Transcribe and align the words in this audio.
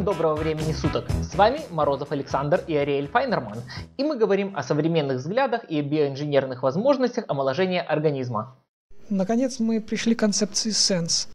Всем 0.00 0.14
доброго 0.14 0.34
времени 0.34 0.72
суток! 0.72 1.04
С 1.22 1.34
вами 1.34 1.60
Морозов 1.68 2.10
Александр 2.10 2.64
и 2.66 2.74
Ариэль 2.74 3.06
Файнерман, 3.06 3.58
и 3.98 4.02
мы 4.02 4.16
говорим 4.16 4.56
о 4.56 4.62
современных 4.62 5.18
взглядах 5.18 5.64
и 5.68 5.82
биоинженерных 5.82 6.62
возможностях 6.62 7.26
омоложения 7.28 7.82
организма. 7.82 8.56
Наконец 9.10 9.60
мы 9.60 9.78
пришли 9.82 10.14
к 10.14 10.20
концепции 10.20 10.70
Sense. 10.70 11.28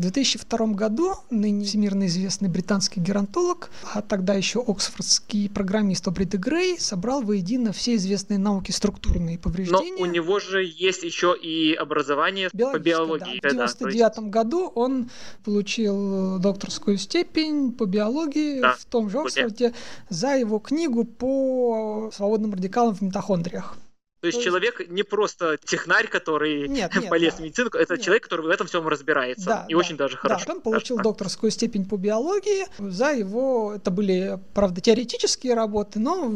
В 0.00 0.02
2002 0.02 0.68
году 0.68 1.12
ныне 1.28 1.66
всемирно 1.66 2.06
известный 2.06 2.48
британский 2.48 3.00
геронтолог, 3.00 3.68
а 3.92 4.00
тогда 4.00 4.32
еще 4.32 4.64
оксфордский 4.66 5.50
программист 5.50 6.08
Обри 6.08 6.24
де 6.24 6.38
Грей 6.38 6.80
собрал 6.80 7.20
воедино 7.20 7.74
все 7.74 7.96
известные 7.96 8.38
науки 8.38 8.70
структурные 8.70 9.38
повреждения. 9.38 9.92
Но 9.98 10.04
у 10.04 10.06
него 10.06 10.40
же 10.40 10.64
есть 10.64 11.02
еще 11.02 11.36
и 11.38 11.74
образование 11.74 12.48
по 12.48 12.78
биологии. 12.78 13.40
Да. 13.42 13.50
В 13.50 13.74
1999 13.74 14.14
да, 14.14 14.22
году 14.22 14.72
он 14.74 15.10
получил 15.44 16.38
докторскую 16.38 16.96
степень 16.96 17.70
по 17.70 17.84
биологии 17.84 18.62
да, 18.62 18.76
в 18.76 18.84
том 18.86 19.10
же 19.10 19.18
Оксфорде 19.18 19.74
за 20.08 20.28
его 20.34 20.60
книгу 20.60 21.04
по 21.04 22.10
свободным 22.14 22.54
радикалам 22.54 22.94
в 22.94 23.02
митохондриях. 23.02 23.76
То 24.20 24.26
есть 24.26 24.42
человек 24.42 24.88
не 24.88 25.02
просто 25.02 25.58
технарь, 25.64 26.06
который 26.06 26.68
нет, 26.68 26.94
нет, 26.96 27.08
полез 27.08 27.34
да. 27.34 27.38
в 27.38 27.40
медицину, 27.40 27.70
это 27.70 27.94
нет. 27.94 28.02
человек, 28.02 28.24
который 28.24 28.46
в 28.46 28.50
этом 28.50 28.66
всем 28.66 28.86
разбирается. 28.86 29.46
Да, 29.46 29.64
и 29.68 29.72
да, 29.72 29.78
очень 29.78 29.96
даже 29.96 30.16
хорошо. 30.16 30.44
Да, 30.46 30.52
он 30.54 30.60
получил 30.60 30.96
даже. 30.96 31.04
докторскую 31.04 31.50
степень 31.50 31.86
по 31.86 31.96
биологии. 31.96 32.66
За 32.78 33.12
его, 33.12 33.74
это 33.74 33.90
были, 33.90 34.38
правда, 34.52 34.80
теоретические 34.80 35.54
работы, 35.54 35.98
но 36.00 36.30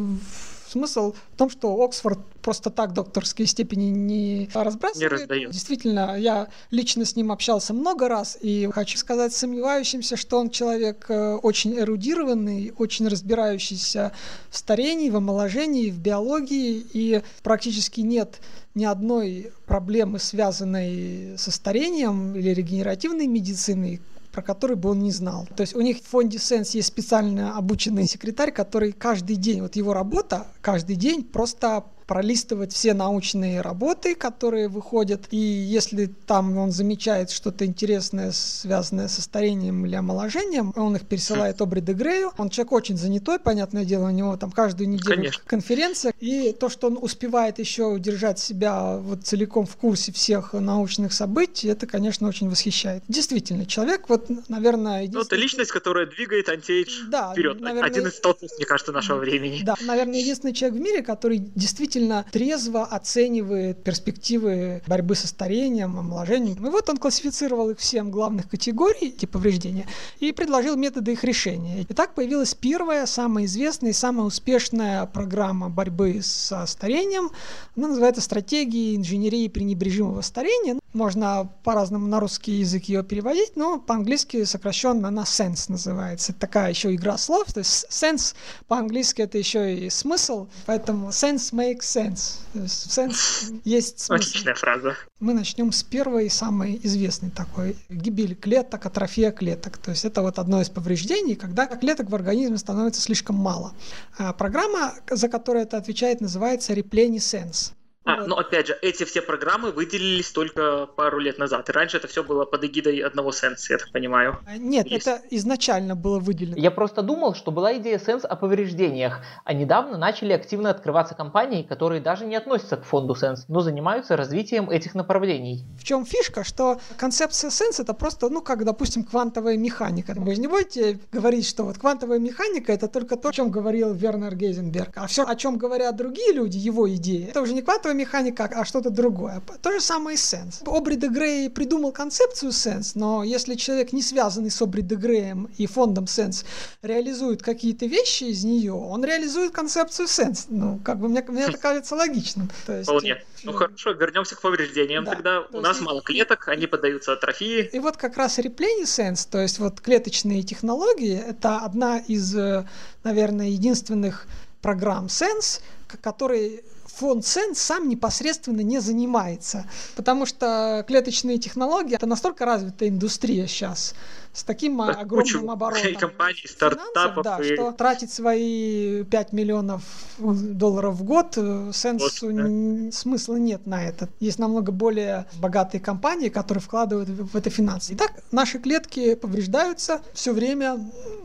смысл 0.74 1.14
в 1.32 1.36
том, 1.36 1.50
что 1.50 1.80
Оксфорд 1.82 2.18
просто 2.42 2.70
так 2.70 2.92
докторские 2.92 3.46
степени 3.46 3.90
не 3.90 4.50
разбрасывает. 4.52 5.12
Не 5.12 5.16
раздает. 5.16 5.50
Действительно, 5.52 6.16
я 6.18 6.48
лично 6.70 7.04
с 7.04 7.16
ним 7.16 7.30
общался 7.30 7.72
много 7.72 8.08
раз, 8.08 8.36
и 8.40 8.68
хочу 8.72 8.98
сказать 8.98 9.32
сомневающимся, 9.32 10.16
что 10.16 10.38
он 10.38 10.50
человек 10.50 11.06
э, 11.08 11.34
очень 11.36 11.78
эрудированный, 11.78 12.72
очень 12.76 13.08
разбирающийся 13.08 14.12
в 14.50 14.56
старении, 14.56 15.10
в 15.10 15.16
омоложении, 15.16 15.90
в 15.90 15.98
биологии, 15.98 16.84
и 16.92 17.22
практически 17.42 18.00
нет 18.00 18.40
ни 18.74 18.84
одной 18.84 19.52
проблемы, 19.66 20.18
связанной 20.18 21.38
со 21.38 21.50
старением 21.52 22.34
или 22.34 22.50
регенеративной 22.50 23.28
медициной, 23.28 24.00
про 24.34 24.42
который 24.42 24.74
бы 24.74 24.90
он 24.90 24.98
не 24.98 25.12
знал. 25.12 25.46
То 25.56 25.60
есть 25.60 25.76
у 25.76 25.80
них 25.80 25.98
в 25.98 26.06
фонде 26.06 26.38
Sense 26.38 26.70
есть 26.72 26.88
специально 26.88 27.56
обученный 27.56 28.06
секретарь, 28.08 28.50
который 28.50 28.92
каждый 28.92 29.36
день, 29.36 29.62
вот 29.62 29.76
его 29.76 29.94
работа 29.94 30.48
каждый 30.60 30.96
день 30.96 31.22
просто 31.22 31.84
пролистывать 32.06 32.72
все 32.72 32.94
научные 32.94 33.60
работы, 33.60 34.14
которые 34.14 34.68
выходят, 34.68 35.26
и 35.30 35.36
если 35.36 36.06
там 36.26 36.56
он 36.56 36.70
замечает 36.70 37.30
что-то 37.30 37.64
интересное, 37.64 38.32
связанное 38.32 39.08
со 39.08 39.22
старением 39.22 39.86
или 39.86 39.94
омоложением, 39.94 40.72
он 40.76 40.96
их 40.96 41.06
пересылает 41.06 41.60
Обри 41.60 41.80
де 41.80 41.92
Грею. 41.92 42.32
Он 42.38 42.50
человек 42.50 42.72
очень 42.72 42.96
занятой, 42.96 43.38
понятное 43.38 43.84
дело, 43.84 44.06
у 44.08 44.10
него 44.10 44.36
там 44.36 44.50
каждую 44.50 44.88
неделю 44.88 45.16
Конечно. 45.16 45.42
конференция, 45.46 46.12
и 46.20 46.52
то, 46.52 46.68
что 46.68 46.88
он 46.88 46.98
успевает 47.00 47.58
еще 47.58 47.84
удержать 47.84 48.38
себя 48.38 48.96
вот 48.96 49.24
целиком 49.24 49.66
в 49.66 49.76
курсе 49.76 50.12
всех 50.12 50.52
научных 50.52 51.12
событий, 51.12 51.68
это, 51.68 51.86
конечно, 51.86 52.28
очень 52.28 52.50
восхищает. 52.50 53.02
Действительно, 53.08 53.66
человек, 53.66 54.08
вот, 54.08 54.28
наверное... 54.48 55.08
Ну, 55.10 55.20
это 55.20 55.36
личность, 55.36 55.70
которая 55.70 56.06
двигает 56.06 56.48
антиэйдж 56.48 57.04
да, 57.08 57.32
вперед. 57.32 57.60
Наверное, 57.60 57.90
Один 57.90 58.06
из 58.06 58.16
столпов, 58.16 58.50
мне 58.56 58.66
кажется, 58.66 58.92
нашего 58.92 59.18
времени. 59.18 59.62
Да, 59.64 59.74
наверное, 59.80 60.18
единственный 60.18 60.52
человек 60.52 60.78
в 60.78 60.82
мире, 60.82 61.02
который 61.02 61.38
действительно 61.38 61.93
действительно 61.94 62.24
трезво 62.30 62.84
оценивает 62.84 63.82
перспективы 63.84 64.82
борьбы 64.86 65.14
со 65.14 65.28
старением, 65.28 65.98
омоложением. 65.98 66.66
И 66.66 66.70
вот 66.70 66.88
он 66.90 66.96
классифицировал 66.96 67.70
их 67.70 67.78
в 67.78 67.84
7 67.84 68.10
главных 68.10 68.48
категорий, 68.48 69.12
типа 69.12 69.34
повреждения, 69.34 69.86
и 70.20 70.32
предложил 70.32 70.76
методы 70.76 71.12
их 71.12 71.24
решения. 71.24 71.82
И 71.82 71.84
так 71.84 72.14
появилась 72.14 72.54
первая, 72.54 73.06
самая 73.06 73.44
известная 73.44 73.90
и 73.90 73.94
самая 73.94 74.26
успешная 74.26 75.06
программа 75.06 75.68
борьбы 75.68 76.20
со 76.22 76.66
старением. 76.66 77.30
Она 77.76 77.88
называется 77.88 78.20
«Стратегии 78.20 78.96
инженерии 78.96 79.48
пренебрежимого 79.48 80.20
старения». 80.22 80.78
Можно 80.94 81.50
по-разному 81.64 82.06
на 82.06 82.20
русский 82.20 82.52
язык 82.52 82.84
ее 82.84 83.02
переводить, 83.02 83.56
но 83.56 83.80
по-английски 83.80 84.44
сокращенно 84.44 85.08
она 85.08 85.24
sense 85.24 85.66
называется. 85.68 86.30
Это 86.30 86.40
такая 86.40 86.70
еще 86.70 86.94
игра 86.94 87.18
слов. 87.18 87.52
То 87.52 87.58
есть 87.58 87.86
sense 87.90 88.34
по-английски 88.68 89.22
это 89.22 89.36
еще 89.36 89.74
и 89.74 89.90
смысл, 89.90 90.46
поэтому 90.66 91.08
sense 91.08 91.52
makes 91.52 91.80
sense. 91.80 92.38
То 92.52 92.60
есть 92.60 92.86
sense 92.86 93.60
есть 93.64 93.98
смысл. 93.98 94.28
Отличная 94.28 94.54
фраза. 94.54 94.94
Мы 95.18 95.34
начнем 95.34 95.72
с 95.72 95.82
первой, 95.82 96.30
самой 96.30 96.78
известной 96.82 97.30
такой. 97.30 97.76
Гибель 97.88 98.36
клеток, 98.36 98.86
атрофия 98.86 99.32
клеток. 99.32 99.78
То 99.78 99.90
есть 99.90 100.04
это 100.04 100.22
вот 100.22 100.38
одно 100.38 100.60
из 100.60 100.70
повреждений, 100.70 101.34
когда 101.34 101.66
клеток 101.66 102.08
в 102.08 102.14
организме 102.14 102.56
становится 102.56 103.00
слишком 103.00 103.34
мало. 103.36 103.72
А 104.16 104.32
программа, 104.32 104.94
за 105.10 105.28
которую 105.28 105.64
это 105.64 105.76
отвечает, 105.76 106.20
называется 106.20 106.72
Replenisense. 106.72 107.72
А, 108.04 108.16
вот. 108.18 108.26
ну 108.28 108.36
опять 108.36 108.66
же, 108.66 108.78
эти 108.82 109.04
все 109.04 109.22
программы 109.22 109.70
выделились 109.70 110.30
только 110.30 110.86
пару 110.86 111.18
лет 111.18 111.38
назад. 111.38 111.68
И 111.68 111.72
раньше 111.72 111.96
это 111.96 112.06
все 112.06 112.22
было 112.22 112.44
под 112.44 112.64
эгидой 112.64 112.98
одного 112.98 113.30
Sense, 113.30 113.66
я 113.70 113.78
так 113.78 113.90
понимаю. 113.92 114.38
А, 114.46 114.58
нет, 114.58 114.86
Есть. 114.86 115.06
это 115.06 115.22
изначально 115.30 115.96
было 115.96 116.18
выделено. 116.18 116.56
Я 116.56 116.70
просто 116.70 117.02
думал, 117.02 117.34
что 117.34 117.50
была 117.50 117.76
идея 117.78 117.98
Sense 117.98 118.26
о 118.26 118.36
повреждениях, 118.36 119.20
а 119.44 119.54
недавно 119.54 119.96
начали 119.96 120.32
активно 120.32 120.70
открываться 120.70 121.14
компании, 121.14 121.62
которые 121.62 122.02
даже 122.02 122.26
не 122.26 122.36
относятся 122.36 122.76
к 122.76 122.84
фонду 122.84 123.14
Sense, 123.14 123.44
но 123.48 123.60
занимаются 123.60 124.16
развитием 124.16 124.68
этих 124.68 124.94
направлений. 124.94 125.64
В 125.78 125.84
чем 125.84 126.04
фишка, 126.04 126.44
что 126.44 126.78
концепция 126.98 127.48
Sense 127.48 127.80
это 127.80 127.94
просто, 127.94 128.28
ну 128.28 128.42
как, 128.42 128.64
допустим, 128.64 129.04
квантовая 129.04 129.56
механика. 129.56 130.12
Вы 130.14 130.34
же 130.34 130.42
не 130.42 130.46
будете 130.46 131.00
говорить, 131.10 131.46
что 131.46 131.64
вот 131.64 131.78
квантовая 131.78 132.18
механика 132.18 132.72
это 132.72 132.86
только 132.88 133.16
то, 133.16 133.30
о 133.30 133.32
чем 133.32 133.50
говорил 133.50 133.94
Вернер 133.94 134.34
Гейзенберг. 134.34 134.90
А 134.96 135.06
все, 135.06 135.24
о 135.24 135.34
чем 135.36 135.56
говорят 135.56 135.96
другие 135.96 136.32
люди, 136.32 136.58
его 136.58 136.92
идеи, 136.94 137.28
это 137.30 137.40
уже 137.40 137.54
не 137.54 137.62
квантовая 137.62 137.93
механика, 137.94 138.44
а 138.44 138.64
что-то 138.64 138.90
другое. 138.90 139.42
То 139.62 139.72
же 139.72 139.80
самое 139.80 140.16
и 140.16 140.18
Sense. 140.18 140.62
Обри 140.66 140.96
де 140.96 141.08
Грей 141.08 141.50
придумал 141.50 141.92
концепцию 141.92 142.50
Sense, 142.50 142.92
но 142.94 143.24
если 143.24 143.54
человек, 143.54 143.92
не 143.92 144.02
связанный 144.02 144.50
с 144.50 144.60
Обри 144.62 144.82
де 144.82 144.94
Греем 144.94 145.48
и 145.56 145.66
фондом 145.66 146.04
Sense, 146.04 146.44
реализует 146.82 147.42
какие-то 147.42 147.86
вещи 147.86 148.24
из 148.24 148.44
нее, 148.44 148.72
он 148.72 149.04
реализует 149.04 149.52
концепцию 149.52 150.06
Sense. 150.06 150.46
Ну, 150.48 150.80
как 150.84 150.98
бы 150.98 151.08
мне, 151.08 151.24
мне 151.28 151.44
это 151.44 151.58
кажется 151.58 151.94
логичным. 151.94 152.50
То 152.66 152.76
есть, 152.76 152.88
Вполне. 152.88 153.22
Ну 153.44 153.52
хорошо, 153.52 153.92
вернемся 153.92 154.36
к 154.36 154.40
повреждениям. 154.40 155.04
Да, 155.04 155.12
Тогда 155.12 155.40
у 155.52 155.60
нас 155.60 155.76
есть... 155.76 155.86
мало 155.86 156.02
клеток, 156.02 156.48
они 156.48 156.66
поддаются 156.66 157.12
атрофии. 157.12 157.68
И 157.72 157.78
вот 157.78 157.96
как 157.96 158.16
раз 158.16 158.38
Replenisense, 158.38 159.28
то 159.30 159.40
есть 159.40 159.58
вот 159.58 159.80
клеточные 159.80 160.42
технологии, 160.42 161.16
это 161.16 161.58
одна 161.58 161.98
из, 161.98 162.34
э, 162.36 162.66
наверное, 163.02 163.48
единственных 163.48 164.26
программ 164.62 165.06
Sense, 165.06 165.60
который 166.00 166.64
фонд 166.96 167.26
Сен 167.26 167.54
сам 167.54 167.88
непосредственно 167.88 168.60
не 168.60 168.80
занимается, 168.80 169.68
потому 169.96 170.26
что 170.26 170.84
клеточные 170.86 171.38
технологии 171.38 171.94
это 171.94 172.06
настолько 172.06 172.44
развитая 172.44 172.88
индустрия 172.88 173.46
сейчас, 173.46 173.94
с 174.34 174.42
таким 174.42 174.76
да, 174.78 174.88
огромным 174.88 175.50
оборотом 175.50 175.94
компаний, 175.98 176.44
стартапов 176.46 177.22
да, 177.24 177.38
и... 177.38 177.54
что 177.54 177.72
тратить 177.72 178.12
свои 178.12 179.04
5 179.04 179.32
миллионов 179.32 179.82
долларов 180.18 180.96
в 180.96 181.04
год 181.04 181.34
э, 181.36 181.70
сенсу 181.72 182.26
вот, 182.26 182.34
да. 182.34 182.92
смысла 182.92 183.36
нет 183.36 183.66
на 183.66 183.84
это. 183.84 184.08
Есть 184.18 184.40
намного 184.40 184.72
более 184.72 185.26
богатые 185.40 185.80
компании, 185.80 186.28
которые 186.28 186.60
вкладывают 186.60 187.08
в 187.08 187.36
это 187.36 187.48
финансы. 187.48 187.94
Итак, 187.94 188.12
наши 188.32 188.58
клетки 188.58 189.14
повреждаются 189.14 190.02
все 190.12 190.32
время 190.32 190.80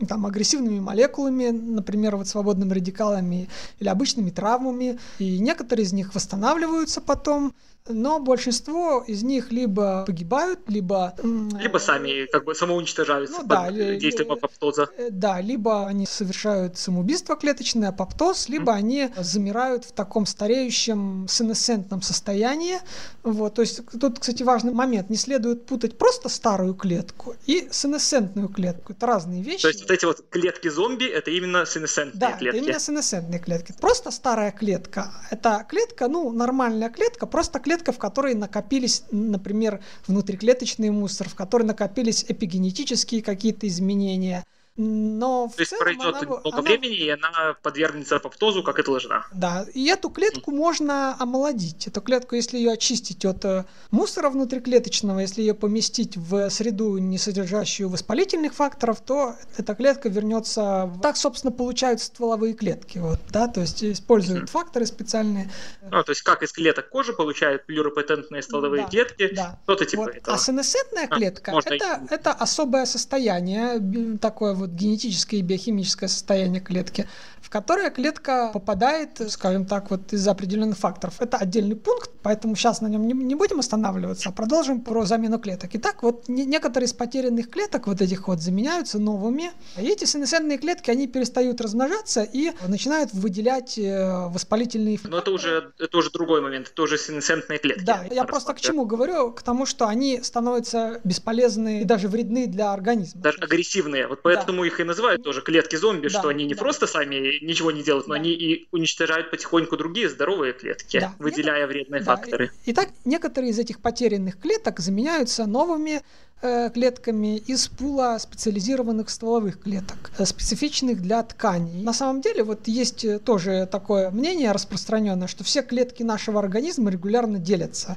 там, 0.08 0.24
агрессивными 0.24 0.78
молекулами, 0.78 1.48
например, 1.48 2.14
вот 2.16 2.28
свободными 2.28 2.72
радикалами 2.72 3.48
или 3.80 3.88
обычными 3.88 4.30
травмами, 4.30 5.00
и 5.18 5.40
некоторые 5.40 5.84
из 5.84 5.92
них 5.92 6.14
восстанавливаются 6.14 7.00
потом, 7.00 7.54
но 7.88 8.20
большинство 8.20 9.02
из 9.06 9.22
них 9.22 9.50
либо 9.50 10.04
погибают, 10.06 10.60
либо... 10.68 11.14
Либо 11.22 11.78
сами 11.78 12.26
как 12.26 12.44
бы 12.44 12.54
самоуничтожаются 12.54 13.42
ну, 13.42 13.48
под 13.48 13.48
да, 13.48 13.70
действием 13.70 14.32
апоптоза. 14.32 14.88
Э, 14.96 15.08
да, 15.10 15.40
либо 15.40 15.86
они 15.86 16.06
совершают 16.06 16.78
самоубийство 16.78 17.36
клеточное, 17.36 17.88
апоптоз, 17.88 18.48
либо 18.48 18.72
mm. 18.72 18.76
они 18.76 19.08
замирают 19.16 19.84
в 19.84 19.92
таком 19.92 20.26
стареющем 20.26 21.26
сенесцентном 21.28 22.02
состоянии. 22.02 22.78
Вот, 23.22 23.54
то 23.54 23.62
есть 23.62 23.80
тут, 23.98 24.20
кстати, 24.20 24.42
важный 24.42 24.72
момент. 24.72 25.10
Не 25.10 25.16
следует 25.16 25.66
путать 25.66 25.98
просто 25.98 26.28
старую 26.28 26.74
клетку 26.74 27.34
и 27.46 27.68
сенесцентную 27.70 28.48
клетку. 28.48 28.92
Это 28.92 29.06
разные 29.06 29.42
вещи. 29.42 29.62
То 29.62 29.68
есть 29.68 29.80
вот 29.82 29.90
эти 29.90 30.04
вот 30.04 30.24
клетки-зомби, 30.30 31.04
это 31.04 31.30
именно 31.30 31.66
сенесцентные 31.66 32.20
да, 32.20 32.32
клетки? 32.32 32.58
Да, 32.58 32.64
именно 32.64 32.80
сенесцентные 32.80 33.40
клетки. 33.40 33.74
Просто 33.80 34.10
старая 34.10 34.52
клетка. 34.52 35.12
Это 35.30 35.66
клетка, 35.68 36.08
ну, 36.08 36.30
нормальная 36.30 36.90
клетка, 36.90 37.26
просто 37.26 37.58
клетка 37.58 37.69
клетка, 37.70 37.92
в 37.92 37.98
которой 37.98 38.34
накопились, 38.34 39.04
например, 39.12 39.80
внутриклеточный 40.08 40.90
мусор, 40.90 41.28
в 41.28 41.36
которой 41.36 41.62
накопились 41.62 42.24
эпигенетические 42.26 43.22
какие-то 43.22 43.68
изменения, 43.68 44.44
Но 44.76 45.48
в 45.48 45.56
То 45.56 45.60
есть 45.62 45.70
целом 45.70 45.82
пройдет 45.84 46.04
она, 46.06 46.20
много 46.22 46.40
она- 46.52 46.62
времени, 46.62 46.96
и 46.96 47.08
она 47.10 47.54
подвергнется 47.62 48.16
апоптозу, 48.16 48.62
как 48.62 48.78
и 48.78 48.82
должна. 48.82 49.26
Да, 49.32 49.66
и 49.74 49.86
эту 49.88 50.08
клетку 50.10 50.52
можно 50.52 51.16
омолодить. 51.18 51.86
Эту 51.86 52.00
клетку, 52.00 52.34
если 52.36 52.56
ее 52.56 52.72
очистить 52.72 53.24
от 53.24 53.44
э, 53.44 53.64
мусора 53.90 54.30
внутриклеточного, 54.30 55.18
если 55.20 55.42
ее 55.42 55.54
поместить 55.54 56.16
в 56.16 56.48
среду, 56.50 56.96
не 56.98 57.18
содержащую 57.18 57.88
воспалительных 57.90 58.54
факторов, 58.54 59.00
то 59.00 59.34
эта 59.58 59.74
клетка 59.74 60.08
вернется. 60.08 60.90
Так, 61.02 61.16
собственно, 61.16 61.52
получаются 61.52 62.06
стволовые 62.06 62.54
клетки. 62.54 62.98
Вот, 62.98 63.18
да, 63.30 63.48
то 63.48 63.60
есть 63.60 63.82
используют 63.84 64.42
Мгм. 64.42 64.46
факторы 64.48 64.86
специальные. 64.86 65.50
Ну, 65.90 66.02
то 66.02 66.12
есть 66.12 66.22
как 66.22 66.42
из 66.42 66.52
клеток 66.52 66.88
кожи 66.88 67.12
получают 67.12 67.66
плюропатентные 67.66 68.42
стволовые 68.42 68.84
Да, 68.84 68.88
клетки, 68.88 69.34
Да. 69.34 69.58
что-то 69.64 69.84
типа 69.84 70.02
Вот. 70.04 70.14
этого. 70.14 70.36
А 70.36 70.38
сенесцентная 70.38 71.06
А, 71.10 71.16
клетка 71.16 71.50
можно 71.50 71.74
это, 71.74 72.00
и- 72.10 72.14
это 72.14 72.32
особое 72.32 72.86
состояние, 72.86 74.18
такое 74.18 74.54
вот 74.60 74.70
генетическое 74.70 75.38
и 75.38 75.42
биохимическое 75.42 76.08
состояние 76.08 76.60
клетки, 76.60 77.08
в 77.40 77.50
которое 77.50 77.90
клетка 77.90 78.50
попадает, 78.52 79.20
скажем 79.30 79.66
так, 79.66 79.90
вот 79.90 80.12
из-за 80.12 80.30
определенных 80.30 80.78
факторов. 80.78 81.14
Это 81.20 81.36
отдельный 81.38 81.76
пункт, 81.76 82.10
поэтому 82.22 82.54
сейчас 82.54 82.80
на 82.80 82.86
нем 82.86 83.06
не, 83.06 83.14
не 83.14 83.34
будем 83.34 83.58
останавливаться, 83.60 84.28
а 84.28 84.32
продолжим 84.32 84.80
про 84.82 85.04
замену 85.04 85.38
клеток. 85.38 85.70
Итак, 85.74 86.02
вот 86.02 86.28
не- 86.28 86.44
некоторые 86.44 86.86
из 86.86 86.92
потерянных 86.92 87.50
клеток 87.50 87.86
вот 87.86 88.00
этих 88.00 88.28
вот 88.28 88.40
заменяются 88.40 88.98
новыми, 88.98 89.50
и 89.78 89.86
эти 89.86 90.04
сенесцентные 90.04 90.58
клетки, 90.58 90.90
они 90.90 91.06
перестают 91.06 91.60
размножаться 91.60 92.22
и 92.22 92.52
начинают 92.68 93.12
выделять 93.12 93.78
э, 93.78 94.28
воспалительные 94.28 94.98
Но 95.04 95.18
это 95.18 95.30
уже, 95.30 95.72
это 95.78 95.98
уже 95.98 96.10
другой 96.10 96.40
момент, 96.40 96.68
это 96.72 96.82
уже 96.82 96.98
сенесцентные 96.98 97.58
клетки. 97.58 97.84
да, 97.84 98.04
я 98.10 98.24
просто 98.24 98.54
к 98.54 98.60
чему 98.60 98.84
говорю? 98.84 99.32
К 99.32 99.42
тому, 99.42 99.66
что 99.66 99.86
они 99.88 100.20
становятся 100.22 101.00
бесполезны 101.04 101.82
и 101.82 101.84
даже 101.84 102.08
вредны 102.08 102.46
для 102.46 102.72
организма. 102.72 103.22
Даже 103.22 103.38
агрессивные. 103.38 104.06
Вот 104.06 104.20
поэтому 104.22 104.49
их 104.64 104.80
и 104.80 104.84
называют 104.84 105.22
тоже 105.22 105.40
клетки 105.42 105.76
зомби, 105.76 106.08
Да, 106.08 106.18
что 106.18 106.28
они 106.28 106.44
не 106.44 106.54
да. 106.54 106.60
просто 106.60 106.86
сами 106.86 107.44
ничего 107.44 107.70
не 107.70 107.82
делают, 107.82 108.06
но 108.08 108.14
Да. 108.14 108.20
они 108.20 108.30
и 108.32 108.68
уничтожают 108.72 109.30
потихоньку 109.30 109.76
другие 109.76 110.08
здоровые 110.08 110.52
клетки, 110.52 111.00
Да. 111.00 111.14
выделяя 111.18 111.66
вредные 111.66 112.02
Да, 112.02 112.16
факторы. 112.16 112.50
Итак, 112.66 112.88
некоторые 113.04 113.50
из 113.50 113.58
этих 113.58 113.80
потерянных 113.80 114.38
клеток 114.38 114.80
заменяются 114.80 115.46
новыми 115.46 116.02
э, 116.42 116.70
клетками 116.70 117.36
из 117.36 117.68
пула 117.68 118.16
специализированных 118.18 119.10
стволовых 119.10 119.60
клеток, 119.60 120.10
э, 120.18 120.24
специфичных 120.24 121.02
для 121.02 121.22
тканей. 121.22 121.82
На 121.82 121.92
самом 121.92 122.22
деле, 122.22 122.44
вот 122.44 122.66
есть 122.66 123.04
э, 123.04 123.18
тоже 123.18 123.68
такое 123.70 124.10
мнение 124.10 124.50
распространенное, 124.52 125.28
что 125.28 125.44
все 125.44 125.60
клетки 125.62 126.02
нашего 126.02 126.40
организма 126.40 126.90
регулярно 126.90 127.38
делятся. 127.38 127.96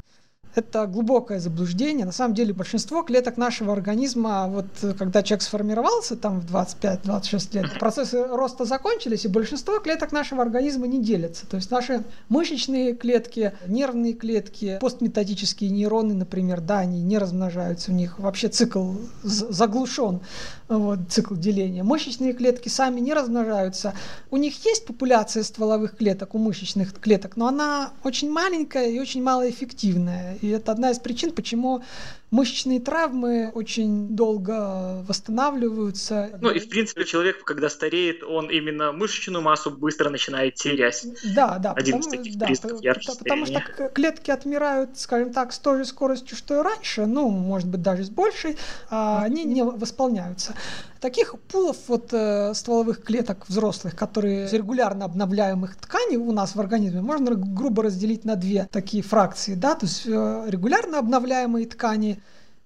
Это 0.56 0.86
глубокое 0.86 1.40
заблуждение. 1.40 2.06
На 2.06 2.12
самом 2.12 2.36
деле 2.36 2.54
большинство 2.54 3.02
клеток 3.02 3.38
нашего 3.38 3.74
организма, 3.74 4.48
вот 4.48 4.66
когда 4.98 5.24
человек 5.24 5.42
сформировался 5.42 6.16
там 6.16 6.40
в 6.40 6.56
25-26 6.56 7.56
лет, 7.56 7.80
процессы 7.80 8.24
роста 8.28 8.66
закончились, 8.66 9.26
и 9.26 9.28
большинство 9.28 9.80
клеток 9.80 10.12
нашего 10.12 10.44
организма 10.44 10.88
не 10.88 11.02
делятся. 11.02 11.48
То 11.48 11.58
есть 11.58 11.72
наши 11.72 12.04
мышечные 12.30 12.94
клетки, 12.94 13.54
нервные 13.68 14.14
клетки, 14.14 14.78
постметатические 14.80 15.72
нейроны, 15.72 16.14
например, 16.14 16.62
да, 16.62 16.80
они 16.80 17.02
не 17.02 17.18
размножаются, 17.18 17.92
у 17.92 17.96
них 17.96 18.20
вообще 18.20 18.48
цикл 18.48 18.94
заглушен, 19.24 20.22
вот, 20.68 21.00
цикл 21.10 21.36
деления. 21.36 21.84
Мышечные 21.84 22.34
клетки 22.34 22.70
сами 22.70 23.00
не 23.00 23.14
размножаются. 23.14 23.94
У 24.32 24.38
них 24.38 24.66
есть 24.66 24.86
популяция 24.86 25.44
стволовых 25.44 25.98
клеток, 25.98 26.36
у 26.36 26.38
мышечных 26.38 26.94
клеток, 27.00 27.36
но 27.36 27.48
она 27.48 27.92
очень 28.04 28.32
маленькая 28.32 28.90
и 28.90 29.00
очень 29.00 29.22
малоэффективная. 29.22 30.38
И 30.42 30.48
это 30.50 30.72
одна 30.72 30.92
из 30.92 31.00
причин, 31.00 31.32
почему 31.32 31.84
мышечные 32.34 32.80
травмы 32.80 33.52
очень 33.54 34.08
долго 34.16 35.04
восстанавливаются. 35.08 36.32
Ну 36.42 36.50
и 36.50 36.60
в 36.60 36.68
принципе 36.68 37.06
человек, 37.06 37.44
когда 37.44 37.70
стареет, 37.70 38.24
он 38.24 38.50
именно 38.50 38.92
мышечную 38.92 39.44
массу 39.44 39.70
быстро 39.70 40.10
начинает 40.10 40.56
терять. 40.56 41.06
Да, 41.36 41.60
да. 41.60 41.74
Один 41.74 42.00
из 42.00 42.06
потому, 42.08 42.24
таких 42.24 42.38
да, 42.40 42.46
признаков 42.48 42.80
по- 42.80 42.84
яркого 42.84 43.16
по- 43.16 43.24
потому 43.24 43.46
что 43.46 43.62
клетки 43.94 44.32
отмирают, 44.32 44.98
скажем 44.98 45.32
так, 45.32 45.54
с 45.54 45.60
той 45.60 45.78
же 45.78 45.86
скоростью, 45.86 46.36
что 46.36 46.60
и 46.60 46.64
раньше, 46.64 47.06
ну, 47.06 47.30
может 47.30 47.68
быть, 47.70 47.84
даже 47.84 48.04
с 48.04 48.10
большей, 48.10 48.58
а 48.90 49.22
они 49.24 49.44
не 49.44 49.64
восполняются. 49.64 50.56
Таких 51.04 51.36
пулов 51.38 51.76
вот 51.90 52.14
э, 52.14 52.54
стволовых 52.54 53.04
клеток 53.04 53.50
взрослых, 53.50 53.94
которые 53.94 54.48
регулярно 54.50 55.04
обновляемых 55.04 55.76
тканей 55.76 56.16
у 56.16 56.32
нас 56.32 56.56
в 56.56 56.62
организме, 56.62 57.02
можно 57.02 57.36
грубо 57.36 57.84
разделить 57.84 58.24
на 58.24 58.38
две 58.38 58.70
такие 58.72 59.04
фракции, 59.04 59.56
да, 59.56 59.76
то 59.76 59.86
есть 59.86 60.04
э, 60.06 60.46
регулярно 60.48 61.00
обновляемые 61.00 61.68
ткани 61.68 62.22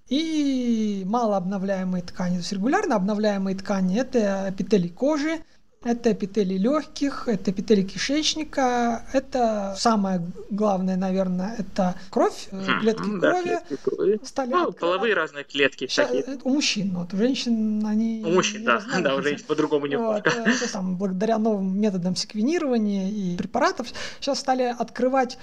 и 0.07 1.01
малообновляемые 1.07 2.04
ткани. 2.04 2.34
То 2.34 2.42
есть 2.42 2.51
регулярно 2.51 2.95
обновляемые 2.95 3.57
ткани– 3.57 3.98
это 4.00 4.45
эпителий 4.51 4.89
кожи, 4.89 5.39
это 5.83 6.12
эпителий 6.12 6.57
легких, 6.57 7.27
это 7.27 7.51
эпителий 7.51 7.83
кишечника, 7.83 9.06
это 9.13 9.75
самое 9.77 10.21
главное, 10.50 10.95
наверное, 10.97 11.56
это 11.57 11.95
кровь, 12.09 12.47
э, 12.51 12.65
Хм, 12.65 12.79
клетки 12.81 13.01
м, 13.03 13.19
да, 13.19 13.31
крови. 13.31 13.45
клетки 13.47 13.75
крови. 13.83 14.19
Ну, 14.47 14.71
половые 14.74 15.13
разные 15.13 15.44
клетки 15.44 15.88
всякие. 15.88 16.21
э, 16.24 16.38
у 16.44 16.50
мужчин, 16.50 16.95
вот, 16.95 17.13
у 17.13 17.18
женщин 17.18 17.85
они 17.85 18.24
У 18.25 18.29
мужчин, 18.29 18.62
не 18.62 18.65
да, 18.68 18.81
да, 19.01 19.15
у 19.15 19.21
женщин 19.21 19.45
по-другому 19.47 19.81
Вот, 19.85 19.91
немножко. 19.91 20.29
э, 20.29 20.51
самое, 20.68 20.97
благодаря 20.97 21.38
новым 21.38 21.79
методам 21.79 22.15
секвенирования 22.15 23.09
и 23.09 23.38
препаратов 23.38 23.88
сейчас 24.19 24.39
стали 24.39 24.75
открывать 24.77 25.38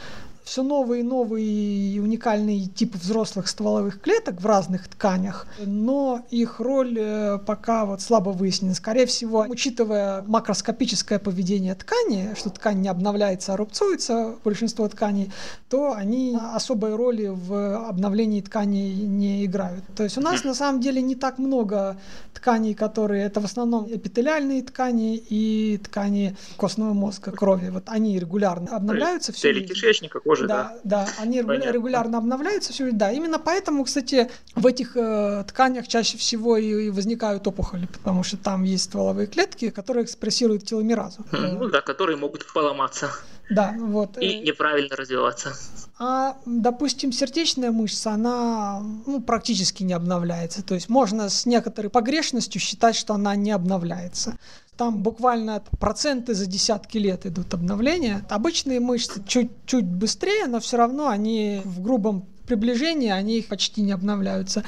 все 0.45 0.63
новые 0.63 1.01
и 1.01 1.03
новые 1.03 1.47
и 1.47 1.99
уникальные 1.99 2.67
типы 2.67 2.99
взрослых 2.99 3.49
стволовых 3.49 4.01
клеток 4.01 4.41
в 4.41 4.47
разных 4.47 4.89
тканях, 4.89 5.47
но 5.59 6.25
их 6.31 6.61
роль 6.61 6.97
э, 6.99 7.39
пока 7.39 7.87
вот 7.87 8.03
слабо 8.03 8.31
выяснена. 8.31 8.75
Скорее 8.75 9.07
всего, 9.07 9.47
учитывая 9.49 10.23
макроскопическое 10.23 11.19
поведение 11.19 11.75
ткани, 11.75 12.35
что 12.37 12.51
ткань 12.51 12.81
не 12.81 12.89
обновляется, 12.89 13.55
а 13.55 13.57
рубцуется, 13.57 14.35
большинство 14.45 14.87
тканей, 14.89 15.33
то 15.71 15.95
они 15.95 16.39
особой 16.55 16.95
роли 16.95 17.31
в 17.33 17.89
обновлении 17.89 18.43
тканей 18.43 18.93
не 18.95 19.47
играют. 19.47 19.85
То 19.97 20.05
есть 20.05 20.19
у 20.19 20.21
нас 20.21 20.45
на 20.45 20.55
самом 20.55 20.81
деле 20.81 21.01
не 21.01 21.15
так 21.15 21.39
много 21.39 21.97
тканей, 22.35 22.75
которые 22.75 23.25
это 23.25 23.41
в 23.41 23.45
основном 23.45 23.87
эпителиальные 23.89 24.63
ткани 24.63 25.17
и 25.17 25.81
ткани 25.83 26.37
костного 26.57 26.93
мозга, 26.93 27.33
крови. 27.33 27.71
Вот 27.71 27.85
они 27.87 28.19
регулярно 28.19 28.77
обновляются 28.77 29.33
Цели 29.33 29.67
кишечника, 29.67 30.21
кожи, 30.37 30.47
да. 30.49 30.77
Да, 30.85 31.05
да, 31.07 31.09
они 31.19 31.43
Понятно. 31.43 31.71
регулярно 31.71 32.19
обновляются 32.19 32.73
жизнь. 32.73 32.97
Да, 32.97 33.11
именно 33.11 33.39
поэтому, 33.39 33.85
кстати, 33.85 34.31
в 34.55 34.67
этих 34.67 34.97
э, 34.97 35.45
тканях 35.49 35.89
чаще 35.89 36.19
всего 36.19 36.57
и, 36.57 36.87
и 36.87 36.91
возникают 36.91 37.47
опухоли, 37.47 37.87
потому 37.87 38.23
что 38.23 38.37
там 38.37 38.63
есть 38.65 38.85
стволовые 38.85 39.27
клетки, 39.27 39.71
которые 39.71 40.05
экспрессируют 40.05 40.65
теломеразу. 40.65 41.25
Хм, 41.33 41.59
Ну 41.59 41.69
да, 41.69 41.81
которые 41.81 42.17
могут 42.17 42.47
поломаться 42.53 43.11
Да, 43.51 43.75
вот. 43.79 44.19
и 44.19 44.41
неправильно 44.41 44.97
развиваться. 44.97 45.55
А, 45.99 46.37
допустим, 46.45 47.13
сердечная 47.13 47.71
мышца, 47.71 48.11
она 48.13 48.83
ну, 49.07 49.21
практически 49.21 49.85
не 49.85 49.93
обновляется. 49.93 50.63
То 50.65 50.75
есть 50.75 50.89
можно 50.89 51.29
с 51.29 51.47
некоторой 51.47 51.89
погрешностью 51.91 52.61
считать, 52.61 52.97
что 52.97 53.15
она 53.15 53.37
не 53.37 53.53
обновляется. 53.53 54.37
Там 54.77 55.03
буквально 55.03 55.63
проценты 55.79 56.35
за 56.35 56.47
десятки 56.47 56.99
лет 56.99 57.27
идут 57.27 57.55
обновления. 57.55 58.25
Обычные 58.29 58.81
мышцы 58.81 59.23
чуть-чуть 59.27 59.87
быстрее, 59.87 60.47
но 60.47 60.59
все 60.59 60.77
равно 60.77 61.09
они 61.09 61.63
в 61.65 61.81
грубом 61.81 62.27
приближении, 62.47 63.11
они 63.11 63.41
почти 63.43 63.83
не 63.83 63.93
обновляются. 63.93 64.65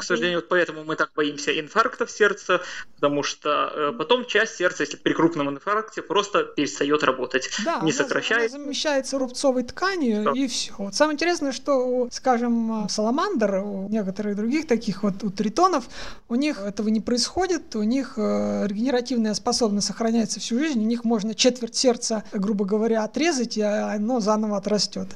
К 0.00 0.04
сожалению, 0.04 0.38
вот 0.38 0.48
поэтому 0.48 0.84
мы 0.84 0.96
так 0.96 1.10
боимся 1.14 1.58
инфарктов 1.58 2.10
сердца, 2.10 2.62
потому 2.94 3.22
что 3.22 3.70
э, 3.74 3.92
потом 3.96 4.24
часть 4.24 4.56
сердца, 4.56 4.82
если 4.82 4.96
при 4.96 5.12
крупном 5.12 5.50
инфаркте, 5.50 6.00
просто 6.02 6.44
перестает 6.44 7.02
работать. 7.02 7.50
Да, 7.64 7.80
не 7.82 7.92
сокращается. 7.92 8.56
она 8.56 8.64
замещается 8.64 9.18
рубцовой 9.18 9.62
тканью 9.64 10.24
Да. 10.24 10.32
и 10.34 10.46
все. 10.46 10.72
Вот 10.78 10.94
самое 10.94 11.14
интересное, 11.16 11.52
что, 11.52 11.74
у, 11.76 12.10
скажем, 12.10 12.86
саламандр, 12.88 13.56
у 13.56 13.88
некоторых 13.88 14.36
других 14.36 14.66
таких 14.66 15.02
вот 15.02 15.22
у 15.22 15.30
тритонов, 15.30 15.84
у 16.28 16.34
них 16.34 16.58
этого 16.60 16.88
не 16.88 17.00
происходит, 17.00 17.76
у 17.76 17.82
них 17.82 18.14
э, 18.16 18.66
регенеративная 18.66 19.34
способность 19.34 19.86
сохраняется 19.86 20.40
всю 20.40 20.58
жизнь, 20.58 20.78
у 20.80 20.86
них 20.86 21.04
можно 21.04 21.34
четверть 21.34 21.76
сердца, 21.76 22.24
грубо 22.32 22.64
говоря, 22.64 23.04
отрезать, 23.04 23.58
и 23.58 23.62
оно 23.62 24.20
заново 24.20 24.56
отрастет. 24.56 25.08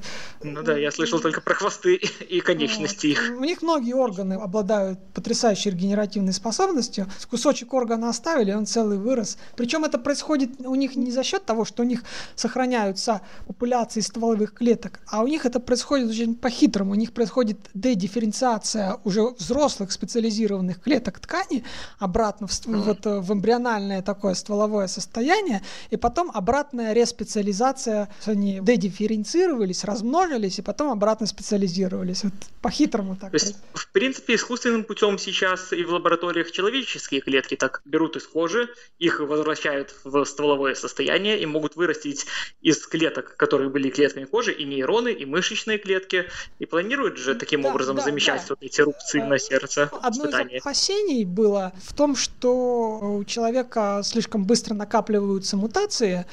Ну 0.43 0.63
да, 0.63 0.77
я 0.77 0.91
слышал 0.91 1.21
только 1.21 1.41
про 1.41 1.55
хвосты 1.55 1.95
и 1.95 2.41
конечности 2.41 3.07
их. 3.07 3.31
Вот. 3.31 3.41
У 3.41 3.45
них 3.45 3.63
многие 3.63 3.95
органы 3.95 4.35
обладают 4.35 4.74
потрясающей 5.15 5.71
регенеративной 5.71 6.33
способностью. 6.33 7.07
Кусочек 7.31 7.73
органа 7.75 8.09
оставили, 8.09 8.53
он 8.53 8.67
целый 8.67 8.99
вырос. 8.99 9.39
Причем 9.57 9.85
это 9.85 9.99
происходит 9.99 10.61
у 10.61 10.75
них 10.75 10.97
не 10.97 11.11
за 11.11 11.23
счет 11.23 11.45
того, 11.45 11.65
что 11.65 11.83
у 11.83 11.87
них 11.87 12.03
сохраняются 12.35 13.21
популяции 13.47 14.01
стволовых 14.01 14.55
клеток, 14.55 15.01
а 15.07 15.23
у 15.23 15.27
них 15.27 15.47
это 15.47 15.61
происходит 15.61 16.11
очень 16.11 16.35
по-хитрому. 16.35 16.93
У 16.93 16.95
них 16.95 17.13
происходит 17.13 17.59
дедифференциация 17.75 18.99
уже 19.05 19.23
взрослых 19.39 19.93
специализированных 19.93 20.81
клеток 20.81 21.21
ткани 21.21 21.65
обратно 21.99 22.47
в, 22.47 22.67
вот, 22.67 23.07
э, 23.07 23.21
в 23.21 23.33
эмбриональное 23.33 24.03
такое 24.03 24.35
стволовое 24.35 24.87
состояние, 24.87 25.63
и 25.91 25.97
потом 25.97 26.31
обратная 26.35 26.93
респециализация. 26.93 28.09
Они 28.27 28.61
дедифференцировались, 28.61 29.85
размножились, 29.85 30.59
и 30.59 30.63
потом 30.63 30.91
обратно 30.91 31.27
специализировались. 31.27 32.25
Вот 32.25 32.33
по-хитрому 32.61 33.17
так. 33.17 33.31
То 33.31 33.37
есть, 33.37 33.57
в 33.75 33.89
принципе, 33.93 34.35
искусственное 34.35 34.64
искусственным 34.65 34.85
путем 34.85 35.19
сейчас 35.19 35.73
и 35.73 35.85
в 35.85 35.91
лабораториях 35.91 36.51
человеческие 36.51 37.21
клетки 37.21 37.55
так 37.55 37.83
берут 37.85 38.17
из 38.17 38.27
кожи, 38.27 38.71
их 38.99 39.21
возвращают 39.21 39.95
в 40.05 40.25
стволовое 40.25 40.75
состояние 40.75 41.39
и 41.39 41.47
могут 41.47 41.77
вырастить 41.77 42.27
из 42.63 42.87
клеток, 42.87 43.37
которые 43.37 43.69
были 43.69 43.91
клетками 43.91 44.25
кожи, 44.25 44.53
и 44.53 44.65
нейроны, 44.65 45.13
и 45.13 45.27
мышечные 45.27 45.77
клетки, 45.77 46.31
и 46.59 46.67
планируют 46.67 47.19
же 47.19 47.35
таким 47.35 47.63
да, 47.63 47.69
образом 47.69 47.97
да, 47.97 48.03
замещать 48.03 48.41
да. 48.41 48.47
вот 48.51 48.63
эти 48.63 48.81
рубцы 48.81 49.23
на 49.23 49.39
сердце. 49.39 49.91
Одно 50.01 50.25
из 50.29 50.63
опасений 50.63 51.25
было 51.27 51.73
в 51.83 51.95
том, 51.95 52.17
что 52.17 53.19
у 53.19 53.25
человека 53.25 54.01
слишком 54.03 54.47
быстро 54.47 54.75
накапливаются 54.75 55.57
мутации, 55.59 56.25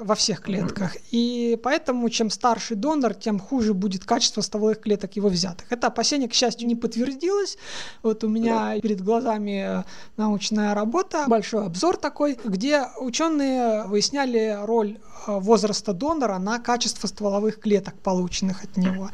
во 0.00 0.14
всех 0.14 0.42
клетках. 0.42 0.96
И 1.10 1.58
поэтому, 1.62 2.08
чем 2.10 2.30
старше 2.30 2.74
донор, 2.74 3.14
тем 3.14 3.38
хуже 3.38 3.74
будет 3.74 4.04
качество 4.04 4.40
стволовых 4.40 4.80
клеток 4.80 5.16
его 5.16 5.28
взятых. 5.28 5.70
Это 5.70 5.86
опасение, 5.88 6.28
к 6.28 6.34
счастью, 6.34 6.68
не 6.68 6.74
подтвердилось. 6.74 7.58
Вот 8.02 8.24
у 8.24 8.28
меня 8.28 8.74
да. 8.74 8.80
перед 8.80 9.00
глазами 9.00 9.84
научная 10.16 10.74
работа, 10.74 11.24
большой 11.28 11.66
обзор 11.66 11.96
такой, 11.96 12.38
где 12.44 12.84
ученые 13.00 13.84
выясняли 13.84 14.58
роль 14.62 14.98
э, 15.26 15.38
возраста 15.38 15.92
донора 15.92 16.38
на 16.38 16.58
качество 16.58 17.06
стволовых 17.06 17.60
клеток, 17.60 17.94
полученных 18.00 18.64
от 18.64 18.76
него. 18.76 19.10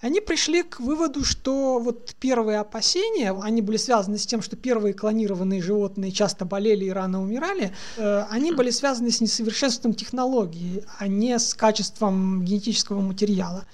Они 0.00 0.20
пришли 0.20 0.62
к 0.62 0.80
выводу, 0.80 1.24
что 1.24 1.78
вот 1.78 2.14
первые 2.20 2.58
опасения, 2.58 3.32
они 3.32 3.62
были 3.62 3.76
связаны 3.76 4.18
с 4.18 4.26
тем, 4.26 4.42
что 4.42 4.56
первые 4.56 4.94
клонированные 4.94 5.62
животные 5.62 6.12
часто 6.12 6.44
болели 6.44 6.84
и 6.84 6.90
рано 6.90 7.22
умирали, 7.22 7.72
э, 7.96 8.24
они 8.30 8.52
были 8.52 8.70
связаны 8.70 9.10
с 9.10 9.20
несовершенством 9.20 9.94
технологии, 9.94 10.84
а 10.98 11.06
не 11.08 11.38
с 11.38 11.54
качеством 11.54 12.44
генетического 12.44 13.00
материала. 13.00 13.64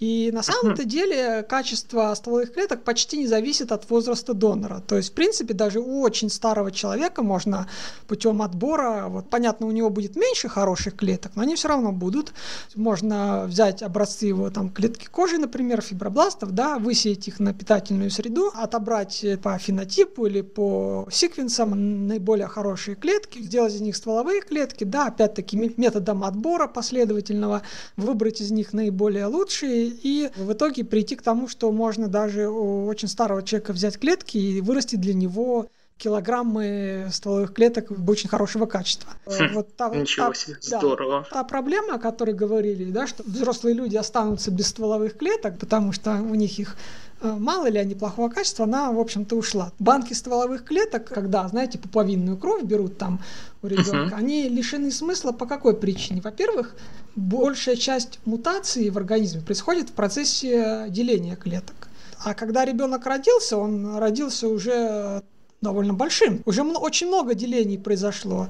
И 0.00 0.30
на 0.32 0.42
самом-то 0.42 0.84
деле 0.84 1.42
качество 1.42 2.14
стволовых 2.14 2.54
клеток 2.54 2.82
почти 2.84 3.18
не 3.18 3.26
зависит 3.26 3.70
от 3.70 3.88
возраста 3.90 4.32
донора. 4.32 4.82
То 4.86 4.96
есть, 4.96 5.10
в 5.10 5.12
принципе, 5.12 5.52
даже 5.52 5.78
у 5.78 6.00
очень 6.00 6.30
старого 6.30 6.72
человека 6.72 7.22
можно 7.22 7.68
путем 8.08 8.40
отбора, 8.40 9.08
вот 9.08 9.28
понятно, 9.28 9.66
у 9.66 9.70
него 9.70 9.90
будет 9.90 10.16
меньше 10.16 10.48
хороших 10.48 10.96
клеток, 10.96 11.32
но 11.34 11.42
они 11.42 11.54
все 11.54 11.68
равно 11.68 11.92
будут. 11.92 12.32
Можно 12.74 13.44
взять 13.46 13.82
образцы 13.82 14.24
его 14.24 14.48
там 14.48 14.70
клетки 14.70 15.06
кожи, 15.06 15.36
например, 15.36 15.82
фибробластов, 15.82 16.52
да, 16.52 16.78
высеять 16.78 17.28
их 17.28 17.38
на 17.38 17.52
питательную 17.52 18.10
среду, 18.10 18.50
отобрать 18.54 19.22
по 19.42 19.58
фенотипу 19.58 20.24
или 20.24 20.40
по 20.40 21.06
секвенсам 21.12 22.06
наиболее 22.06 22.48
хорошие 22.48 22.94
клетки, 22.94 23.42
сделать 23.42 23.74
из 23.74 23.82
них 23.82 23.94
стволовые 23.96 24.40
клетки, 24.40 24.84
да, 24.84 25.08
опять-таки 25.08 25.58
методом 25.76 26.24
отбора 26.24 26.68
последовательного, 26.68 27.60
выбрать 27.98 28.40
из 28.40 28.50
них 28.50 28.72
наиболее 28.72 29.26
лучшие 29.26 29.89
и 29.90 30.30
в 30.36 30.52
итоге 30.52 30.84
прийти 30.84 31.16
к 31.16 31.22
тому, 31.22 31.48
что 31.48 31.70
можно 31.72 32.08
даже 32.08 32.48
у 32.48 32.86
очень 32.86 33.08
старого 33.08 33.42
человека 33.42 33.72
взять 33.72 33.98
клетки 33.98 34.38
и 34.38 34.60
вырастить 34.60 35.00
для 35.00 35.14
него 35.14 35.68
килограммы 36.00 37.08
стволовых 37.12 37.52
клеток 37.52 37.92
очень 38.08 38.28
хорошего 38.28 38.66
качества. 38.66 39.12
Хм, 39.26 39.54
вот 39.54 39.76
та, 39.76 39.94
ничего 39.94 40.28
та, 40.28 40.34
себе, 40.34 40.56
да, 40.70 40.78
здорово. 40.78 41.26
Та 41.30 41.44
проблема, 41.44 41.94
о 41.94 41.98
которой 41.98 42.34
говорили, 42.34 42.90
да, 42.90 43.06
что 43.06 43.22
взрослые 43.22 43.74
люди 43.74 43.96
останутся 43.96 44.50
без 44.50 44.68
стволовых 44.68 45.18
клеток, 45.18 45.58
потому 45.58 45.92
что 45.92 46.12
у 46.14 46.34
них 46.34 46.58
их 46.58 46.76
э, 47.20 47.30
мало 47.30 47.68
ли 47.68 47.78
они 47.78 47.94
плохого 47.94 48.30
качества, 48.30 48.64
она, 48.64 48.90
в 48.90 48.98
общем-то, 48.98 49.36
ушла. 49.36 49.72
Банки 49.78 50.14
стволовых 50.14 50.64
клеток, 50.64 51.04
когда, 51.04 51.46
знаете, 51.48 51.78
пуповинную 51.78 52.38
кровь 52.38 52.62
берут 52.62 52.96
там 52.96 53.20
у 53.62 53.66
ребенка, 53.66 54.14
uh-huh. 54.14 54.18
они 54.18 54.48
лишены 54.48 54.90
смысла 54.90 55.32
по 55.32 55.44
какой 55.46 55.76
причине? 55.76 56.22
Во-первых, 56.22 56.74
большая 57.16 57.76
часть 57.76 58.18
мутаций 58.24 58.90
в 58.90 58.96
организме 58.96 59.40
происходит 59.40 59.90
в 59.90 59.92
процессе 59.92 60.86
деления 60.88 61.36
клеток. 61.36 61.88
А 62.24 62.34
когда 62.34 62.64
ребенок 62.64 63.06
родился, 63.06 63.56
он 63.56 63.96
родился 63.96 64.48
уже 64.48 65.22
довольно 65.60 65.94
большим. 65.94 66.42
Уже 66.44 66.62
очень 66.62 67.08
много 67.08 67.34
делений 67.34 67.78
произошло. 67.78 68.48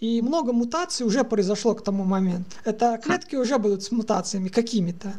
И 0.00 0.20
много 0.20 0.52
мутаций 0.52 1.06
уже 1.06 1.24
произошло 1.24 1.74
к 1.74 1.82
тому 1.82 2.04
моменту. 2.04 2.50
Это 2.64 2.98
клетки 3.02 3.36
уже 3.36 3.58
будут 3.58 3.82
с 3.82 3.90
мутациями 3.90 4.48
какими-то. 4.48 5.14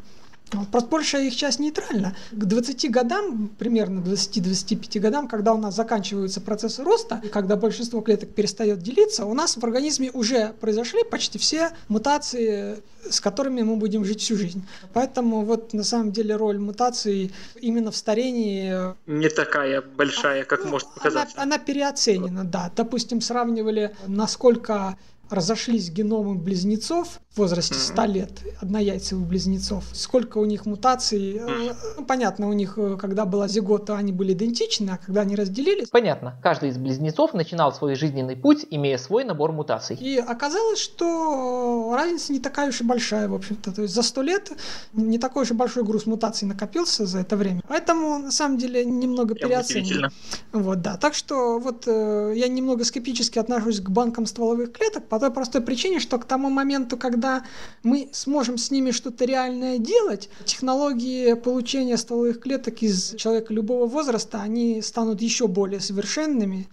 Просто 0.50 0.90
большая 0.90 1.28
их 1.28 1.36
часть 1.36 1.60
нейтральна. 1.60 2.16
К 2.32 2.46
20 2.46 2.92
годам, 2.92 3.50
примерно 3.60 4.00
20-25 4.00 5.00
годам, 5.00 5.28
когда 5.28 5.54
у 5.54 5.58
нас 5.58 5.76
заканчиваются 5.76 6.42
процессы 6.42 6.84
роста, 6.84 7.22
когда 7.32 7.56
большинство 7.56 8.02
клеток 8.02 8.30
перестает 8.30 8.80
делиться, 8.80 9.26
у 9.26 9.34
нас 9.34 9.58
в 9.58 9.64
организме 9.64 10.12
уже 10.12 10.54
произошли 10.60 11.04
почти 11.04 11.38
все 11.38 11.72
мутации, 11.90 12.82
с 13.10 13.20
которыми 13.20 13.62
мы 13.62 13.76
будем 13.76 14.06
жить 14.06 14.22
всю 14.22 14.38
жизнь. 14.38 14.66
Поэтому 14.94 15.44
вот 15.44 15.74
на 15.74 15.84
самом 15.84 16.12
деле 16.12 16.36
роль 16.36 16.60
мутаций 16.60 17.34
именно 17.60 17.92
в 17.92 17.98
старении... 17.98 18.74
Не 19.06 19.30
такая 19.30 19.82
большая, 19.82 20.44
как 20.46 20.64
ну, 20.64 20.72
может 20.72 20.88
показаться. 20.94 21.36
Она, 21.36 21.56
она 21.56 21.64
переоценена, 21.64 22.44
да. 22.44 22.72
Допустим, 22.76 23.22
сравнивали, 23.22 23.96
насколько 24.08 24.98
разошлись 25.30 25.90
геномы 25.90 26.36
близнецов 26.36 27.20
в 27.32 27.38
возрасте 27.38 27.76
100 27.76 28.06
лет, 28.06 28.32
однояйцевых 28.62 29.28
близнецов. 29.28 29.84
Сколько 29.94 30.40
у 30.40 30.46
них 30.46 30.66
мутаций? 30.66 31.38
Э, 31.38 31.74
ну, 31.98 32.06
понятно, 32.06 32.50
у 32.50 32.54
них, 32.54 32.74
э, 32.78 32.98
когда 33.00 33.26
была 33.26 33.48
зигота, 33.48 33.96
они 33.96 34.12
были 34.12 34.34
идентичны, 34.34 34.92
а 34.92 34.98
когда 34.98 35.22
они 35.22 35.36
разделились... 35.36 35.90
Понятно. 35.90 36.40
Каждый 36.42 36.70
из 36.70 36.78
близнецов 36.78 37.34
начинал 37.34 37.74
свой 37.74 37.96
жизненный 37.96 38.36
путь, 38.36 38.66
имея 38.70 38.98
свой 38.98 39.24
набор 39.24 39.52
мутаций. 39.52 39.98
И 39.98 40.18
оказалось, 40.18 40.80
что 40.80 41.94
разница 41.96 42.34
не 42.34 42.40
такая 42.40 42.70
уж 42.70 42.82
и 42.82 42.84
большая, 42.84 43.28
в 43.28 43.36
общем-то. 43.36 43.72
То 43.72 43.84
есть 43.84 43.94
за 43.94 44.02
100 44.02 44.22
лет 44.24 44.52
не 44.94 45.20
такой 45.20 45.44
уж 45.44 45.52
и 45.52 45.54
большой 45.54 45.84
груз 45.84 46.06
мутаций 46.08 46.48
накопился 46.48 47.06
за 47.06 47.20
это 47.20 47.36
время. 47.36 47.62
Поэтому, 47.68 48.18
на 48.18 48.32
самом 48.32 48.58
деле, 48.58 48.84
немного 48.84 49.36
переоценено. 49.36 50.10
Вот, 50.54 50.82
да. 50.82 50.98
Так 50.98 51.14
что 51.14 51.60
вот 51.60 51.84
э, 51.88 52.34
я 52.36 52.48
немного 52.48 52.84
скептически 52.84 53.38
отношусь 53.40 53.80
к 53.80 53.90
банкам 53.90 54.26
стволовых 54.26 54.72
клеток, 54.72 55.08
по 55.18 55.22
той 55.22 55.32
простой 55.32 55.62
причине, 55.62 56.00
что 56.00 56.20
к 56.20 56.26
тому 56.26 56.52
моменту, 56.52 56.96
когда 56.96 57.44
мы 57.82 58.08
сможем 58.12 58.60
с 58.60 58.70
ними 58.70 58.92
что-то 58.92 59.26
реальное 59.26 59.80
делать, 59.80 60.30
технологии 60.46 61.34
получения 61.34 61.98
стволовых 61.98 62.40
клеток 62.40 62.84
из 62.84 63.16
человека 63.16 63.52
любого 63.52 63.88
возраста, 63.88 64.40
они 64.44 64.80
станут 64.84 65.20
еще 65.24 65.48
более 65.48 65.80
совершенными, 65.80 66.68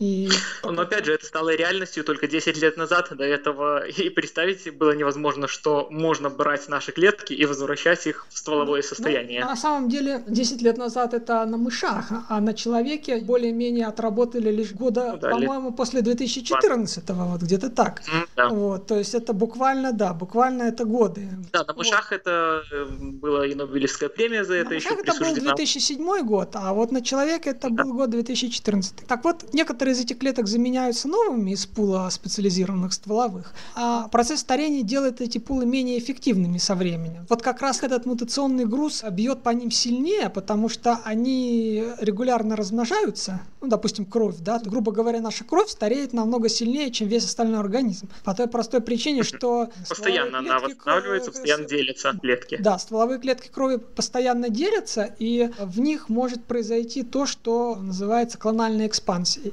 и... 0.00 0.30
Но 0.64 0.80
опять 0.80 1.04
же, 1.04 1.12
это 1.12 1.26
стало 1.26 1.54
реальностью 1.54 2.04
только 2.04 2.26
10 2.26 2.56
лет 2.56 2.78
назад. 2.78 3.08
До 3.10 3.24
этого 3.24 3.86
и 3.86 4.08
представить 4.08 4.74
было 4.74 4.92
невозможно, 4.92 5.46
что 5.46 5.88
можно 5.90 6.30
брать 6.30 6.68
наши 6.68 6.90
клетки 6.90 7.34
и 7.34 7.44
возвращать 7.44 8.06
их 8.06 8.26
в 8.30 8.38
стволовое 8.38 8.80
ну, 8.80 8.88
состояние. 8.88 9.40
Ну, 9.40 9.50
на 9.50 9.56
самом 9.56 9.90
деле, 9.90 10.24
10 10.26 10.62
лет 10.62 10.78
назад 10.78 11.12
это 11.12 11.44
на 11.44 11.58
мышах, 11.58 12.10
а 12.30 12.40
на 12.40 12.54
человеке 12.54 13.20
более-менее 13.20 13.86
отработали 13.86 14.50
лишь 14.50 14.72
года, 14.72 15.12
ну, 15.12 15.18
да, 15.18 15.30
по-моему, 15.30 15.68
лет... 15.68 15.76
после 15.76 16.00
2014-го, 16.00 17.24
вот 17.24 17.42
где-то 17.42 17.68
так. 17.68 18.00
Mm, 18.00 18.28
да. 18.36 18.48
Вот, 18.48 18.86
то 18.86 18.96
есть 18.96 19.14
это 19.14 19.34
буквально, 19.34 19.92
да, 19.92 20.14
буквально 20.14 20.62
это 20.62 20.86
годы. 20.86 21.28
Да, 21.52 21.64
на 21.64 21.74
мышах 21.74 22.10
вот. 22.10 22.16
это 22.16 22.62
э, 22.72 22.86
была 22.88 23.46
и 23.46 23.54
Нобелевская 23.54 24.08
премия 24.08 24.44
за 24.44 24.54
это 24.54 24.70
на 24.70 24.74
еще 24.74 24.88
это 24.94 25.12
был 25.20 25.34
2007 25.34 26.22
год, 26.24 26.50
а 26.54 26.72
вот 26.72 26.90
на 26.90 27.02
человека 27.02 27.50
это 27.50 27.68
да. 27.68 27.84
был 27.84 27.92
год 27.92 28.10
2014. 28.10 29.06
Так 29.06 29.24
вот, 29.24 29.52
некоторые 29.52 29.89
из 29.90 30.00
этих 30.00 30.18
клеток 30.18 30.46
заменяются 30.46 31.08
новыми 31.08 31.52
из 31.52 31.66
пула 31.66 32.08
специализированных 32.10 32.92
стволовых, 32.92 33.52
а 33.74 34.08
процесс 34.08 34.40
старения 34.40 34.82
делает 34.82 35.20
эти 35.20 35.38
пулы 35.38 35.66
менее 35.66 35.98
эффективными 35.98 36.58
со 36.58 36.74
временем. 36.74 37.26
Вот 37.28 37.42
как 37.42 37.60
раз 37.60 37.82
этот 37.82 38.06
мутационный 38.06 38.64
груз 38.64 39.04
бьет 39.10 39.42
по 39.42 39.50
ним 39.50 39.70
сильнее, 39.70 40.30
потому 40.30 40.68
что 40.68 41.00
они 41.04 41.84
регулярно 42.00 42.56
размножаются, 42.56 43.40
ну, 43.60 43.68
допустим, 43.68 44.06
кровь, 44.06 44.36
да, 44.38 44.58
грубо 44.58 44.92
говоря, 44.92 45.20
наша 45.20 45.44
кровь 45.44 45.68
стареет 45.68 46.12
намного 46.12 46.48
сильнее, 46.48 46.90
чем 46.90 47.08
весь 47.08 47.24
остальной 47.24 47.60
организм. 47.60 48.08
По 48.24 48.34
той 48.34 48.46
простой 48.46 48.80
причине, 48.80 49.22
что... 49.22 49.68
Постоянно 49.88 50.38
она 50.38 50.58
восстанавливается, 50.58 51.30
постоянно 51.30 51.64
делятся 51.64 52.12
клетки. 52.20 52.58
Да, 52.60 52.78
стволовые 52.78 53.18
клетки 53.18 53.48
крови 53.48 53.76
постоянно 53.76 54.48
делятся, 54.48 55.14
и 55.18 55.50
в 55.58 55.80
них 55.80 56.08
может 56.08 56.44
произойти 56.44 57.02
то, 57.02 57.26
что 57.26 57.76
называется 57.76 58.38
клональной 58.38 58.86
экспансией. 58.86 59.52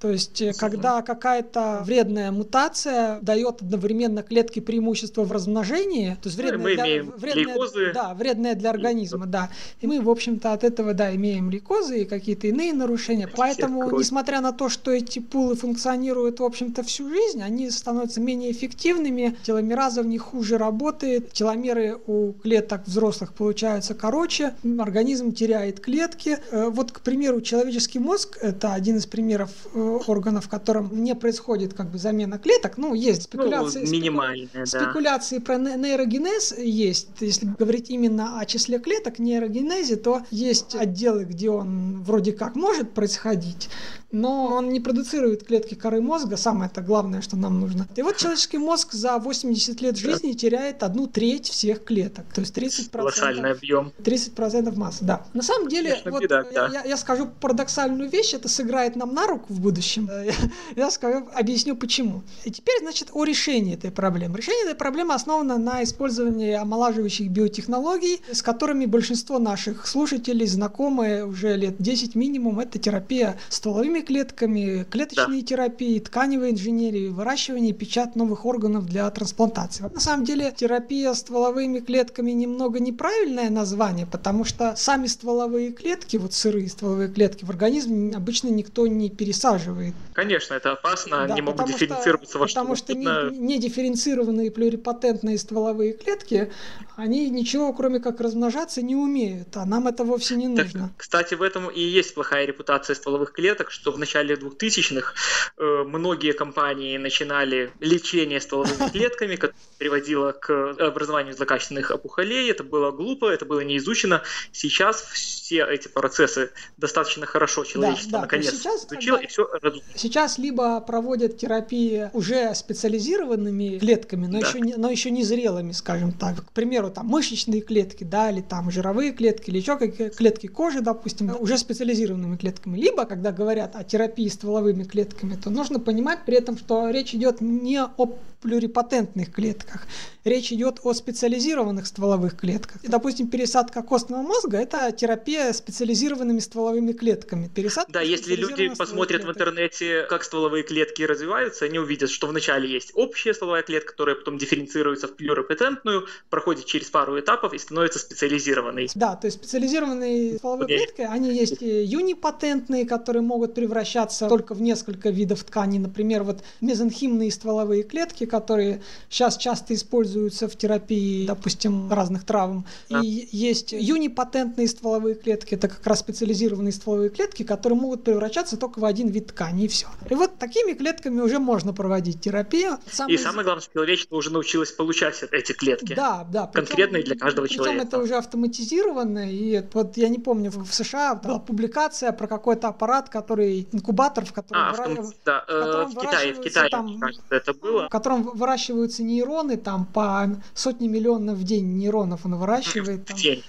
То 0.00 0.10
есть, 0.10 0.40
э, 0.40 0.52
когда 0.52 1.02
какая-то 1.02 1.82
вредная 1.84 2.30
мутация 2.30 3.18
дает 3.20 3.62
одновременно 3.62 4.22
клетке 4.22 4.60
преимущество 4.60 5.24
в 5.24 5.32
размножении, 5.32 6.16
то 6.22 6.28
есть 6.28 6.36
вредная, 6.36 6.58
мы 6.58 6.74
для, 6.74 6.84
имеем 6.84 7.12
вредная, 7.16 7.92
да, 7.92 8.14
вредная 8.14 8.54
для 8.54 8.70
организма, 8.70 9.26
да. 9.26 9.50
И 9.80 9.86
мы, 9.86 10.00
в 10.00 10.08
общем-то, 10.08 10.52
от 10.52 10.64
этого, 10.64 10.94
да, 10.94 11.14
имеем 11.14 11.50
лейкозы 11.50 12.02
и 12.02 12.04
какие-то 12.04 12.46
иные 12.46 12.72
нарушения. 12.72 13.28
Поэтому, 13.28 13.90
несмотря 13.98 14.40
на 14.40 14.52
то, 14.52 14.68
что 14.68 14.92
эти 14.92 15.18
пулы 15.18 15.56
функционируют, 15.56 16.40
в 16.40 16.44
общем-то, 16.44 16.82
всю 16.82 17.08
жизнь, 17.08 17.42
они 17.42 17.70
становятся 17.70 18.20
менее 18.20 18.52
эффективными, 18.52 19.36
теломераза 19.44 20.02
в 20.02 20.06
них 20.06 20.22
хуже 20.22 20.58
работает, 20.58 21.32
теломеры 21.32 21.98
у 22.06 22.32
клеток 22.32 22.86
взрослых 22.86 23.34
получаются 23.34 23.94
короче, 23.94 24.54
организм 24.78 25.32
теряет 25.32 25.80
клетки. 25.80 26.38
Э, 26.50 26.68
вот, 26.68 26.92
к 26.92 27.00
примеру, 27.00 27.40
человеческий 27.40 27.98
мозг, 27.98 28.38
это 28.40 28.72
один 28.72 28.96
из 28.96 29.06
примеров 29.06 29.50
органов, 29.88 30.46
в 30.46 30.48
котором 30.48 30.90
не 31.02 31.14
происходит 31.14 31.74
как 31.74 31.90
бы 31.90 31.98
замена 31.98 32.38
клеток. 32.38 32.78
Ну, 32.78 32.94
есть 32.94 33.22
спекуляции. 33.24 33.84
Ну, 33.84 33.90
минимальные, 33.90 34.48
спеку... 34.48 34.70
да. 34.72 34.84
Спекуляции 34.84 35.38
про 35.38 35.56
нейрогенез 35.58 36.56
есть. 36.58 37.08
Если 37.20 37.46
говорить 37.58 37.90
именно 37.90 38.40
о 38.40 38.46
числе 38.46 38.78
клеток, 38.78 39.18
нейрогенезе, 39.18 39.96
то 39.96 40.22
есть 40.30 40.74
отделы, 40.74 41.24
где 41.24 41.50
он 41.50 42.02
вроде 42.02 42.32
как 42.32 42.54
может 42.54 42.92
происходить, 42.92 43.68
но 44.10 44.46
он 44.46 44.70
не 44.70 44.80
продуцирует 44.80 45.44
клетки 45.44 45.74
коры 45.74 46.00
мозга, 46.00 46.36
самое 46.36 46.70
это 46.70 46.80
главное, 46.80 47.20
что 47.20 47.36
нам 47.36 47.60
нужно. 47.60 47.86
И 47.96 48.02
вот 48.02 48.16
человеческий 48.16 48.58
мозг 48.58 48.92
за 48.92 49.18
80 49.18 49.80
лет 49.80 49.96
жизни 49.96 50.32
теряет 50.32 50.82
одну 50.82 51.06
треть 51.06 51.48
всех 51.48 51.84
клеток, 51.84 52.24
то 52.32 52.40
есть 52.40 52.56
30%. 52.56 52.90
Колоссальный 52.90 53.52
объем. 53.52 53.92
30% 53.98 54.76
массы, 54.76 55.04
да. 55.04 55.26
На 55.34 55.42
самом 55.42 55.68
деле, 55.68 55.90
Конечно, 55.90 56.10
вот 56.10 56.22
беда, 56.22 56.44
я, 56.50 56.52
да. 56.52 56.68
я, 56.72 56.84
я 56.84 56.96
скажу 56.96 57.28
парадоксальную 57.40 58.08
вещь, 58.08 58.34
это 58.34 58.48
сыграет 58.48 58.96
нам 58.96 59.14
на 59.14 59.26
руку 59.26 59.52
в 59.52 59.60
будущем. 59.60 60.08
Я, 60.28 60.34
я 60.76 60.90
скажу, 60.90 61.28
объясню 61.34 61.76
почему. 61.76 62.22
И 62.44 62.50
теперь, 62.50 62.80
значит, 62.80 63.08
о 63.12 63.24
решении 63.24 63.74
этой 63.74 63.90
проблемы. 63.90 64.36
Решение 64.36 64.64
этой 64.64 64.76
проблемы 64.76 65.14
основано 65.14 65.56
на 65.58 65.82
использовании 65.82 66.52
омолаживающих 66.52 67.30
биотехнологий, 67.30 68.20
с 68.30 68.42
которыми 68.42 68.86
большинство 68.86 69.38
наших 69.38 69.86
слушателей 69.86 70.46
знакомы 70.46 71.24
уже 71.24 71.56
лет 71.56 71.76
10 71.78 72.14
минимум. 72.14 72.60
Это 72.60 72.78
терапия 72.78 73.38
стволовыми 73.48 73.97
стволовыми 73.98 74.02
клетками, 74.02 74.84
клеточной 74.90 75.40
да. 75.40 75.46
терапии, 75.46 75.98
тканевой 75.98 76.50
инженерии, 76.50 77.08
выращивание 77.08 77.70
и 77.70 77.72
печать 77.72 78.16
новых 78.16 78.44
органов 78.44 78.86
для 78.86 79.10
трансплантации. 79.10 79.84
На 79.94 80.00
самом 80.00 80.24
деле 80.24 80.52
терапия 80.56 81.12
стволовыми 81.14 81.80
клетками 81.80 82.32
немного 82.32 82.80
неправильное 82.80 83.50
название, 83.50 84.06
потому 84.06 84.44
что 84.44 84.74
сами 84.76 85.06
стволовые 85.06 85.72
клетки, 85.72 86.16
вот 86.16 86.32
сырые 86.32 86.68
стволовые 86.68 87.08
клетки 87.08 87.44
в 87.44 87.50
организм 87.50 88.12
обычно 88.14 88.48
никто 88.48 88.86
не 88.86 89.10
пересаживает. 89.10 89.94
Конечно, 90.12 90.54
это 90.54 90.72
опасно, 90.72 91.26
да, 91.26 91.34
они 91.34 91.42
могут 91.42 91.66
дифференцироваться 91.66 92.32
что, 92.32 92.38
во 92.38 92.48
что 92.48 92.60
Потому 92.60 92.76
что 92.76 92.94
не, 92.94 93.38
не 93.38 93.58
дифференцированные 93.58 94.50
плюрипатентные 94.50 95.38
стволовые 95.38 95.92
клетки, 95.92 96.50
они 96.96 97.30
ничего, 97.30 97.72
кроме 97.72 98.00
как 98.00 98.20
размножаться, 98.20 98.82
не 98.82 98.96
умеют, 98.96 99.56
а 99.56 99.64
нам 99.64 99.86
это 99.88 100.04
вовсе 100.04 100.36
не 100.36 100.48
нужно. 100.48 100.88
Так, 100.88 100.90
кстати, 100.96 101.34
в 101.34 101.42
этом 101.42 101.68
и 101.68 101.80
есть 101.80 102.14
плохая 102.14 102.46
репутация 102.46 102.94
стволовых 102.94 103.32
клеток, 103.32 103.70
что 103.70 103.87
в 103.90 103.98
начале 103.98 104.34
2000-х 104.34 105.14
э, 105.56 105.84
многие 105.84 106.32
компании 106.32 106.96
начинали 106.96 107.72
лечение 107.80 108.40
стволовыми 108.40 108.88
клетками, 108.92 109.36
которое 109.36 109.54
приводило 109.78 110.32
к 110.32 110.50
образованию 110.78 111.34
злокачественных 111.34 111.90
опухолей. 111.90 112.50
Это 112.50 112.64
было 112.64 112.90
глупо, 112.90 113.30
это 113.30 113.44
было 113.44 113.60
не 113.60 113.78
изучено. 113.78 114.22
Сейчас 114.52 115.02
все 115.02 115.66
эти 115.66 115.88
процессы 115.88 116.50
достаточно 116.76 117.26
хорошо 117.26 117.64
человечество 117.64 118.12
да, 118.12 118.18
да, 118.18 118.22
наконец 118.22 118.54
сейчас, 118.54 118.86
изучило, 118.86 119.16
когда... 119.16 119.68
и 119.68 119.80
все 119.80 119.82
Сейчас 119.94 120.38
либо 120.38 120.80
проводят 120.80 121.38
терапии 121.38 122.10
уже 122.12 122.54
специализированными 122.54 123.78
клетками, 123.78 124.26
но, 124.26 124.40
да. 124.40 124.48
еще 124.48 124.60
не, 124.60 124.74
но 124.74 124.90
еще 124.90 125.10
не 125.10 125.24
зрелыми, 125.24 125.72
скажем 125.72 126.12
так. 126.12 126.44
К 126.46 126.52
примеру, 126.52 126.90
там 126.90 127.06
мышечные 127.06 127.60
клетки, 127.60 128.04
да, 128.04 128.30
или 128.30 128.40
там 128.40 128.70
жировые 128.70 129.12
клетки, 129.12 129.50
или 129.50 129.58
еще 129.58 129.76
какие 129.78 130.08
клетки 130.10 130.46
кожи, 130.46 130.80
допустим, 130.80 131.34
уже 131.38 131.56
специализированными 131.58 132.36
клетками. 132.36 132.78
Либо, 132.78 133.04
когда 133.04 133.32
говорят 133.32 133.74
о 133.78 133.84
терапии 133.84 134.28
стволовыми 134.28 134.82
клетками, 134.82 135.36
то 135.36 135.50
нужно 135.50 135.78
понимать 135.78 136.24
при 136.26 136.36
этом, 136.36 136.58
что 136.58 136.90
речь 136.90 137.14
идет 137.14 137.40
не 137.40 137.80
о 137.80 138.18
плюрипатентных 138.40 139.32
клетках. 139.32 139.86
Речь 140.24 140.52
идет 140.52 140.80
о 140.84 140.92
специализированных 140.92 141.86
стволовых 141.86 142.36
клетках. 142.36 142.84
И, 142.84 142.88
допустим, 142.88 143.28
пересадка 143.28 143.82
костного 143.82 144.22
мозга– 144.22 144.58
это 144.58 144.92
терапия 144.92 145.52
специализированными 145.52 146.38
стволовыми 146.38 146.92
клетками. 146.92 147.48
Пересадка 147.48 147.92
да, 147.92 148.00
если 148.00 148.34
люди 148.36 148.68
посмотрят 148.68 149.22
клеток. 149.22 149.36
в 149.36 149.38
интернете, 149.38 150.06
как 150.08 150.22
стволовые 150.22 150.62
клетки 150.62 151.02
развиваются, 151.02 151.64
они 151.64 151.78
увидят, 151.78 152.10
что 152.10 152.26
вначале 152.26 152.70
есть 152.70 152.92
общая 152.94 153.34
стволовая 153.34 153.62
клетка, 153.62 153.92
которая 153.92 154.16
потом 154.16 154.38
дифференцируется 154.38 155.08
в 155.08 155.16
плюрипатентную, 155.16 156.06
проходит 156.30 156.66
через 156.66 156.88
пару 156.90 157.18
этапов 157.18 157.54
и 157.54 157.58
становится 157.58 157.98
специализированной. 157.98 158.88
Да, 158.94 159.16
то 159.16 159.26
есть 159.26 159.38
специализированные 159.38 160.36
стволовые 160.36 160.66
клетки, 160.66 161.00
они 161.00 161.34
есть 161.34 161.60
юнипатентные, 161.60 162.86
которые 162.86 163.22
могут 163.22 163.54
превращаться 163.68 164.28
только 164.28 164.54
в 164.54 164.62
несколько 164.62 165.10
видов 165.10 165.44
тканей. 165.44 165.78
Например, 165.78 166.22
вот 166.22 166.42
мезонхимные 166.60 167.30
стволовые 167.30 167.82
клетки, 167.82 168.24
которые 168.24 168.82
сейчас 169.10 169.36
часто 169.36 169.74
используются 169.74 170.48
в 170.48 170.56
терапии, 170.56 171.26
допустим, 171.26 171.92
разных 171.92 172.24
травм. 172.24 172.64
И 172.88 173.28
есть 173.30 173.72
юнипатентные 173.72 174.66
стволовые 174.68 175.14
клетки, 175.14 175.54
это 175.54 175.68
как 175.68 175.86
раз 175.86 176.00
специализированные 176.00 176.72
стволовые 176.72 177.10
клетки, 177.10 177.42
которые 177.42 177.78
могут 177.78 178.04
превращаться 178.04 178.56
только 178.56 178.78
в 178.78 178.84
один 178.84 179.08
вид 179.08 179.28
ткани, 179.28 179.64
и 179.64 179.68
все. 179.68 179.86
И 180.08 180.14
вот 180.14 180.38
такими 180.38 180.72
клетками 180.72 181.20
уже 181.20 181.38
можно 181.38 181.74
проводить 181.74 182.20
терапию. 182.20 182.78
Сам 182.90 183.10
и 183.10 183.18
самое 183.18 183.44
главное, 183.44 183.62
что 183.62 183.74
человечество 183.74 184.16
уже 184.16 184.30
научилось 184.30 184.72
получать 184.72 185.22
эти 185.30 185.52
клетки. 185.52 185.94
Да, 185.94 186.26
да. 186.30 186.46
Конкретные 186.46 187.02
для 187.02 187.16
каждого 187.16 187.46
причем 187.46 187.64
человека. 187.64 187.86
это 187.86 187.98
уже 187.98 188.16
автоматизировано, 188.16 189.30
и 189.30 189.62
вот 189.74 189.96
я 189.96 190.08
не 190.08 190.18
помню, 190.18 190.50
в 190.50 190.72
США 190.72 191.14
была 191.16 191.38
публикация 191.38 192.12
про 192.12 192.26
какой-то 192.26 192.68
аппарат, 192.68 193.08
который 193.08 193.57
инкубатор, 193.72 194.24
в 194.24 194.32
котором, 194.32 194.62
а, 194.62 194.72
выра... 194.72 195.12
да, 195.24 195.40
в, 195.40 195.46
котором 195.46 195.90
э, 195.90 195.94
в 195.94 195.98
Китае, 195.98 196.34
в 196.34 196.40
Китае, 196.40 196.70
там, 196.70 196.98
кажется, 196.98 197.24
это 197.30 197.54
было. 197.54 197.86
В 197.86 197.88
котором 197.90 198.22
выращиваются 198.22 199.02
нейроны, 199.02 199.56
там 199.56 199.86
по 199.86 200.28
сотни 200.54 200.88
миллионов 200.88 201.38
в 201.38 201.44
день 201.44 201.76
нейронов 201.76 202.26
он 202.26 202.36
выращивает. 202.36 203.06
Там. 203.06 203.16
В 203.16 203.20
день. 203.20 203.42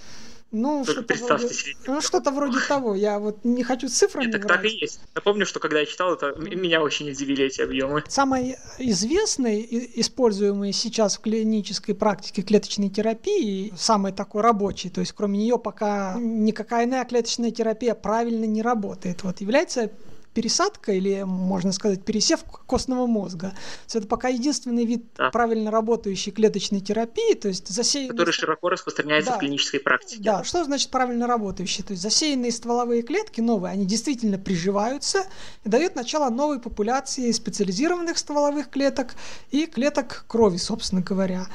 Ну, 0.52 0.84
что-то 0.84 1.14
вроде, 1.14 1.48
ну, 1.86 2.00
что-то 2.00 2.30
вроде 2.32 2.58
того. 2.66 2.96
Я 2.96 3.20
вот 3.20 3.44
не 3.44 3.62
хочу 3.62 3.88
цифрами 3.88 4.26
Нет, 4.26 4.32
так, 4.32 4.46
так 4.48 4.64
и 4.64 4.68
есть. 4.68 5.00
Напомню, 5.14 5.46
что 5.46 5.60
когда 5.60 5.78
я 5.78 5.86
читал, 5.86 6.14
это 6.14 6.34
меня 6.36 6.82
очень 6.82 7.08
удивили 7.08 7.44
эти 7.44 7.60
объемы. 7.60 8.02
Самый 8.08 8.56
известный, 8.78 9.66
используемый 9.94 10.72
сейчас 10.72 11.18
в 11.18 11.20
клинической 11.20 11.94
практике 11.94 12.42
клеточной 12.42 12.88
терапии, 12.88 13.72
самый 13.76 14.12
такой 14.12 14.42
рабочий, 14.42 14.90
то 14.90 15.00
есть 15.00 15.12
кроме 15.12 15.38
нее 15.38 15.58
пока 15.58 16.16
никакая 16.18 16.84
иная 16.84 17.04
клеточная 17.04 17.52
терапия 17.52 17.94
правильно 17.94 18.44
не 18.44 18.62
работает, 18.62 19.22
вот 19.22 19.40
является 19.40 19.90
пересадка 20.34 20.92
или, 20.92 21.22
можно 21.22 21.72
сказать, 21.72 22.04
пересев 22.04 22.44
костного 22.66 23.06
мозга. 23.06 23.52
Это 23.92 24.06
пока 24.06 24.28
единственный 24.28 24.84
вид 24.84 25.04
да. 25.16 25.30
правильно 25.30 25.70
работающей 25.70 26.30
клеточной 26.30 26.80
терапии, 26.80 27.34
то 27.34 27.48
есть 27.48 27.68
засеянные... 27.68 28.10
Который 28.10 28.32
широко 28.32 28.68
распространяется 28.68 29.30
да. 29.32 29.36
в 29.36 29.40
клинической 29.40 29.80
практике. 29.80 30.22
Да, 30.22 30.44
что 30.44 30.64
значит 30.64 30.90
правильно 30.90 31.26
работающий? 31.26 31.82
То 31.82 31.92
есть 31.92 32.02
засеянные 32.02 32.52
стволовые 32.52 33.02
клетки 33.02 33.40
новые, 33.40 33.72
они 33.72 33.84
действительно 33.86 34.38
приживаются 34.38 35.24
и 35.64 35.68
дают 35.68 35.96
начало 35.96 36.30
новой 36.30 36.60
популяции 36.60 37.30
специализированных 37.32 38.16
стволовых 38.18 38.70
клеток 38.70 39.14
и 39.50 39.66
клеток 39.66 40.24
крови, 40.28 40.58
собственно 40.58 41.02
говоря 41.02 41.46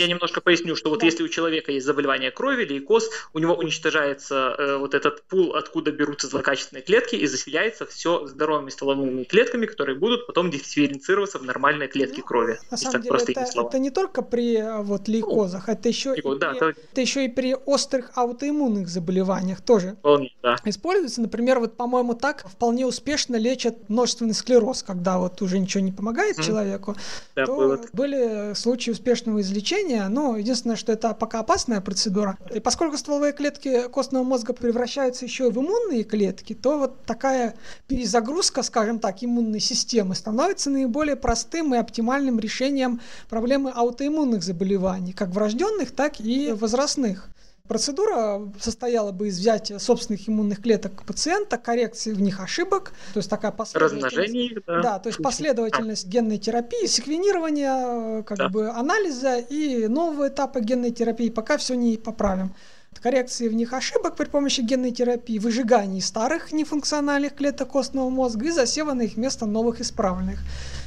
я 0.00 0.06
немножко 0.06 0.40
поясню, 0.40 0.76
что 0.76 0.90
вот 0.90 1.02
если 1.02 1.22
у 1.22 1.28
человека 1.28 1.72
есть 1.72 1.86
заболевание 1.86 2.30
крови, 2.30 2.64
лейкоз, 2.64 3.08
у 3.32 3.38
него 3.38 3.54
уничтожается 3.54 4.54
э, 4.58 4.76
вот 4.78 4.94
этот 4.94 5.22
пул, 5.24 5.54
откуда 5.54 5.92
берутся 5.92 6.26
злокачественные 6.26 6.82
клетки, 6.82 7.16
и 7.16 7.26
заселяется 7.26 7.86
все 7.86 8.26
здоровыми 8.26 8.70
стволовыми 8.70 9.24
клетками, 9.24 9.66
которые 9.66 9.98
будут 9.98 10.26
потом 10.26 10.50
дифференцироваться 10.50 11.38
в 11.38 11.44
нормальные 11.44 11.88
клетки 11.88 12.18
ну, 12.20 12.24
крови. 12.24 12.58
На 12.70 12.76
самом 12.76 13.02
деле, 13.02 13.16
это, 13.16 13.40
это 13.40 13.78
не 13.78 13.90
только 13.90 14.22
при 14.22 14.56
э, 14.56 14.82
вот, 14.82 15.08
лейкозах, 15.08 15.66
ну, 15.66 15.72
это 15.74 15.88
еще, 15.88 16.14
и, 16.16 16.22
да, 16.38 16.50
при, 16.50 16.58
то... 16.58 16.68
это 16.70 17.00
еще 17.00 17.24
и 17.24 17.28
при 17.28 17.54
острых 17.54 18.10
аутоиммунных 18.14 18.88
заболеваниях 18.88 19.60
тоже 19.60 19.96
Вполне, 20.00 20.32
да. 20.42 20.56
используется. 20.64 21.20
Например, 21.20 21.60
вот, 21.60 21.76
по-моему, 21.76 22.14
так 22.14 22.48
вполне 22.48 22.86
успешно 22.86 23.36
лечат 23.36 23.88
множественный 23.88 24.34
склероз, 24.34 24.82
когда 24.82 25.18
вот 25.18 25.42
уже 25.42 25.58
ничего 25.58 25.82
не 25.82 25.92
помогает 25.92 26.38
mm. 26.38 26.42
человеку, 26.42 26.96
да, 27.34 27.46
то 27.46 27.56
было. 27.56 27.80
были 27.92 28.54
случаи 28.54 28.90
успешного 28.90 29.40
излечения 29.40 29.89
лечения, 29.90 30.08
но 30.08 30.36
единственное, 30.36 30.76
что 30.76 30.92
это 30.92 31.14
пока 31.14 31.40
опасная 31.40 31.80
процедура. 31.80 32.36
И 32.54 32.60
поскольку 32.60 32.96
стволовые 32.96 33.32
клетки 33.32 33.88
костного 33.88 34.24
мозга 34.24 34.52
превращаются 34.52 35.24
еще 35.24 35.48
и 35.48 35.50
в 35.50 35.58
иммунные 35.58 36.04
клетки, 36.04 36.54
то 36.54 36.78
вот 36.78 37.04
такая 37.04 37.54
перезагрузка, 37.88 38.62
скажем 38.62 38.98
так, 38.98 39.22
иммунной 39.22 39.60
системы 39.60 40.14
становится 40.14 40.70
наиболее 40.70 41.16
простым 41.16 41.74
и 41.74 41.78
оптимальным 41.78 42.38
решением 42.38 43.00
проблемы 43.28 43.70
аутоиммунных 43.74 44.42
заболеваний, 44.42 45.12
как 45.12 45.30
врожденных, 45.30 45.90
так 45.90 46.20
и 46.20 46.52
возрастных. 46.52 47.28
Процедура 47.70 48.50
состояла 48.58 49.12
бы 49.12 49.28
из 49.28 49.38
взятия 49.38 49.78
собственных 49.78 50.28
иммунных 50.28 50.60
клеток 50.60 51.04
пациента, 51.04 51.56
коррекции 51.56 52.12
в 52.12 52.20
них 52.20 52.40
ошибок, 52.40 52.90
то 53.14 53.18
есть 53.18 53.30
такая 53.30 53.52
последовательность. 53.52 54.64
да. 54.66 54.82
да, 54.82 54.98
то 54.98 55.08
есть 55.08 55.22
последовательность 55.22 56.08
генной 56.08 56.38
терапии, 56.38 56.86
секвенирования, 56.86 58.22
как 58.22 58.38
да. 58.38 58.48
бы 58.48 58.70
анализа 58.70 59.38
и 59.38 59.86
нового 59.86 60.26
этапа 60.26 60.58
генной 60.58 60.90
терапии, 60.90 61.30
пока 61.30 61.58
все 61.58 61.74
не 61.74 61.96
поправим 61.96 62.52
коррекции 63.00 63.46
в 63.46 63.54
них 63.54 63.72
ошибок 63.72 64.16
при 64.16 64.24
помощи 64.24 64.62
генной 64.62 64.90
терапии, 64.90 65.38
выжигании 65.38 66.00
старых 66.00 66.50
нефункциональных 66.50 67.36
клеток 67.36 67.68
костного 67.70 68.10
мозга 68.10 68.46
и 68.46 68.50
засева 68.50 68.94
на 68.94 69.02
их 69.02 69.16
место 69.16 69.46
новых 69.46 69.80
исправленных. 69.80 70.40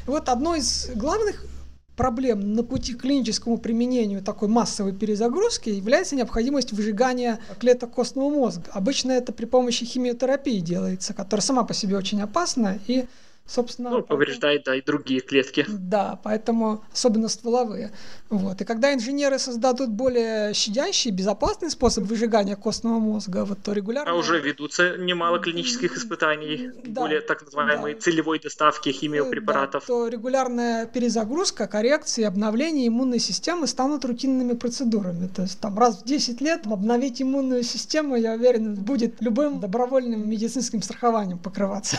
вот 0.05 0.27
одно 0.27 0.55
из 0.55 0.89
главных 0.95 1.45
проблем 1.95 2.53
на 2.53 2.63
пути 2.63 2.93
к 2.93 3.01
клиническому 3.01 3.57
применению 3.57 4.21
такой 4.21 4.47
массовой 4.47 4.93
перезагрузки 4.93 5.69
является 5.69 6.15
необходимость 6.15 6.71
выжигания 6.71 7.39
клеток 7.59 7.91
костного 7.91 8.29
мозга. 8.29 8.63
Обычно 8.71 9.11
это 9.11 9.31
при 9.31 9.45
помощи 9.45 9.85
химиотерапии 9.85 10.59
делается, 10.59 11.13
которая 11.13 11.43
сама 11.43 11.63
по 11.63 11.73
себе 11.73 11.97
очень 11.97 12.21
опасна 12.21 12.79
и 12.87 13.05
Собственно, 13.45 13.89
ну, 13.89 14.01
повреждает, 14.01 14.63
да, 14.63 14.75
и 14.75 14.81
другие 14.81 15.19
клетки. 15.19 15.65
Да, 15.67 16.17
поэтому 16.23 16.81
особенно 16.93 17.27
стволовые. 17.27 17.91
Вот. 18.29 18.61
И 18.61 18.65
когда 18.65 18.93
инженеры 18.93 19.37
создадут 19.37 19.89
более 19.89 20.53
щадящий, 20.53 21.11
безопасный 21.11 21.69
способ 21.69 22.05
выжигания 22.05 22.55
костного 22.55 22.99
мозга, 22.99 23.43
вот 23.43 23.59
то 23.61 23.73
регулярно... 23.73 24.13
А 24.13 24.15
уже 24.15 24.39
ведутся 24.39 24.97
немало 24.97 25.39
клинических 25.39 25.97
испытаний, 25.97 26.71
да, 26.85 27.01
более 27.01 27.19
так 27.19 27.43
называемой 27.43 27.95
да. 27.95 27.99
целевой 27.99 28.39
доставки 28.39 28.89
химиопрепаратов. 28.89 29.83
Да, 29.83 29.87
то 29.87 30.07
регулярная 30.07 30.85
перезагрузка, 30.85 31.67
коррекция, 31.67 32.29
обновление 32.29 32.87
иммунной 32.87 33.19
системы 33.19 33.67
станут 33.67 34.05
рутинными 34.05 34.53
процедурами. 34.53 35.27
То 35.27 35.41
есть 35.41 35.59
там 35.59 35.77
раз 35.77 36.01
в 36.01 36.05
10 36.05 36.39
лет 36.39 36.65
обновить 36.65 37.21
иммунную 37.21 37.63
систему, 37.63 38.15
я 38.15 38.33
уверен, 38.33 38.75
будет 38.75 39.21
любым 39.21 39.59
добровольным 39.59 40.29
медицинским 40.29 40.81
страхованием 40.81 41.39
покрываться. 41.39 41.97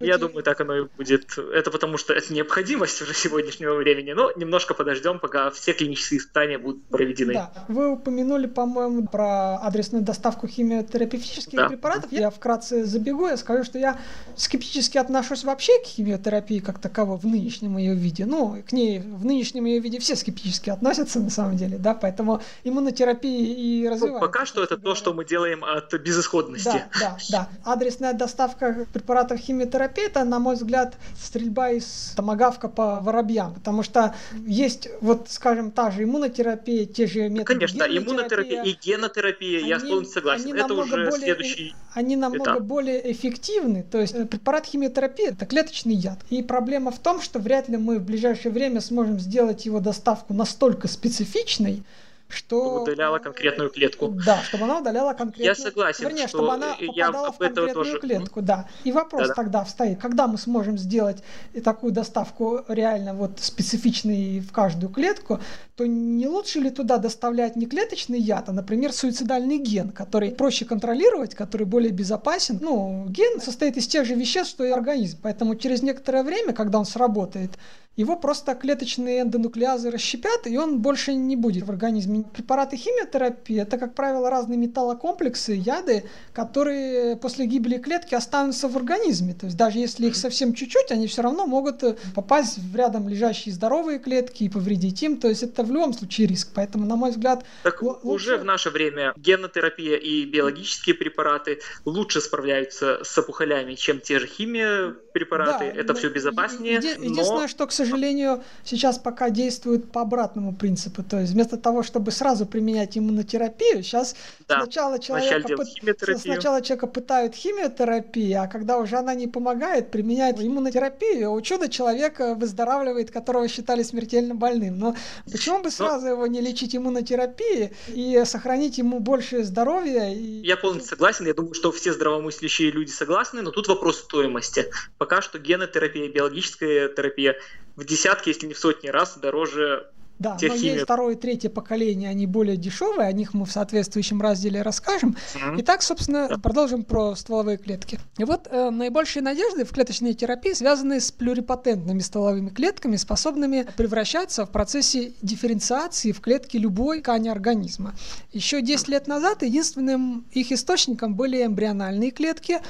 Я 0.00 0.18
думаю, 0.18 0.45
так 0.46 0.60
оно 0.60 0.76
и 0.76 0.82
будет. 0.96 1.36
Это 1.38 1.72
потому 1.72 1.98
что 1.98 2.12
это 2.12 2.32
необходимость 2.32 3.02
уже 3.02 3.14
сегодняшнего 3.14 3.74
времени, 3.74 4.12
но 4.12 4.30
немножко 4.36 4.74
подождем, 4.74 5.18
пока 5.18 5.50
все 5.50 5.72
клинические 5.72 6.20
испытания 6.20 6.56
будут 6.56 6.84
проведены. 6.84 7.34
Да. 7.34 7.52
Вы 7.66 7.90
упомянули, 7.90 8.46
по-моему, 8.46 9.08
про 9.08 9.56
адресную 9.56 10.04
доставку 10.04 10.46
химиотерапевтических 10.46 11.58
да. 11.58 11.68
препаратов. 11.68 12.12
Я 12.12 12.30
вкратце 12.30 12.84
забегу, 12.84 13.26
я 13.26 13.36
скажу, 13.36 13.64
что 13.64 13.80
я 13.80 13.98
скептически 14.36 14.98
отношусь 14.98 15.42
вообще 15.42 15.72
к 15.82 15.86
химиотерапии 15.86 16.60
как 16.60 16.78
таковой 16.78 17.18
в 17.18 17.26
нынешнем 17.26 17.76
ее 17.76 17.96
виде. 17.96 18.24
Ну, 18.24 18.62
к 18.68 18.70
ней 18.70 19.00
в 19.00 19.24
нынешнем 19.24 19.64
ее 19.64 19.80
виде 19.80 19.98
все 19.98 20.14
скептически 20.14 20.70
относятся 20.70 21.18
на 21.18 21.30
самом 21.30 21.56
деле, 21.56 21.76
да, 21.76 21.94
поэтому 21.94 22.40
иммунотерапия 22.62 23.52
и 23.52 23.82
ну, 23.82 23.90
развивается. 23.90 24.20
Ну, 24.20 24.20
пока 24.20 24.46
что 24.46 24.62
это 24.62 24.76
то, 24.76 24.94
что 24.94 25.12
мы 25.12 25.24
делаем 25.24 25.64
от 25.64 25.92
безысходности. 25.94 26.84
Да, 27.00 27.00
да, 27.00 27.18
да. 27.30 27.48
Адресная 27.64 28.12
доставка 28.12 28.86
препаратов 28.92 29.40
химиотерапии 29.40 30.06
это, 30.06 30.24
на 30.36 30.40
мой 30.40 30.56
взгляд, 30.56 30.98
стрельба 31.18 31.70
из 31.70 32.12
томагавка 32.14 32.68
по 32.68 33.00
воробьям, 33.00 33.54
потому 33.54 33.82
что 33.82 34.14
есть, 34.46 34.86
вот, 35.00 35.28
скажем, 35.30 35.70
та 35.70 35.90
же 35.90 36.02
иммунотерапия, 36.02 36.84
те 36.84 37.06
же 37.06 37.30
методы 37.30 37.54
Конечно, 37.54 37.84
иммунотерапия 37.84 38.62
и 38.62 38.76
генотерапия, 38.78 39.60
они, 39.60 39.68
я 39.68 39.80
полностью 39.80 40.12
согласен, 40.12 40.54
это 40.54 40.74
уже 40.74 41.08
более, 41.08 41.10
следующий 41.10 41.74
Они 41.94 42.16
намного 42.16 42.52
этап. 42.52 42.62
более 42.64 43.10
эффективны, 43.12 43.82
то 43.82 43.98
есть 43.98 44.14
э, 44.14 44.26
препарат 44.26 44.66
химиотерапии– 44.66 45.28
это 45.30 45.46
клеточный 45.46 45.94
яд. 45.94 46.18
И 46.28 46.42
проблема 46.42 46.90
в 46.90 46.98
том, 46.98 47.22
что 47.22 47.38
вряд 47.38 47.70
ли 47.70 47.78
мы 47.78 47.98
в 47.98 48.04
ближайшее 48.04 48.52
время 48.52 48.82
сможем 48.82 49.18
сделать 49.18 49.64
его 49.64 49.80
доставку 49.80 50.34
настолько 50.34 50.86
специфичной, 50.86 51.82
что... 52.28 52.82
Удаляла 52.82 53.18
конкретную 53.18 53.70
клетку. 53.70 54.08
Да, 54.08 54.42
чтобы 54.42 54.64
она 54.64 54.80
удаляла 54.80 55.12
конкретную... 55.12 55.46
Я 55.46 55.54
согласен, 55.54 56.04
Вернее, 56.04 56.28
что 56.28 56.38
чтобы 56.38 56.54
она 56.54 56.74
попадала 56.74 57.32
в 57.32 57.38
конкретную 57.38 57.74
тоже... 57.74 57.98
клетку, 58.00 58.42
да. 58.42 58.68
И 58.84 58.92
вопрос 58.92 59.22
Да-да. 59.22 59.34
тогда 59.34 59.64
встает, 59.64 60.00
когда 60.00 60.26
мы 60.26 60.38
сможем 60.38 60.76
сделать 60.76 61.22
такую 61.64 61.92
доставку 61.92 62.64
реально 62.68 63.14
вот 63.14 63.38
специфичной 63.40 64.40
в 64.40 64.52
каждую 64.52 64.92
клетку, 64.92 65.40
то 65.76 65.86
не 65.86 66.26
лучше 66.26 66.58
ли 66.58 66.70
туда 66.70 66.98
доставлять 66.98 67.54
не 67.56 67.66
клеточный 67.66 68.18
яд, 68.18 68.48
а, 68.48 68.52
например, 68.52 68.92
суицидальный 68.92 69.58
ген, 69.58 69.90
который 69.90 70.32
проще 70.32 70.64
контролировать, 70.64 71.34
который 71.34 71.66
более 71.66 71.92
безопасен. 71.92 72.58
Ну, 72.60 73.06
ген 73.08 73.40
состоит 73.40 73.76
из 73.76 73.86
тех 73.86 74.04
же 74.04 74.14
веществ, 74.14 74.50
что 74.50 74.64
и 74.64 74.70
организм, 74.70 75.18
поэтому 75.22 75.54
через 75.54 75.82
некоторое 75.82 76.22
время, 76.22 76.52
когда 76.52 76.78
он 76.78 76.86
сработает, 76.86 77.52
его 77.96 78.16
просто 78.16 78.54
клеточные 78.54 79.22
эндонуклеазы 79.22 79.90
расщепят, 79.90 80.46
и 80.46 80.56
он 80.58 80.80
больше 80.80 81.14
не 81.14 81.34
будет 81.34 81.64
в 81.64 81.70
организме. 81.70 82.24
Препараты 82.34 82.76
химиотерапии– 82.76 83.60
это, 83.62 83.78
как 83.78 83.94
правило, 83.94 84.28
разные 84.28 84.58
металлокомплексы, 84.58 85.52
яды, 85.52 86.04
которые 86.34 87.16
после 87.16 87.46
гибели 87.46 87.78
клетки 87.78 88.14
останутся 88.14 88.68
в 88.68 88.76
организме. 88.76 89.32
То 89.32 89.46
есть 89.46 89.56
даже 89.56 89.78
если 89.78 90.06
их 90.08 90.16
совсем 90.16 90.52
чуть-чуть, 90.52 90.90
они 90.90 91.06
все 91.06 91.22
равно 91.22 91.46
могут 91.46 91.82
попасть 92.14 92.58
в 92.58 92.76
рядом 92.76 93.08
лежащие 93.08 93.54
здоровые 93.54 93.98
клетки 93.98 94.44
и 94.44 94.48
повредить 94.50 95.02
им. 95.02 95.16
То 95.16 95.28
есть 95.28 95.42
это 95.42 95.64
в 95.64 95.72
любом 95.72 95.94
случае 95.94 96.26
риск. 96.26 96.50
Поэтому, 96.54 96.84
на 96.84 96.96
мой 96.96 97.12
взгляд... 97.12 97.44
Так 97.62 97.80
лучше... 97.82 98.06
уже 98.06 98.36
в 98.36 98.44
наше 98.44 98.68
время 98.68 99.14
генотерапия 99.16 99.96
и 99.96 100.26
биологические 100.26 100.94
препараты 100.94 101.60
лучше 101.86 102.20
справляются 102.20 103.00
с 103.02 103.16
опухолями, 103.16 103.74
чем 103.74 104.00
те 104.00 104.18
же 104.18 104.26
химиопрепараты. 104.26 105.72
Да, 105.74 105.80
это 105.80 105.94
все 105.94 106.10
безопаснее. 106.10 106.76
Еди- 106.76 106.98
но... 106.98 107.04
Единственное, 107.04 107.48
что, 107.48 107.66
к 107.66 107.72
сожалению, 107.72 107.85
сожалению, 107.86 108.42
сейчас 108.64 108.98
пока 108.98 109.30
действует 109.30 109.90
по 109.90 110.02
обратному 110.02 110.54
принципу. 110.54 111.02
То 111.02 111.20
есть 111.20 111.32
вместо 111.32 111.56
того, 111.56 111.82
чтобы 111.82 112.10
сразу 112.10 112.46
применять 112.46 112.96
иммунотерапию, 112.98 113.82
сейчас 113.82 114.16
да. 114.48 114.60
сначала, 114.60 114.98
человека 114.98 115.48
пы... 115.56 116.16
сначала 116.18 116.62
человека 116.62 116.86
пытают 116.86 117.34
химиотерапией, 117.34 118.34
а 118.34 118.46
когда 118.46 118.78
уже 118.78 118.96
она 118.96 119.14
не 119.14 119.26
помогает, 119.26 119.90
применяют 119.90 120.40
иммунотерапию. 120.40 121.32
У 121.32 121.40
чуда 121.40 121.68
человека 121.68 122.34
выздоравливает, 122.34 123.10
которого 123.10 123.48
считали 123.48 123.82
смертельно 123.82 124.34
больным. 124.34 124.78
Но 124.78 124.96
почему 125.30 125.62
бы 125.62 125.70
сразу 125.70 126.06
Но... 126.06 126.12
его 126.12 126.26
не 126.26 126.40
лечить 126.40 126.74
иммунотерапией 126.74 127.72
и 127.88 128.22
сохранить 128.24 128.78
ему 128.78 129.00
больше 129.00 129.44
здоровья? 129.44 130.12
И... 130.12 130.46
Я 130.46 130.56
полностью 130.56 130.90
согласен. 130.90 131.26
Я 131.26 131.34
думаю, 131.34 131.54
что 131.54 131.72
все 131.72 131.92
здравомыслящие 131.92 132.70
люди 132.70 132.90
согласны, 132.90 133.42
но 133.42 133.50
тут 133.50 133.68
вопрос 133.68 134.00
стоимости. 134.00 134.66
Пока 134.98 135.22
что 135.22 135.38
генотерапия, 135.38 136.08
биологическая 136.08 136.88
терапия 136.88 137.36
в 137.76 137.84
десятки, 137.84 138.30
если 138.30 138.46
не 138.46 138.54
в 138.54 138.58
сотни 138.58 138.88
раз 138.88 139.18
дороже 139.18 139.90
да, 140.18 140.38
но 140.40 140.54
есть 140.54 140.84
второе 140.84 141.14
и 141.14 141.18
третье 141.18 141.50
поколение, 141.50 142.08
они 142.10 142.26
более 142.26 142.56
дешевые, 142.56 143.08
о 143.08 143.12
них 143.12 143.34
мы 143.34 143.44
в 143.44 143.52
соответствующем 143.52 144.20
разделе 144.20 144.62
расскажем. 144.62 145.16
Mm-hmm. 145.34 145.56
Итак, 145.58 145.82
собственно, 145.82 146.28
да. 146.28 146.38
продолжим 146.38 146.84
про 146.84 147.14
стволовые 147.14 147.58
клетки. 147.58 147.98
И 148.18 148.24
вот 148.24 148.48
э, 148.50 148.70
наибольшие 148.70 149.22
надежды 149.22 149.64
в 149.64 149.70
клеточной 149.70 150.14
терапии 150.14 150.52
связаны 150.52 151.00
с 151.00 151.12
плюрипатентными 151.12 152.00
стволовыми 152.00 152.48
клетками, 152.48 152.96
способными 152.96 153.66
превращаться 153.76 154.46
в 154.46 154.50
процессе 154.50 155.12
дифференциации 155.22 156.12
в 156.12 156.20
клетки 156.20 156.56
любой 156.56 157.00
ткани 157.00 157.28
организма. 157.28 157.94
Еще 158.32 158.62
10 158.62 158.88
лет 158.88 159.06
назад 159.06 159.42
единственным 159.42 160.26
их 160.32 160.52
источником 160.52 161.14
были 161.14 161.44
эмбриональные 161.44 162.10
клетки, 162.10 162.60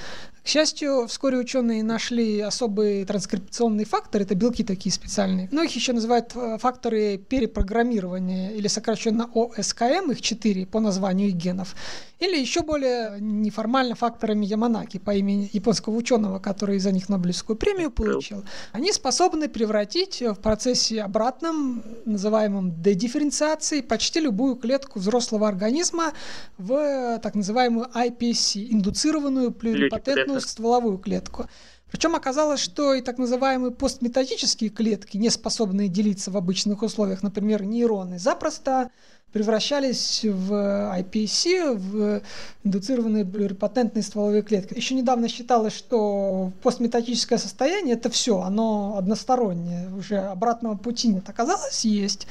к 0.47 0.49
счастью, 0.49 1.09
вскоре 1.09 1.39
ученые 1.39 1.83
нашли 1.83 2.39
особый 2.39 3.05
транскрипционный 3.05 3.85
фактор, 3.85 4.23
это 4.23 4.37
белки 4.37 4.63
такие 4.63 4.93
специальные. 4.93 5.49
Но 5.51 5.65
их 5.65 5.75
еще 5.75 5.93
называют 5.93 6.37
э, 6.37 6.59
факторы 6.61 7.19
перепрограммирования, 7.37 8.53
или 8.53 8.67
сокращенно 8.67 9.29
ОСКМ, 9.35 10.11
их 10.11 10.23
четыре 10.23 10.65
по 10.65 10.81
названию 10.81 11.33
генов. 11.33 11.77
Или 12.19 12.41
еще 12.41 12.63
более 12.63 13.21
неформально 13.21 13.95
факторами 13.95 14.47
Яманаки 14.47 14.99
по 14.99 15.15
имени 15.15 15.51
японского 15.53 15.95
ученого, 15.97 16.39
который 16.39 16.79
за 16.79 16.93
них 16.93 17.11
Нобелевскую 17.11 17.57
премию 17.57 17.91
получил. 17.91 18.43
Они 18.73 18.91
способны 18.91 19.49
превратить 19.49 20.23
в 20.23 20.37
процессе 20.37 21.03
обратном, 21.03 21.83
называемом 22.07 22.81
дедифференциацией, 22.81 23.83
почти 23.83 24.21
любую 24.21 24.57
клетку 24.57 24.99
взрослого 24.99 25.47
организма 25.47 26.13
в 26.57 27.19
так 27.23 27.35
называемую 27.35 27.89
IPSC, 27.95 28.69
индуцированную 28.71 29.51
плюрипатентную 29.51 30.41
стволовую 30.41 30.97
клетку. 30.97 31.51
Причем 31.91 32.17
оказалось, 32.17 32.61
что 32.61 32.95
и 32.95 33.01
так 33.01 33.19
называемые 33.19 33.71
постметодические 33.71 34.71
клетки, 34.71 35.17
не 35.17 35.31
способные 35.31 35.89
делиться 35.89 36.31
в 36.31 36.37
обычных 36.37 36.83
условиях, 36.83 37.23
например, 37.23 37.63
нейроны, 37.63 38.19
запросто 38.19 38.91
превращались 39.33 40.25
в 40.25 40.53
IPC, 40.53 41.75
в 41.75 42.23
индуцированные 42.65 43.25
плюрипатентные 43.25 44.03
стволовые 44.03 44.43
клетки. 44.43 44.75
Еще 44.75 44.95
недавно 44.95 45.29
считалось, 45.29 45.75
что 45.75 46.53
постметатическое 46.63 47.39
состояние 47.39 47.97
это 47.97 48.09
все, 48.11 48.41
оно 48.41 48.97
одностороннее, 48.97 49.91
уже 49.95 50.17
обратного 50.19 50.77
пути 50.77 51.09
нет. 51.09 51.29
Оказалось, 51.29 51.85
есть. 51.85 52.27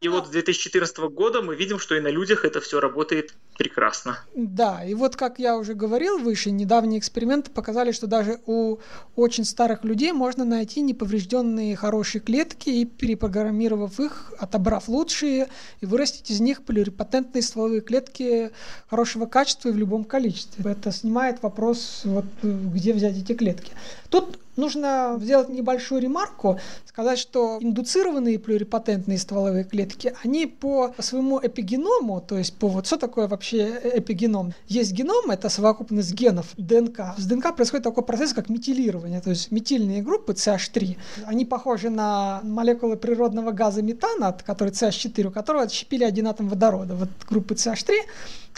И 0.00 0.08
вот 0.08 0.26
с 0.26 0.30
2014 0.30 0.98
года 0.98 1.42
мы 1.42 1.56
видим, 1.56 1.78
что 1.78 1.96
и 1.96 2.00
на 2.00 2.08
людях 2.08 2.44
это 2.44 2.60
все 2.60 2.80
работает 2.80 3.34
прекрасно. 3.56 4.18
Да, 4.34 4.84
и 4.84 4.94
вот 4.94 5.16
как 5.16 5.38
я 5.38 5.56
уже 5.56 5.74
говорил 5.74 6.18
выше, 6.18 6.50
недавние 6.50 7.00
эксперименты 7.00 7.50
показали, 7.50 7.92
что 7.92 8.06
даже 8.06 8.40
у 8.46 8.78
очень 9.16 9.44
старых 9.44 9.84
людей 9.84 10.12
можно 10.12 10.44
найти 10.44 10.80
неповрежденные 10.80 11.74
хорошие 11.74 12.22
клетки 12.22 12.70
и 12.70 12.84
перепрограммировав 12.84 13.98
их, 13.98 14.32
отобрав 14.38 14.88
лучшие 14.88 15.48
и 15.80 15.86
вырастить 15.86 16.30
из 16.30 16.37
них 16.40 16.62
полирепатентные 16.64 17.42
стволовые 17.42 17.80
клетки 17.80 18.50
хорошего 18.88 19.26
качества 19.26 19.68
и 19.68 19.72
в 19.72 19.78
любом 19.78 20.04
количестве. 20.04 20.70
Это 20.70 20.92
снимает 20.92 21.42
вопрос, 21.42 22.02
вот, 22.04 22.24
где 22.42 22.92
взять 22.92 23.16
эти 23.16 23.34
клетки. 23.34 23.72
Тут 24.08 24.38
нужно 24.58 25.16
сделать 25.20 25.48
небольшую 25.48 26.02
ремарку, 26.02 26.58
сказать, 26.86 27.18
что 27.18 27.58
индуцированные 27.60 28.38
плюрипатентные 28.38 29.16
стволовые 29.16 29.64
клетки, 29.64 30.14
они 30.22 30.46
по 30.46 30.92
своему 30.98 31.40
эпигеному, 31.42 32.20
то 32.20 32.36
есть 32.36 32.54
по 32.54 32.68
вот 32.68 32.86
что 32.86 32.98
такое 32.98 33.28
вообще 33.28 33.80
эпигеном? 33.94 34.52
Есть 34.66 34.92
геном, 34.92 35.30
это 35.30 35.48
совокупность 35.48 36.12
генов 36.12 36.46
ДНК. 36.56 37.14
С 37.16 37.24
ДНК 37.24 37.54
происходит 37.54 37.84
такой 37.84 38.04
процесс, 38.04 38.34
как 38.34 38.48
метилирование, 38.48 39.20
то 39.20 39.30
есть 39.30 39.50
метильные 39.50 40.02
группы 40.02 40.32
CH3, 40.32 40.96
они 41.24 41.44
похожи 41.44 41.88
на 41.88 42.40
молекулы 42.42 42.96
природного 42.96 43.52
газа 43.52 43.82
метана, 43.82 44.36
который 44.44 44.72
CH4, 44.72 45.26
у 45.26 45.30
которого 45.30 45.62
отщепили 45.62 46.04
один 46.04 46.26
атом 46.26 46.48
водорода. 46.48 46.94
Вот 46.94 47.08
группы 47.28 47.54
CH3 47.54 47.92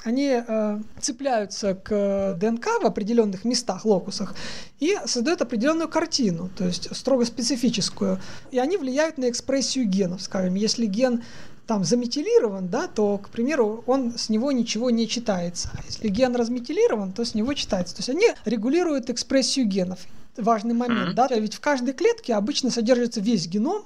они 0.04 0.42
э, 0.46 0.80
цепляются 0.98 1.74
к 1.74 2.36
ДНК 2.40 2.66
в 2.82 2.86
определенных 2.86 3.44
местах, 3.44 3.84
локусах, 3.84 4.34
и 4.78 4.96
создают 5.04 5.42
определенную 5.42 5.88
картину, 5.88 6.50
то 6.56 6.64
есть 6.64 6.94
строго 6.96 7.24
специфическую. 7.24 8.18
И 8.50 8.58
они 8.58 8.76
влияют 8.76 9.18
на 9.18 9.28
экспрессию 9.28 9.86
генов. 9.86 10.22
Скажем, 10.22 10.54
если 10.54 10.86
ген 10.86 11.22
там 11.66 11.84
заметилирован, 11.84 12.68
да, 12.68 12.88
то, 12.88 13.18
к 13.18 13.28
примеру, 13.28 13.84
он 13.86 14.18
с 14.18 14.28
него 14.28 14.50
ничего 14.52 14.90
не 14.90 15.06
читается. 15.06 15.70
Если 15.86 16.08
ген 16.08 16.34
разметилирован, 16.34 17.12
то 17.12 17.24
с 17.24 17.34
него 17.34 17.54
читается. 17.54 17.94
То 17.94 18.00
есть 18.00 18.10
они 18.10 18.26
регулируют 18.44 19.10
экспрессию 19.10 19.66
генов 19.66 20.00
важный 20.36 20.74
момент, 20.74 21.14
да, 21.14 21.28
ведь 21.28 21.54
в 21.54 21.60
каждой 21.60 21.94
клетке 21.94 22.34
обычно 22.34 22.70
содержится 22.70 23.20
весь 23.20 23.46
геном, 23.46 23.84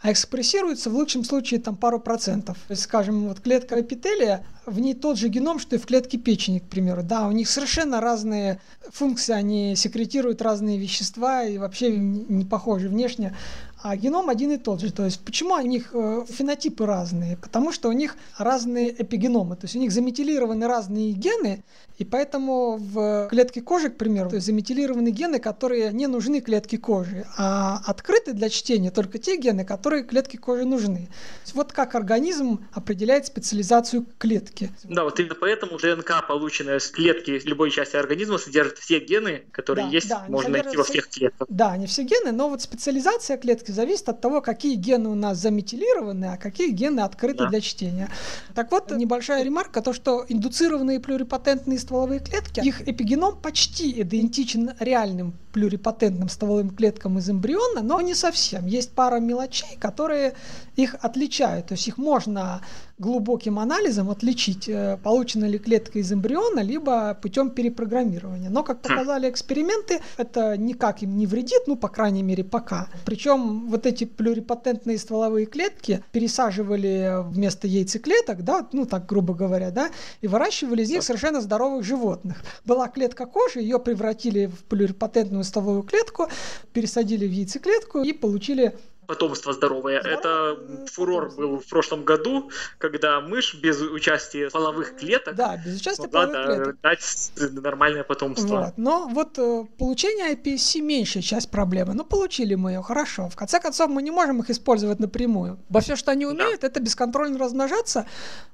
а 0.00 0.10
экспрессируется 0.10 0.90
в 0.90 0.94
лучшем 0.94 1.24
случае 1.24 1.60
там 1.60 1.76
пару 1.76 2.00
процентов. 2.00 2.58
То 2.66 2.72
есть, 2.72 2.82
скажем, 2.82 3.28
вот 3.28 3.40
клетка 3.40 3.80
эпителия, 3.80 4.44
в 4.66 4.80
ней 4.80 4.94
тот 4.94 5.16
же 5.16 5.28
геном, 5.28 5.60
что 5.60 5.76
и 5.76 5.78
в 5.78 5.86
клетке 5.86 6.18
печени, 6.18 6.58
к 6.58 6.64
примеру. 6.64 7.02
Да, 7.04 7.28
у 7.28 7.32
них 7.32 7.48
совершенно 7.48 8.00
разные 8.00 8.60
функции, 8.90 9.32
они 9.32 9.76
секретируют 9.76 10.42
разные 10.42 10.78
вещества 10.78 11.44
и 11.44 11.56
вообще 11.58 11.96
не 11.96 12.44
похожи 12.44 12.88
внешне 12.88 13.36
а 13.82 13.96
геном 13.96 14.28
один 14.28 14.52
и 14.52 14.56
тот 14.56 14.80
же. 14.80 14.92
То 14.92 15.04
есть 15.04 15.20
почему 15.20 15.54
у 15.54 15.60
них 15.60 15.90
э, 15.92 16.24
фенотипы 16.28 16.86
разные? 16.86 17.36
Потому 17.36 17.72
что 17.72 17.88
у 17.88 17.92
них 17.92 18.16
разные 18.38 19.02
эпигеномы, 19.02 19.56
то 19.56 19.64
есть 19.64 19.76
у 19.76 19.78
них 19.78 19.92
заметилированы 19.92 20.66
разные 20.66 21.12
гены, 21.12 21.64
и 21.98 22.04
поэтому 22.04 22.78
в 22.78 23.28
клетке 23.28 23.60
кожи, 23.60 23.90
к 23.90 23.96
примеру, 23.96 24.30
то 24.30 24.36
есть 24.36 24.46
заметилированы 24.46 25.10
гены, 25.10 25.38
которые 25.38 25.92
не 25.92 26.06
нужны 26.06 26.40
клетке 26.40 26.78
кожи, 26.78 27.26
а 27.36 27.80
открыты 27.86 28.32
для 28.32 28.48
чтения 28.48 28.90
только 28.90 29.18
те 29.18 29.36
гены, 29.36 29.64
которые 29.64 30.04
клетке 30.04 30.38
кожи 30.38 30.64
нужны. 30.64 31.08
Вот 31.54 31.72
как 31.72 31.94
организм 31.94 32.64
определяет 32.72 33.26
специализацию 33.26 34.06
клетки. 34.18 34.70
Да, 34.84 35.04
вот 35.04 35.20
именно 35.20 35.34
поэтому 35.34 35.78
ДНК, 35.78 36.26
полученная 36.26 36.78
с 36.78 36.88
клетки 36.88 37.40
любой 37.44 37.70
части 37.70 37.96
организма, 37.96 38.38
содержит 38.38 38.78
все 38.78 39.00
гены, 39.00 39.42
которые 39.50 39.86
да, 39.86 39.92
есть, 39.92 40.08
да, 40.08 40.24
можно 40.28 40.50
найти 40.50 40.76
во 40.76 40.84
всех 40.84 41.08
клетках. 41.08 41.46
Да, 41.50 41.76
не 41.76 41.86
все 41.86 42.04
гены, 42.04 42.32
но 42.32 42.48
вот 42.48 42.62
специализация 42.62 43.36
клетки 43.36 43.70
зависит 43.72 44.08
от 44.08 44.20
того, 44.20 44.40
какие 44.40 44.74
гены 44.74 45.08
у 45.08 45.14
нас 45.14 45.38
заметилированы, 45.38 46.26
а 46.26 46.36
какие 46.36 46.70
гены 46.70 47.00
открыты 47.00 47.44
да. 47.44 47.48
для 47.48 47.60
чтения. 47.60 48.08
Так 48.54 48.70
вот, 48.70 48.90
небольшая 48.90 49.42
ремарка, 49.42 49.82
то, 49.82 49.92
что 49.92 50.24
индуцированные 50.28 51.00
плюрипатентные 51.00 51.78
стволовые 51.78 52.20
клетки, 52.20 52.60
их 52.60 52.86
эпигеном 52.88 53.36
почти 53.36 54.00
идентичен 54.02 54.72
реальным 54.80 55.34
плюрипатентным 55.52 56.28
стволовым 56.28 56.70
клеткам 56.70 57.18
из 57.18 57.28
эмбриона, 57.30 57.82
но 57.82 58.00
не 58.00 58.14
совсем. 58.14 58.66
Есть 58.66 58.92
пара 58.92 59.20
мелочей, 59.20 59.76
которые 59.78 60.34
их 60.76 60.96
отличают. 61.00 61.66
То 61.66 61.74
есть 61.74 61.86
их 61.88 61.98
можно 61.98 62.62
глубоким 62.98 63.58
анализом 63.58 64.10
отличить, 64.10 64.68
э, 64.68 64.96
получена 65.02 65.44
ли 65.44 65.58
клетка 65.58 65.98
из 65.98 66.12
эмбриона, 66.12 66.60
либо 66.60 67.14
путем 67.20 67.50
перепрограммирования. 67.50 68.48
Но, 68.48 68.62
как 68.62 68.80
показали 68.80 69.28
эксперименты, 69.28 70.00
это 70.16 70.56
никак 70.56 71.02
им 71.02 71.16
не 71.16 71.26
вредит, 71.26 71.62
ну, 71.66 71.76
по 71.76 71.88
крайней 71.88 72.22
мере, 72.22 72.44
пока. 72.44 72.88
Причем 73.04 73.61
вот 73.68 73.86
эти 73.86 74.04
плюрипатентные 74.04 74.98
стволовые 74.98 75.46
клетки 75.46 76.02
пересаживали 76.12 77.22
вместо 77.30 77.66
яйцеклеток, 77.66 78.44
да, 78.44 78.66
ну, 78.72 78.86
так 78.86 79.06
грубо 79.06 79.34
говоря, 79.34 79.70
да, 79.70 79.90
и 80.20 80.26
выращивали 80.26 80.82
из 80.82 80.90
них 80.90 81.02
совершенно 81.02 81.40
здоровых 81.40 81.84
животных. 81.84 82.42
Была 82.64 82.88
клетка 82.88 83.26
кожи, 83.26 83.60
ее 83.60 83.78
превратили 83.78 84.46
в 84.46 84.64
плюрипатентную 84.64 85.44
стволовую 85.44 85.82
клетку, 85.82 86.28
пересадили 86.72 87.26
в 87.26 87.32
яйцеклетку 87.32 88.02
и 88.02 88.12
получили 88.12 88.76
потомство 89.06 89.52
здоровое. 89.52 90.00
Здорово. 90.00 90.18
Это 90.18 90.86
фурор 90.92 91.34
был 91.36 91.58
в 91.58 91.66
прошлом 91.66 92.04
году, 92.04 92.50
когда 92.78 93.20
мышь 93.20 93.54
без 93.54 93.80
участия 93.80 94.50
половых 94.50 94.96
клеток 94.96 95.34
да, 95.34 95.56
без 95.56 95.80
участия 95.80 96.02
могла 96.04 96.26
половых 96.26 96.56
клеток. 96.56 96.80
дать 96.82 97.32
нормальное 97.52 98.04
потомство. 98.04 98.56
Вот. 98.66 98.74
Но 98.76 99.08
вот 99.08 99.38
э, 99.38 99.64
получение 99.78 100.34
IPSC 100.34 100.80
меньшая 100.80 101.22
часть 101.22 101.50
проблемы. 101.50 101.94
Ну, 101.94 102.04
получили 102.04 102.54
мы 102.54 102.72
ее, 102.72 102.82
хорошо. 102.82 103.28
В 103.28 103.36
конце 103.36 103.60
концов, 103.60 103.88
мы 103.90 104.02
не 104.02 104.10
можем 104.10 104.40
их 104.40 104.50
использовать 104.50 105.00
напрямую. 105.00 105.58
Во 105.68 105.80
все, 105.80 105.96
что 105.96 106.10
они 106.10 106.26
умеют, 106.26 106.60
да. 106.60 106.68
это 106.68 106.80
бесконтрольно 106.80 107.38
размножаться, 107.38 108.06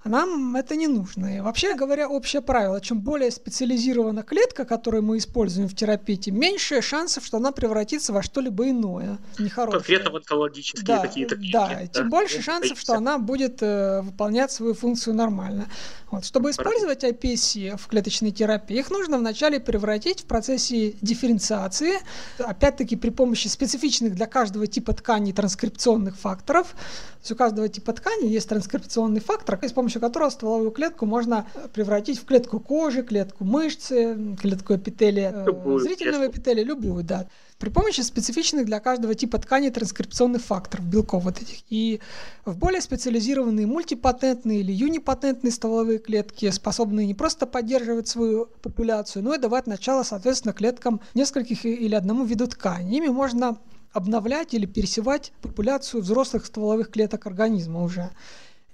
а 0.03 0.09
нам 0.09 0.57
это 0.57 0.77
не 0.77 0.87
нужно. 0.87 1.37
И 1.37 1.41
вообще 1.41 1.75
говоря, 1.75 2.09
общее 2.09 2.43
правило, 2.43 2.81
чем 2.81 3.01
более 3.01 3.31
специализирована 3.31 4.23
клетка, 4.23 4.65
которую 4.65 5.03
мы 5.03 5.19
используем 5.19 5.69
в 5.69 5.75
терапии, 5.75 6.17
тем 6.17 6.39
меньше 6.39 6.81
шансов, 6.83 7.25
что 7.25 7.37
она 7.37 7.53
превратится 7.53 8.13
во 8.13 8.23
что-либо 8.23 8.69
иное, 8.69 9.19
нехорошее. 9.39 9.79
Конкретно 9.79 10.11
в 10.11 10.17
онкологические 10.38 10.85
да, 10.85 11.01
какие-то 11.01 11.37
Да, 11.37 11.68
да, 11.68 11.87
тем 11.87 12.11
больше 12.11 12.42
шансов, 12.42 12.79
что 12.79 12.94
она 12.94 13.18
будет 13.18 13.62
э, 13.62 14.01
выполнять 14.03 14.51
свою 14.51 14.74
функцию 14.74 15.14
нормально. 15.14 15.66
Вот. 16.11 16.24
Чтобы 16.24 16.51
использовать 16.51 17.05
iPSC 17.05 17.77
в 17.77 17.87
клеточной 17.88 18.31
терапии, 18.31 18.79
их 18.79 18.90
нужно 18.90 19.18
вначале 19.18 19.61
превратить 19.61 20.22
в 20.22 20.24
процессе 20.24 20.94
дифференциации, 21.03 21.94
опять-таки 22.38 22.96
при 22.96 23.11
помощи 23.11 23.48
специфичных 23.48 24.14
для 24.14 24.27
каждого 24.27 24.66
типа 24.66 24.94
тканей 24.94 25.33
транскрипционных 25.33 26.16
факторов. 26.16 26.68
То 26.68 27.22
есть 27.22 27.33
у 27.33 27.37
каждого 27.37 27.68
типа 27.68 27.92
ткани 27.92 28.27
есть 28.27 28.48
транскрипционный 28.48 29.20
фактор, 29.20 29.59
с 29.62 29.72
помощью 29.72 30.01
которого 30.01 30.31
стволовую 30.31 30.70
клетку 30.70 31.05
можно 31.05 31.46
превратить 31.74 32.18
в 32.20 32.24
клетку 32.24 32.61
кожи, 32.61 33.03
клетку 33.03 33.44
мышцы, 33.44 34.37
клетку 34.40 34.77
эпителия, 34.77 35.44
э, 35.46 35.79
зрительного 35.79 36.29
эпителия, 36.29 36.64
любую, 36.64 37.05
да 37.05 37.27
при 37.59 37.71
помощи 37.71 38.01
специфичных 38.03 38.66
для 38.66 38.79
каждого 38.79 39.14
типа 39.14 39.38
ткани 39.38 39.71
транскрипционных 39.71 40.42
факторов, 40.42 40.87
белков 40.87 41.25
вот 41.25 41.42
этих. 41.42 41.59
И 41.71 42.01
в 42.44 42.57
более 42.57 42.81
специализированные 42.81 43.66
мультипатентные 43.66 44.61
или 44.61 44.73
юнипатентные 44.73 45.51
стволовые 45.51 45.99
клетки, 45.99 46.51
способные 46.51 47.07
не 47.07 47.14
просто 47.14 47.47
поддерживать 47.47 48.07
свою 48.07 48.47
популяцию, 48.62 49.25
но 49.25 49.35
и 49.35 49.38
давать 49.38 49.66
начало, 49.66 50.05
соответственно, 50.05 50.55
клеткам 50.55 51.01
нескольких 51.14 51.64
или 51.64 51.94
одному 51.94 52.25
виду 52.25 52.47
ткани. 52.47 52.99
Ими 52.99 53.09
можно 53.09 53.59
обновлять 53.92 54.55
или 54.55 54.66
пересевать 54.66 55.33
популяцию 55.42 56.03
взрослых 56.03 56.47
стволовых 56.47 56.90
клеток 56.90 57.27
организма 57.27 57.83
уже. 57.83 58.11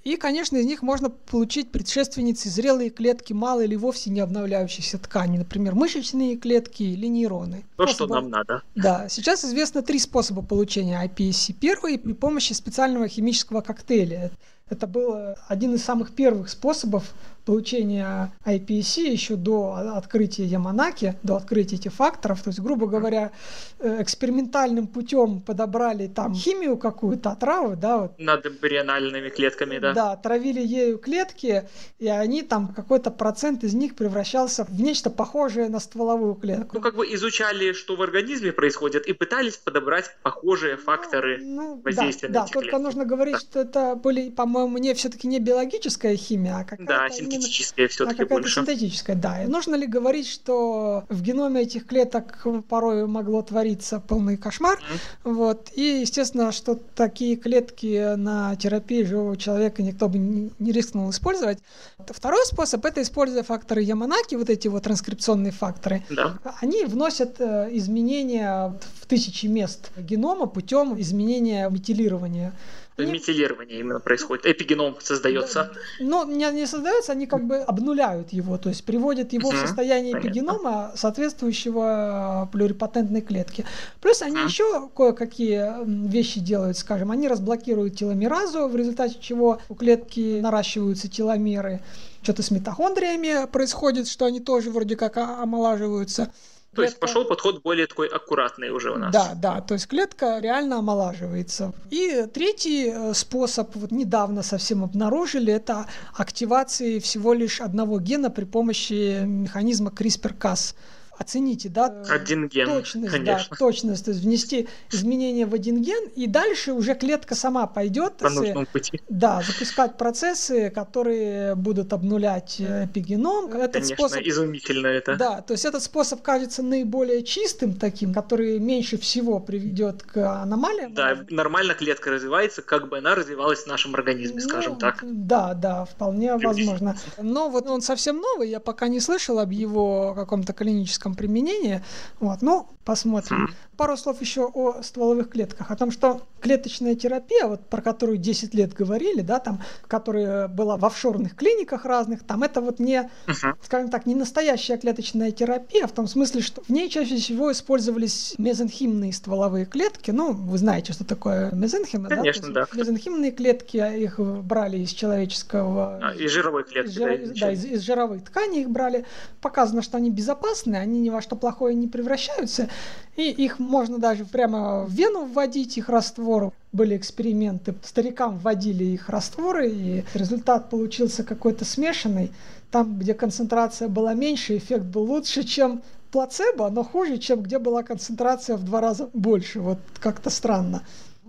И, 0.04 0.16
конечно, 0.16 0.58
из 0.58 0.66
них 0.66 0.82
можно 0.82 1.08
получить 1.08 1.72
предшественницы 1.72 2.50
зрелые 2.50 2.90
клетки 2.90 3.32
малой 3.32 3.64
или 3.64 3.74
вовсе 3.74 4.10
не 4.10 4.20
обновляющейся 4.20 4.98
ткани, 4.98 5.38
например, 5.38 5.74
мышечные 5.74 6.36
клетки 6.36 6.82
или 6.82 7.06
нейроны. 7.06 7.64
То, 7.76 7.86
Способа... 7.86 7.94
что 7.94 8.20
нам 8.20 8.30
надо. 8.30 8.62
Да, 8.74 9.08
сейчас 9.08 9.46
известно 9.46 9.80
три 9.80 9.98
способа 9.98 10.42
получения 10.42 11.02
iPSC. 11.06 11.54
Первый 11.54 11.98
при 11.98 12.12
помощи 12.12 12.52
специального 12.52 13.08
химического 13.08 13.62
коктейля. 13.62 14.30
Это 14.68 14.86
был 14.86 15.16
один 15.48 15.74
из 15.74 15.82
самых 15.82 16.14
первых 16.14 16.50
способов 16.50 17.14
получения 17.44 18.32
IPC 18.44 19.08
еще 19.08 19.36
до 19.36 19.94
открытия 19.96 20.44
Яманаки, 20.44 21.16
до 21.22 21.36
открытия 21.36 21.76
этих 21.76 21.92
факторов. 21.92 22.42
То 22.42 22.50
есть, 22.50 22.60
грубо 22.60 22.86
говоря, 22.86 23.32
э, 23.78 24.02
экспериментальным 24.02 24.86
путем 24.86 25.40
подобрали 25.40 26.06
там 26.06 26.34
химию 26.34 26.76
какую-то, 26.76 27.30
отраву, 27.30 27.76
да, 27.76 27.98
вот. 27.98 28.18
Над 28.18 28.46
эмбриональными 28.46 29.28
клетками, 29.28 29.78
да. 29.78 29.92
Да, 29.92 30.16
травили 30.16 30.60
ею 30.60 30.98
клетки, 30.98 31.68
и 31.98 32.08
они 32.08 32.42
там, 32.42 32.68
какой-то 32.68 33.10
процент 33.10 33.64
из 33.64 33.74
них 33.74 33.94
превращался 33.94 34.64
в 34.64 34.80
нечто 34.80 35.10
похожее 35.10 35.68
на 35.68 35.80
стволовую 35.80 36.34
клетку. 36.34 36.76
Ну, 36.76 36.80
как 36.80 36.96
бы 36.96 37.06
изучали, 37.14 37.72
что 37.72 37.96
в 37.96 38.02
организме 38.02 38.52
происходит, 38.52 39.06
и 39.06 39.12
пытались 39.12 39.56
подобрать 39.56 40.10
похожие 40.22 40.76
факторы 40.76 41.38
ну, 41.42 41.64
ну, 41.64 41.82
воздействия 41.82 42.28
да, 42.28 42.40
на 42.40 42.46
да, 42.46 42.52
только 42.52 42.70
клетки. 42.70 42.82
нужно 42.82 43.04
говорить, 43.04 43.34
да. 43.34 43.40
что 43.40 43.60
это 43.60 43.94
были, 43.96 44.30
по-моему, 44.30 44.78
не 44.78 44.94
все-таки 44.94 45.26
не 45.26 45.40
биологическая 45.40 46.16
химия, 46.16 46.58
а 46.58 46.64
какая-то 46.64 46.84
да, 46.84 47.08
синтетическая 47.34 47.88
все-таки 47.88 48.22
а 48.22 48.26
больше. 48.26 48.54
синтетическая, 48.54 49.16
да. 49.16 49.44
И 49.44 49.46
нужно 49.46 49.74
ли 49.74 49.86
говорить, 49.86 50.28
что 50.28 51.04
в 51.08 51.22
геноме 51.22 51.62
этих 51.62 51.86
клеток 51.86 52.46
порой 52.68 53.06
могло 53.06 53.42
твориться 53.42 54.00
полный 54.00 54.36
кошмар? 54.36 54.78
Mm-hmm. 54.78 55.32
Вот. 55.32 55.70
И, 55.74 56.00
естественно, 56.00 56.52
что 56.52 56.74
такие 56.74 57.36
клетки 57.36 58.14
на 58.16 58.56
терапии 58.56 59.02
живого 59.04 59.36
человека 59.36 59.82
никто 59.82 60.08
бы 60.08 60.18
не 60.18 60.72
рискнул 60.72 61.10
использовать. 61.10 61.58
Второй 62.06 62.44
способ– 62.46 62.84
это 62.86 63.02
используя 63.02 63.42
факторы 63.42 63.82
Яманаки, 63.82 64.34
вот 64.34 64.50
эти 64.50 64.68
вот 64.68 64.82
транскрипционные 64.82 65.52
факторы. 65.52 66.04
Да. 66.10 66.38
Они 66.60 66.84
вносят 66.84 67.40
э, 67.40 67.68
изменения 67.72 68.78
в 69.00 69.06
тысячи 69.06 69.46
мест 69.46 69.90
генома 69.96 70.46
путем 70.46 71.00
изменения 71.00 71.68
метилирования. 71.68 72.52
Не... 72.96 73.06
Метилирование 73.06 73.80
именно 73.80 73.98
происходит, 73.98 74.46
эпигеном 74.46 74.96
создается. 75.00 75.72
Но 75.98 76.24
не, 76.24 76.48
не 76.52 76.64
создается, 76.64 77.10
они 77.10 77.26
как 77.26 77.44
бы 77.44 77.56
обнуляют 77.56 78.32
его, 78.32 78.56
то 78.56 78.68
есть 78.68 78.84
приводят 78.84 79.32
его 79.32 79.48
угу, 79.48 79.56
в 79.56 79.60
состояние 79.60 80.12
понятно. 80.12 80.28
эпигенома, 80.28 80.92
соответствующего 80.94 82.48
плюрипатентной 82.52 83.20
клетке. 83.20 83.64
Плюс 84.00 84.22
они 84.22 84.36
угу. 84.36 84.44
еще 84.44 84.88
кое-какие 84.94 85.84
вещи 86.08 86.38
делают, 86.38 86.78
скажем, 86.78 87.10
они 87.10 87.26
разблокируют 87.26 87.96
теломеразу, 87.96 88.68
в 88.68 88.76
результате 88.76 89.16
чего 89.20 89.58
у 89.68 89.74
клетки 89.74 90.38
наращиваются 90.40 91.08
теломеры. 91.08 91.80
Что-то 92.22 92.42
с 92.44 92.52
митохондриями 92.52 93.46
происходит, 93.46 94.06
что 94.06 94.24
они 94.24 94.38
тоже 94.38 94.70
вроде 94.70 94.94
как 94.94 95.16
омолаживаются. 95.16 96.32
То 96.74 96.82
есть 96.82 96.98
пошел 96.98 97.24
подход 97.24 97.62
более 97.62 97.86
такой 97.86 98.08
аккуратный 98.08 98.70
уже 98.70 98.92
у 98.92 98.96
нас. 98.96 99.12
Да, 99.12 99.32
да, 99.34 99.60
то 99.60 99.74
есть 99.74 99.86
клетка 99.86 100.38
реально 100.40 100.78
омолаживается. 100.78 101.72
И 101.90 102.26
третий 102.32 102.90
э, 102.90 103.14
способ, 103.14 103.74
вот 103.76 103.90
недавно 103.90 104.42
совсем 104.42 104.84
обнаружили, 104.84 105.52
это 105.52 105.86
активации 106.14 106.98
всего 106.98 107.32
лишь 107.32 107.60
одного 107.60 108.00
гена 108.00 108.30
при 108.30 108.44
помощи 108.44 109.24
механизма 109.24 109.90
CRISPR-Cas 109.90 110.74
оцените, 111.18 111.68
да, 111.68 112.02
один 112.08 112.48
ген, 112.48 112.68
точность, 112.68 113.12
конечно. 113.12 113.48
да, 113.50 113.56
точность, 113.56 114.04
то 114.04 114.10
есть 114.10 114.22
внести 114.22 114.68
изменения 114.90 115.46
в 115.46 115.54
один 115.54 115.82
ген, 115.82 116.08
и 116.16 116.26
дальше 116.26 116.72
уже 116.72 116.94
клетка 116.94 117.34
сама 117.34 117.66
пойдет, 117.66 118.16
по 118.16 118.30
нужному 118.30 118.66
пути. 118.66 119.00
да, 119.08 119.42
запускать 119.46 119.96
процессы, 119.96 120.70
которые 120.70 121.54
будут 121.54 121.92
обнулять 121.92 122.56
э, 122.58 122.86
эпигеном. 122.86 123.46
Этот 123.46 123.72
конечно, 123.72 123.96
способ, 123.96 124.20
изумительно 124.22 124.86
это. 124.86 125.16
Да, 125.16 125.40
то 125.42 125.52
есть 125.52 125.64
этот 125.64 125.82
способ 125.82 126.22
кажется 126.22 126.62
наиболее 126.62 127.22
чистым 127.22 127.74
таким, 127.74 128.12
который 128.12 128.58
меньше 128.58 128.98
всего 128.98 129.40
приведет 129.40 130.02
к 130.02 130.42
аномалиям. 130.42 130.94
Да, 130.94 131.24
нормально 131.30 131.74
клетка 131.74 132.10
развивается, 132.10 132.62
как 132.62 132.88
бы 132.88 132.98
она 132.98 133.14
развивалась 133.14 133.60
в 133.60 133.66
нашем 133.66 133.94
организме, 133.94 134.40
ну, 134.42 134.48
скажем 134.48 134.76
так. 134.76 134.98
Да, 135.02 135.54
да, 135.54 135.84
вполне 135.84 136.36
возможно. 136.36 136.96
Но 137.20 137.48
вот 137.48 137.68
он 137.68 137.80
совсем 137.80 138.16
новый, 138.16 138.48
я 138.48 138.60
пока 138.60 138.88
не 138.88 139.00
слышал 139.00 139.38
об 139.38 139.50
его 139.50 140.14
каком-то 140.14 140.52
клиническом 140.52 141.03
практическом 141.04 141.14
применении. 141.14 141.82
Вот, 142.20 142.42
ну, 142.42 142.66
посмотрим. 142.84 143.50
Пару 143.76 143.96
слов 143.96 144.20
еще 144.20 144.50
о 144.54 144.82
стволовых 144.82 145.30
клетках, 145.30 145.70
о 145.70 145.76
том, 145.76 145.90
что 145.90 146.22
клеточная 146.40 146.94
терапия, 146.94 147.46
вот 147.46 147.66
про 147.68 147.80
которую 147.80 148.18
10 148.18 148.54
лет 148.54 148.72
говорили, 148.74 149.22
да, 149.22 149.38
там, 149.38 149.60
которая 149.88 150.46
была 150.48 150.76
в 150.76 150.84
офшорных 150.84 151.34
клиниках 151.34 151.84
разных, 151.86 152.22
там 152.22 152.42
это 152.42 152.60
вот 152.60 152.78
не, 152.78 153.10
uh-huh. 153.26 153.54
скажем 153.62 153.88
так, 153.88 154.06
не 154.06 154.14
настоящая 154.14 154.76
клеточная 154.76 155.30
терапия, 155.30 155.86
в 155.86 155.92
том 155.92 156.06
смысле, 156.06 156.42
что 156.42 156.62
в 156.62 156.68
ней 156.68 156.88
чаще 156.90 157.16
всего 157.16 157.50
использовались 157.50 158.34
мезенхимные 158.38 159.12
стволовые 159.12 159.64
клетки. 159.64 160.10
Ну, 160.10 160.32
вы 160.32 160.58
знаете, 160.58 160.92
что 160.92 161.04
такое 161.04 161.50
мезенхимы, 161.52 162.08
Конечно, 162.08 162.52
да? 162.52 162.66
да. 162.70 162.78
Мезенхимные 162.78 163.32
клетки, 163.32 163.78
их 163.98 164.20
брали 164.20 164.78
из 164.78 164.90
человеческого... 164.90 165.98
А, 166.02 166.14
из 166.14 166.30
жировой 166.30 166.64
клетки. 166.64 166.90
Из, 166.90 166.94
жир... 166.94 167.40
да, 167.40 167.52
из, 167.52 167.64
из 167.64 167.80
жировых 167.80 168.22
тканей 168.24 168.60
их 168.60 168.70
брали. 168.70 169.06
Показано, 169.40 169.82
что 169.82 169.96
они 169.96 170.10
безопасны, 170.10 170.76
они 170.76 170.93
ни 171.00 171.10
во 171.10 171.20
что 171.20 171.36
плохое 171.36 171.74
не 171.74 171.88
превращаются, 171.88 172.68
и 173.16 173.30
их 173.30 173.58
можно 173.58 173.98
даже 173.98 174.24
прямо 174.24 174.84
в 174.84 174.90
вену 174.90 175.24
вводить, 175.24 175.78
их 175.78 175.88
раствор. 175.88 176.52
Были 176.72 176.96
эксперименты, 176.96 177.74
старикам 177.82 178.38
вводили 178.38 178.84
их 178.84 179.08
растворы, 179.08 179.70
и 179.70 180.04
результат 180.14 180.70
получился 180.70 181.24
какой-то 181.24 181.64
смешанный. 181.64 182.32
Там, 182.70 182.98
где 182.98 183.14
концентрация 183.14 183.88
была 183.88 184.14
меньше, 184.14 184.56
эффект 184.56 184.84
был 184.84 185.04
лучше, 185.04 185.44
чем 185.44 185.82
плацебо, 186.10 186.70
но 186.70 186.82
хуже, 186.82 187.18
чем 187.18 187.42
где 187.42 187.58
была 187.58 187.82
концентрация 187.82 188.56
в 188.56 188.64
два 188.64 188.80
раза 188.80 189.10
больше. 189.12 189.60
Вот 189.60 189.78
как-то 190.00 190.30
странно 190.30 190.82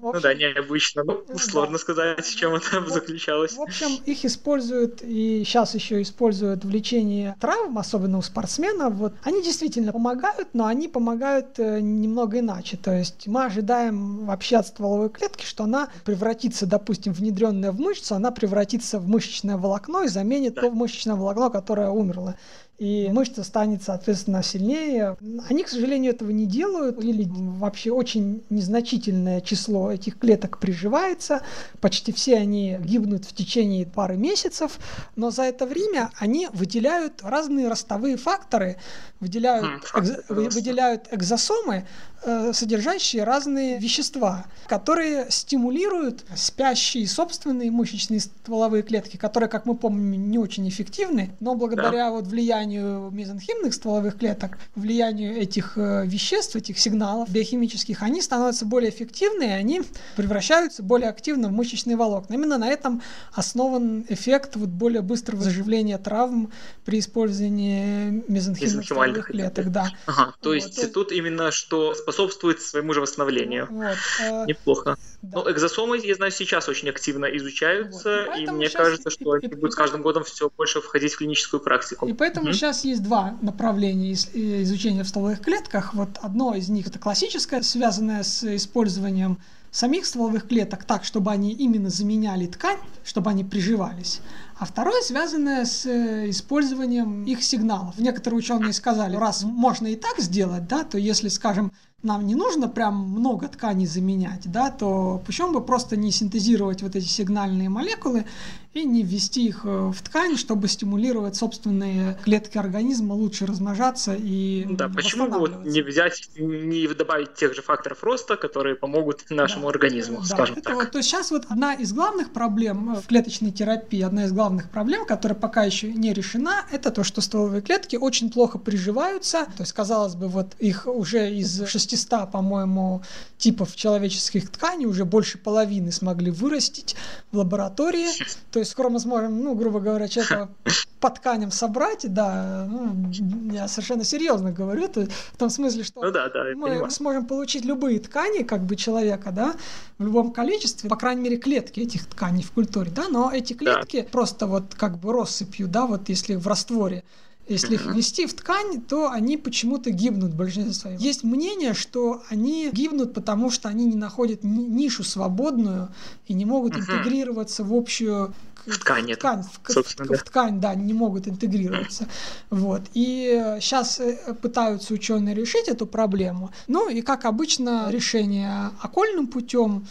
общем, 0.07 0.17
ну 0.17 0.21
да, 0.21 0.33
необычно. 0.33 1.03
Ну, 1.03 1.23
сложно 1.37 1.73
да. 1.73 1.79
сказать, 1.79 2.25
в 2.25 2.35
чем 2.35 2.55
это 2.55 2.81
в, 2.81 2.89
заключалось. 2.89 3.53
В 3.53 3.61
общем, 3.61 3.99
их 4.05 4.25
используют 4.25 5.01
и 5.01 5.43
сейчас 5.45 5.75
еще 5.75 6.01
используют 6.01 6.65
в 6.65 6.69
лечении 6.69 7.35
травм, 7.39 7.77
особенно 7.77 8.17
у 8.17 8.21
спортсменов. 8.21 8.93
Вот. 8.95 9.13
Они 9.23 9.41
действительно 9.43 9.91
помогают, 9.91 10.49
но 10.53 10.65
они 10.65 10.87
помогают 10.87 11.59
э, 11.59 11.79
немного 11.79 12.39
иначе. 12.39 12.77
То 12.77 12.91
есть 12.91 13.27
мы 13.27 13.45
ожидаем 13.45 14.25
вообще 14.25 14.57
от 14.57 14.67
стволовой 14.67 15.09
клетки, 15.09 15.45
что 15.45 15.63
она 15.63 15.89
превратится, 16.03 16.65
допустим, 16.65 17.13
внедренная 17.13 17.71
в 17.71 17.79
мышцу, 17.79 18.15
она 18.15 18.31
превратится 18.31 18.99
в 18.99 19.07
мышечное 19.07 19.57
волокно 19.57 20.03
и 20.03 20.07
заменит 20.07 20.55
да. 20.55 20.61
то 20.61 20.71
мышечное 20.71 21.15
волокно, 21.15 21.49
которое 21.49 21.89
умерло 21.89 22.35
и 22.77 23.09
мышца 23.11 23.43
станет, 23.43 23.83
соответственно, 23.83 24.43
сильнее. 24.43 25.15
Они, 25.49 25.63
к 25.63 25.69
сожалению, 25.69 26.13
этого 26.13 26.31
не 26.31 26.45
делают, 26.45 27.01
или 27.01 27.25
вообще 27.25 27.91
очень 27.91 28.43
незначительное 28.49 29.39
число 29.41 29.91
этих 29.91 30.19
клеток 30.19 30.59
приживается, 30.59 31.41
почти 31.79 32.11
все 32.11 32.35
они 32.38 32.77
гибнут 32.81 33.25
в 33.25 33.33
течение 33.33 33.85
пары 33.85 34.17
месяцев, 34.17 34.77
но 35.15 35.31
за 35.31 35.43
это 35.43 35.65
время 35.65 36.11
они 36.19 36.49
выделяют 36.51 37.21
разные 37.23 37.69
ростовые 37.69 38.17
факторы, 38.17 38.77
выделяют, 39.21 39.65
экз, 39.95 40.29
выделяют 40.29 41.07
экзосомы, 41.11 41.88
э, 42.23 42.51
содержащие 42.53 43.23
разные 43.23 43.79
вещества, 43.79 44.45
которые 44.67 45.27
стимулируют 45.29 46.25
спящие 46.35 47.07
собственные 47.07 47.71
мышечные 47.71 48.19
стволовые 48.19 48.83
клетки, 48.83 49.15
которые, 49.15 49.49
как 49.49 49.65
мы 49.65 49.75
помним, 49.75 50.29
не 50.29 50.38
очень 50.38 50.67
эффективны, 50.67 51.35
но 51.39 51.55
благодаря 51.55 52.09
да. 52.09 52.11
вот 52.11 52.27
влиянию 52.27 52.64
влиянию 52.65 53.12
мезонхимных 53.12 53.73
стволовых 53.73 54.17
клеток, 54.17 54.58
влиянию 54.75 55.38
этих 55.38 55.78
э, 55.78 56.06
веществ, 56.06 56.56
этих 56.56 56.80
сигналов 56.80 57.30
биохимических, 57.30 58.01
они 58.01 58.21
становятся 58.21 58.65
более 58.65 58.89
эффективны, 58.89 59.43
и 59.43 59.51
они 59.51 59.84
превращаются 60.15 60.84
более 60.84 61.10
активно 61.10 61.49
в 61.49 61.51
мышечные 61.51 61.95
волокна. 61.95 62.34
Именно 62.34 62.58
на 62.58 62.67
этом 62.67 63.01
основан 63.34 64.06
эффект 64.10 64.56
вот 64.56 64.69
более 64.69 65.01
быстрого 65.01 65.43
заживления 65.43 65.97
травм 65.97 66.51
при 66.86 66.99
использовании 66.99 68.23
мезонхимных 68.28 68.86
стволовых 68.86 69.28
клеток. 69.28 69.71
Да. 69.71 69.91
Ага, 70.06 70.34
то 70.41 70.49
вот, 70.49 70.56
есть 70.56 70.82
то... 70.82 70.88
тут 70.88 71.12
именно 71.12 71.51
что 71.51 71.93
способствует 71.93 72.62
своему 72.62 72.93
же 72.93 73.01
восстановлению. 73.01 73.67
Вот, 73.69 73.97
э... 74.21 74.45
Неплохо. 74.47 74.97
Да. 75.21 75.39
Но 75.39 75.51
экзосомы, 75.51 75.99
я 76.04 76.15
знаю, 76.15 76.32
сейчас 76.32 76.69
очень 76.69 76.89
активно 76.89 77.25
изучаются, 77.25 78.25
вот. 78.28 78.38
и, 78.38 78.43
и 78.43 78.49
мне 78.49 78.69
кажется, 78.69 79.10
что 79.10 79.32
они 79.32 79.47
будут 79.47 79.73
с 79.73 79.75
каждым 79.75 80.01
годом 80.01 80.23
все 80.23 80.49
больше 80.56 80.82
входить 80.82 81.13
в 81.13 81.17
клиническую 81.17 81.60
практику. 81.60 82.08
И 82.08 82.13
поэтому 82.13 82.54
сейчас 82.55 82.83
есть 82.83 83.03
два 83.03 83.35
направления 83.41 84.13
изучения 84.13 85.03
в 85.03 85.07
стволовых 85.07 85.41
клетках. 85.41 85.93
Вот 85.93 86.17
одно 86.21 86.55
из 86.55 86.69
них 86.69 86.87
это 86.87 86.99
классическое, 86.99 87.61
связанное 87.61 88.23
с 88.23 88.43
использованием 88.55 89.39
самих 89.75 90.05
стволовых 90.05 90.47
клеток 90.47 90.85
так, 90.85 91.03
чтобы 91.03 91.31
они 91.31 91.51
именно 91.51 91.89
заменяли 91.89 92.45
ткань, 92.45 92.77
чтобы 93.03 93.29
они 93.31 93.43
приживались. 93.43 94.21
А 94.57 94.65
второе 94.65 95.01
связанное 95.01 95.65
с 95.65 95.85
э, 95.85 96.29
использованием 96.29 97.25
их 97.25 97.43
сигналов. 97.43 97.97
Некоторые 97.97 98.39
ученые 98.39 98.71
сказали, 98.71 99.17
раз 99.17 99.43
можно 99.43 99.87
и 99.87 99.97
так 99.97 100.19
сделать, 100.19 100.65
да, 100.67 100.85
то 100.85 100.97
если, 100.97 101.27
скажем, 101.27 101.73
нам 102.05 102.25
не 102.27 102.36
нужно 102.36 102.69
прям 102.69 102.95
много 102.95 103.47
тканей 103.47 103.88
заменять, 103.88 104.43
да, 104.45 104.69
то 104.69 105.21
почему 105.25 105.51
бы 105.51 105.62
просто 105.62 105.97
не 105.97 106.12
синтезировать 106.12 106.81
вот 106.84 106.95
эти 106.95 107.08
сигнальные 107.08 107.69
молекулы 107.69 108.25
и 108.73 108.84
не 108.84 109.03
ввести 109.03 109.47
их 109.47 109.62
э, 109.63 109.91
в 109.93 110.01
ткань, 110.01 110.38
чтобы 110.38 110.67
стимулировать 110.67 111.38
собственные 111.38 112.19
клетки 112.23 112.58
организма 112.58 113.13
лучше 113.13 113.45
размножаться 113.45 114.13
и 114.13 114.65
Да, 114.69 114.89
почему 114.89 115.27
бы 115.27 115.39
вот 115.39 115.65
не 115.65 115.81
взять, 115.81 116.29
не 116.38 116.86
добавить 116.88 117.36
тех 117.36 117.55
же 117.55 117.62
факторов 117.62 118.03
роста, 118.03 118.36
которые 118.36 118.75
помогут 118.75 119.23
нашему 119.29 119.63
да, 119.63 119.69
организму, 119.69 120.19
да, 120.19 120.25
скажем 120.25 120.58
это 120.58 120.65
так. 120.65 120.75
Вот, 120.75 120.91
то 120.91 120.97
есть 120.97 121.10
сейчас 121.10 121.31
вот 121.31 121.45
одна 121.47 121.73
из 121.73 121.93
главных 121.93 122.34
проблем 122.34 122.95
э, 122.97 123.01
в 123.01 123.08
клеточной 123.08 123.51
терапии, 123.51 124.01
одна 124.01 124.25
из 124.25 124.34
главных 124.34 124.69
проблем, 124.69 125.05
которая 125.05 125.39
пока 125.39 125.63
еще 125.63 125.91
не 125.93 126.13
решена, 126.13 126.65
это 126.69 126.91
то, 126.91 127.05
что 127.05 127.21
стволовые 127.21 127.62
клетки 127.62 127.95
очень 127.95 128.29
плохо 128.29 128.58
приживаются. 128.58 129.45
То 129.55 129.63
есть, 129.63 129.71
казалось 129.71 130.15
бы, 130.15 130.27
вот 130.27 130.53
их 130.60 130.86
уже 130.86 131.34
из 131.34 131.65
600, 131.95 132.31
по-моему, 132.31 133.01
типов 133.38 133.75
человеческих 133.75 134.51
тканей 134.51 134.86
уже 134.86 135.05
больше 135.05 135.38
половины 135.38 135.91
смогли 135.91 136.31
вырастить 136.31 136.95
в 137.31 137.38
лаборатории. 137.38 138.08
То 138.51 138.60
есть 138.60 138.71
скоро 138.71 138.89
мы 138.89 138.99
сможем, 138.99 139.41
ну, 139.41 139.55
грубо 139.55 139.79
говоря, 139.79 140.08
человека 140.08 140.49
по 140.99 141.10
тканям 141.10 141.51
собрать, 141.51 142.12
да, 142.13 142.67
ну, 142.69 143.12
я 143.51 143.67
совершенно 143.67 144.03
серьезно 144.03 144.51
говорю, 144.51 144.88
то, 144.88 145.05
в 145.34 145.38
том 145.38 145.49
смысле, 145.49 145.84
что 145.84 146.01
ну, 146.01 146.12
да, 146.12 146.29
да, 146.29 146.43
мы 146.55 146.69
понимаю. 146.69 146.91
сможем 146.91 147.25
получить 147.25 147.65
любые 147.65 147.99
ткани, 147.99 148.43
как 148.43 148.63
бы 148.65 148.75
человека, 148.75 149.31
да, 149.31 149.55
в 149.97 150.03
любом 150.03 150.31
количестве, 150.31 150.89
по 150.89 150.95
крайней 150.95 151.21
мере, 151.21 151.38
клетки 151.38 151.79
этих 151.79 152.05
тканей 152.05 152.43
в 152.43 152.51
культуре, 152.51 152.91
да, 152.91 153.08
но 153.10 153.31
эти 153.31 153.53
клетки 153.53 154.01
да. 154.01 154.08
просто 154.12 154.47
вот 154.47 154.75
как 154.75 154.97
бы 154.97 155.13
россыпью, 155.13 155.67
да, 155.67 155.86
вот 155.86 156.10
если 156.10 156.36
в 156.36 156.47
растворе 156.47 157.03
если 157.47 157.75
их 157.75 157.86
ввести 157.86 158.25
в 158.25 158.34
ткань, 158.34 158.81
то 158.81 159.12
они 159.12 159.38
почему-то 159.38 159.91
гибнут 159.91 160.31
в 160.31 160.36
большинстве 160.36 160.73
своем. 160.73 160.97
Есть 160.97 161.23
мнение, 161.23 161.73
что 161.73 162.23
они 162.29 162.69
гибнут, 162.71 163.13
потому 163.13 163.51
что 163.51 163.69
они 163.69 163.86
не 163.86 163.95
находят 163.95 164.43
нишу 164.43 165.03
свободную 165.03 165.89
и 166.27 166.34
не 166.34 166.45
могут 166.45 166.75
интегрироваться 166.75 167.63
в 167.63 167.73
общую 167.73 168.34
в 168.65 168.79
ткань, 168.79 169.13
в 169.13 169.17
ткань, 169.17 169.43
в, 169.43 169.60
в, 169.63 170.10
в, 170.10 170.17
в 170.17 170.23
ткань, 170.23 170.60
да, 170.60 170.73
не 170.73 170.93
могут 170.93 171.27
интегрироваться. 171.27 172.08
Вот. 172.49 172.81
И 172.95 173.58
сейчас 173.62 173.99
э, 173.99 174.34
пытаются 174.41 174.93
ученые 174.93 175.36
решить 175.36 175.67
эту 175.67 175.86
проблему. 175.86 176.51
Ну 176.67 176.89
и 176.89 177.01
как 177.01 177.25
обычно 177.25 177.91
решение 177.91 178.71
окольным 178.81 179.27
путем 179.27 179.86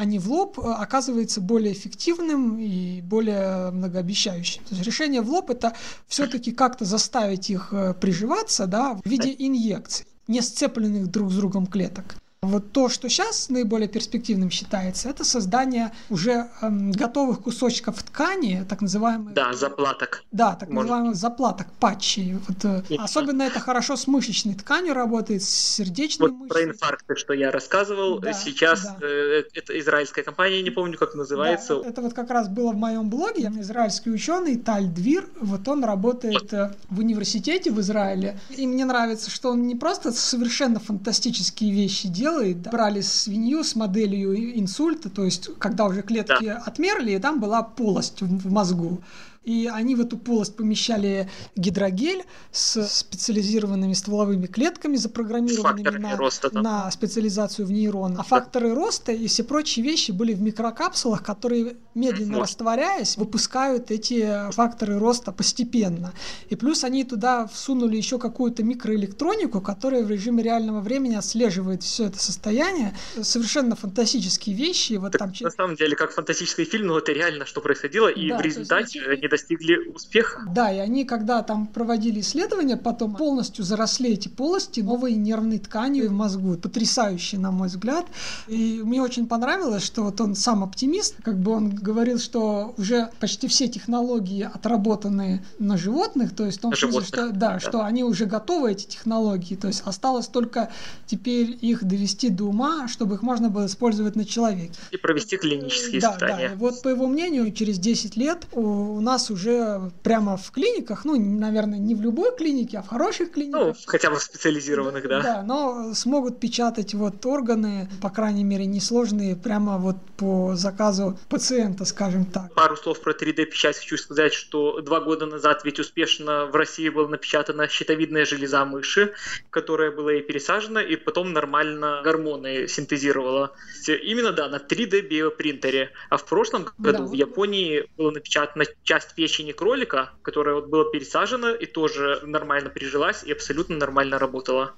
а 0.00 0.06
не 0.06 0.18
в 0.18 0.30
лоб, 0.32 0.58
э, 0.58 0.62
оказывается 0.62 1.42
более 1.42 1.74
эффективным 1.74 2.58
и 2.58 3.02
более 3.02 3.70
многообещающим. 3.70 4.62
То 4.64 4.74
есть 4.74 4.86
решение 4.86 5.20
в 5.20 5.28
лоб 5.28 5.50
это 5.50 5.74
все-таки 6.08 6.52
как-то 6.52 6.86
заставить 6.86 7.50
их 7.50 7.68
э, 7.72 7.92
приживаться 7.92 8.66
да, 8.66 8.94
в 8.94 9.06
виде 9.06 9.36
инъекций, 9.38 10.06
не 10.26 10.40
сцепленных 10.40 11.10
друг 11.10 11.30
с 11.30 11.36
другом 11.36 11.66
клеток. 11.66 12.14
Вот 12.42 12.72
то, 12.72 12.88
что 12.88 13.10
сейчас 13.10 13.50
наиболее 13.50 13.86
перспективным 13.86 14.50
считается, 14.50 15.10
это 15.10 15.24
создание 15.24 15.92
уже 16.08 16.48
эм, 16.62 16.90
готовых 16.90 17.42
кусочков 17.42 18.02
ткани, 18.02 18.64
так 18.66 18.80
называемых... 18.80 19.34
Да, 19.34 19.52
заплаток. 19.52 20.24
Да, 20.32 20.54
так 20.54 20.70
Может. 20.70 20.88
называемых 20.88 21.16
заплаток, 21.16 21.66
патчей. 21.78 22.38
Вот, 22.48 22.64
э, 22.64 22.96
особенно 22.96 23.42
это 23.42 23.60
хорошо 23.60 23.94
с 23.94 24.06
мышечной 24.06 24.54
тканью 24.54 24.94
работает, 24.94 25.42
с 25.42 25.50
сердечной 25.50 26.30
вот 26.30 26.38
мышцей. 26.38 26.48
про 26.48 26.72
инфаркты, 26.72 27.16
что 27.16 27.34
я 27.34 27.50
рассказывал, 27.50 28.20
да, 28.20 28.32
сейчас 28.32 28.84
да. 28.84 28.96
Э, 29.02 29.42
это 29.52 29.78
израильская 29.78 30.22
компания, 30.22 30.62
не 30.62 30.70
помню, 30.70 30.96
как 30.96 31.14
называется. 31.14 31.82
Да, 31.82 31.90
это 31.90 32.00
вот 32.00 32.14
как 32.14 32.30
раз 32.30 32.48
было 32.48 32.72
в 32.72 32.76
моем 32.76 33.10
блоге. 33.10 33.52
Израильский 33.58 34.10
ученый 34.10 34.56
Таль 34.56 34.86
Двир, 34.86 35.28
вот 35.38 35.68
он 35.68 35.84
работает. 35.84 36.50
Э, 36.54 36.72
в 36.88 37.00
университете 37.00 37.70
в 37.70 37.78
Израиле. 37.80 38.40
И 38.48 38.66
мне 38.66 38.86
нравится, 38.86 39.30
что 39.30 39.50
он 39.50 39.66
не 39.66 39.74
просто 39.74 40.10
совершенно 40.12 40.80
фантастические 40.80 41.70
вещи 41.72 42.08
делает, 42.08 42.29
делает. 42.30 42.62
Да. 42.62 42.70
Брали 42.70 43.00
свинью 43.00 43.64
с 43.64 43.76
моделью 43.76 44.58
инсульта, 44.58 45.10
то 45.10 45.24
есть 45.24 45.50
когда 45.58 45.86
уже 45.86 46.02
клетки 46.02 46.46
да. 46.46 46.62
отмерли, 46.64 47.12
и 47.12 47.18
там 47.18 47.40
была 47.40 47.62
полость 47.62 48.22
в 48.22 48.52
мозгу. 48.52 49.00
И 49.42 49.70
они 49.72 49.94
в 49.94 50.02
эту 50.02 50.18
полость 50.18 50.54
помещали 50.54 51.30
гидрогель 51.56 52.24
с 52.52 52.86
специализированными 52.86 53.94
стволовыми 53.94 54.46
клетками, 54.46 54.96
запрограммированными 54.96 55.96
на, 55.96 56.16
роста, 56.16 56.50
на 56.52 56.90
специализацию 56.90 57.66
в 57.66 57.72
нейрон. 57.72 58.16
А 58.18 58.22
факторы 58.22 58.74
роста 58.74 59.12
и 59.12 59.26
все 59.28 59.42
прочие 59.42 59.82
вещи 59.82 60.10
были 60.10 60.34
в 60.34 60.42
микрокапсулах, 60.42 61.22
которые, 61.22 61.78
медленно 61.94 62.32
Может. 62.32 62.48
растворяясь, 62.48 63.16
выпускают 63.16 63.90
эти 63.90 64.50
факторы 64.52 64.98
роста 64.98 65.32
постепенно. 65.32 66.12
И 66.50 66.56
плюс 66.56 66.84
они 66.84 67.04
туда 67.04 67.46
всунули 67.46 67.96
еще 67.96 68.18
какую-то 68.18 68.62
микроэлектронику, 68.62 69.62
которая 69.62 70.04
в 70.04 70.10
режиме 70.10 70.42
реального 70.42 70.80
времени 70.80 71.14
отслеживает 71.14 71.82
все 71.82 72.06
это 72.06 72.18
состояние. 72.18 72.94
Совершенно 73.22 73.74
фантастические 73.74 74.54
вещи. 74.54 74.94
Вот 74.94 75.12
так, 75.12 75.20
там... 75.20 75.32
На 75.40 75.50
самом 75.50 75.76
деле, 75.76 75.96
как 75.96 76.12
фантастический 76.12 76.66
фильм, 76.66 76.88
но 76.88 76.98
это 76.98 77.12
реально, 77.12 77.46
что 77.46 77.62
происходило, 77.62 78.08
и 78.08 78.28
да, 78.28 78.36
в 78.36 78.42
результате 78.42 79.00
они 79.00 79.29
достигли 79.30 79.76
успеха. 79.94 80.42
Да, 80.52 80.72
и 80.72 80.78
они, 80.78 81.04
когда 81.04 81.42
там 81.42 81.66
проводили 81.66 82.20
исследования, 82.20 82.76
потом 82.76 83.14
полностью 83.14 83.64
заросли 83.64 84.10
эти 84.10 84.28
полости 84.28 84.80
новой 84.80 85.14
нервной 85.14 85.58
тканью 85.58 86.10
в 86.10 86.12
мозгу. 86.12 86.56
Потрясающе, 86.56 87.38
на 87.38 87.50
мой 87.50 87.68
взгляд. 87.68 88.06
И 88.48 88.82
мне 88.84 89.00
очень 89.00 89.26
понравилось, 89.26 89.84
что 89.84 90.02
вот 90.02 90.20
он 90.20 90.34
сам 90.34 90.62
оптимист, 90.62 91.16
как 91.22 91.38
бы 91.38 91.52
он 91.52 91.70
говорил, 91.70 92.18
что 92.18 92.74
уже 92.76 93.10
почти 93.20 93.48
все 93.48 93.68
технологии 93.68 94.42
отработаны 94.42 95.44
на 95.58 95.76
животных, 95.76 96.34
то 96.34 96.44
есть 96.44 96.58
в 96.58 96.60
том 96.62 96.74
смысле, 96.74 97.02
что, 97.02 97.30
да, 97.30 97.52
да, 97.52 97.60
что 97.60 97.84
они 97.84 98.04
уже 98.04 98.26
готовы, 98.26 98.72
эти 98.72 98.86
технологии, 98.86 99.54
то 99.54 99.68
есть 99.68 99.82
осталось 99.84 100.26
только 100.26 100.70
теперь 101.06 101.56
их 101.60 101.84
довести 101.84 102.28
до 102.28 102.44
ума, 102.44 102.88
чтобы 102.88 103.14
их 103.14 103.22
можно 103.22 103.48
было 103.48 103.66
использовать 103.66 104.16
на 104.16 104.24
человеке. 104.24 104.72
И 104.90 104.96
провести 104.96 105.36
клинические 105.36 106.00
да, 106.00 106.10
испытания. 106.10 106.48
Да, 106.50 106.54
вот 106.56 106.82
по 106.82 106.88
его 106.88 107.06
мнению, 107.06 107.52
через 107.52 107.78
10 107.78 108.16
лет 108.16 108.46
у 108.52 109.00
нас 109.00 109.19
нас 109.20 109.30
уже 109.30 109.90
прямо 110.02 110.36
в 110.36 110.50
клиниках, 110.50 111.04
ну, 111.04 111.20
наверное, 111.20 111.78
не 111.78 111.94
в 111.94 112.00
любой 112.00 112.34
клинике, 112.36 112.78
а 112.78 112.82
в 112.82 112.88
хороших 112.88 113.32
клиниках. 113.32 113.60
Ну, 113.60 113.74
хотя 113.86 114.10
бы 114.10 114.16
в 114.16 114.22
специализированных, 114.22 115.06
да. 115.08 115.20
Да, 115.20 115.42
но 115.42 115.92
смогут 115.94 116.40
печатать 116.40 116.94
вот 116.94 117.26
органы, 117.26 117.88
по 118.00 118.08
крайней 118.08 118.44
мере, 118.44 118.66
несложные, 118.66 119.36
прямо 119.36 119.78
вот 119.78 119.96
по 120.16 120.54
заказу 120.54 121.18
пациента, 121.28 121.84
скажем 121.84 122.24
так. 122.24 122.54
Пару 122.54 122.76
слов 122.76 123.00
про 123.00 123.12
3D-печать 123.12 123.76
хочу 123.76 123.98
сказать, 123.98 124.32
что 124.32 124.80
два 124.80 125.00
года 125.00 125.26
назад 125.26 125.64
ведь 125.64 125.78
успешно 125.78 126.46
в 126.46 126.56
России 126.56 126.88
была 126.88 127.08
напечатана 127.08 127.68
щитовидная 127.68 128.24
железа 128.24 128.64
мыши, 128.64 129.12
которая 129.50 129.90
была 129.90 130.14
и 130.14 130.22
пересажена, 130.22 130.80
и 130.82 130.96
потом 130.96 131.32
нормально 131.32 132.00
гормоны 132.04 132.68
синтезировала. 132.68 133.52
Именно, 133.86 134.32
да, 134.32 134.48
на 134.48 134.56
3D 134.56 135.02
биопринтере. 135.02 135.90
А 136.08 136.16
в 136.16 136.24
прошлом 136.24 136.68
году 136.78 137.04
да. 137.04 137.04
в 137.04 137.12
Японии 137.12 137.84
была 137.96 138.12
напечатана 138.12 138.64
часть 138.82 139.09
часть 139.10 139.14
печени 139.14 139.52
кролика, 139.52 140.10
которая 140.22 140.54
вот 140.54 140.68
была 140.68 140.84
пересажена 140.90 141.52
и 141.52 141.66
тоже 141.66 142.20
нормально 142.24 142.70
прижилась 142.70 143.22
и 143.24 143.32
абсолютно 143.32 143.76
нормально 143.76 144.18
работала. 144.18 144.72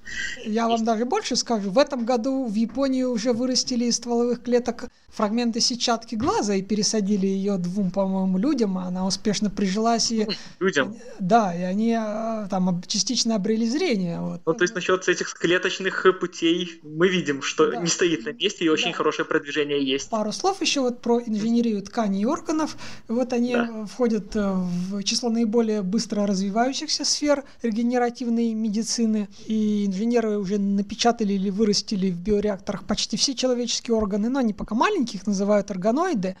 Я 0.45 0.67
вам 0.67 0.83
даже 0.83 1.05
больше 1.05 1.35
скажу. 1.35 1.69
В 1.69 1.77
этом 1.77 2.05
году 2.05 2.45
в 2.45 2.55
Японии 2.55 3.03
уже 3.03 3.33
вырастили 3.33 3.85
из 3.85 3.95
стволовых 3.95 4.43
клеток 4.43 4.85
фрагменты 5.13 5.59
сетчатки 5.59 6.15
глаза 6.15 6.55
и 6.55 6.61
пересадили 6.61 7.27
ее 7.27 7.57
двум, 7.57 7.91
по-моему, 7.91 8.37
людям, 8.37 8.77
она 8.77 9.05
успешно 9.05 9.49
прижилась. 9.49 10.11
И... 10.11 10.27
Людям? 10.59 10.95
Да, 11.19 11.55
и 11.55 11.61
они 11.61 11.93
а, 11.93 12.47
там 12.49 12.81
частично 12.87 13.35
обрели 13.35 13.67
зрение. 13.67 14.19
Вот. 14.19 14.41
Ну, 14.45 14.53
то 14.53 14.63
есть 14.63 14.73
насчет 14.75 15.07
этих 15.07 15.33
клеточных 15.33 16.05
путей 16.19 16.79
мы 16.83 17.07
видим, 17.07 17.41
что 17.41 17.71
да. 17.71 17.77
не 17.77 17.87
стоит 17.87 18.25
на 18.25 18.31
месте 18.31 18.65
и 18.65 18.69
очень 18.69 18.91
да. 18.91 18.97
хорошее 18.97 19.27
продвижение 19.27 19.83
есть. 19.83 20.09
Пару 20.09 20.31
слов 20.31 20.61
еще 20.61 20.81
вот 20.81 21.01
про 21.01 21.21
инженерию 21.21 21.81
тканей 21.83 22.23
и 22.23 22.25
органов. 22.25 22.75
Вот 23.07 23.33
они 23.33 23.53
да. 23.53 23.85
входят 23.85 24.22
э, 24.35 24.53
в 24.89 25.03
число 25.03 25.29
наиболее 25.29 25.83
быстро 25.83 26.25
развивающихся 26.25 27.05
сфер 27.05 27.43
регенеративной 27.61 28.53
медицины. 28.53 29.27
И 29.45 29.85
инженеры 29.85 30.37
уже 30.37 30.57
напечатали 30.57 31.33
или 31.33 31.49
вырастили 31.49 32.09
в 32.09 32.19
биореакторах 32.19 32.83
почти 32.85 33.17
все 33.17 33.35
человеческие 33.35 33.95
органы, 33.95 34.29
но 34.29 34.39
они 34.39 34.53
пока 34.53 34.75
маленькие, 34.75 35.03
маленьких 35.03 35.27
называют 35.27 35.71
органоиды, 35.71 36.35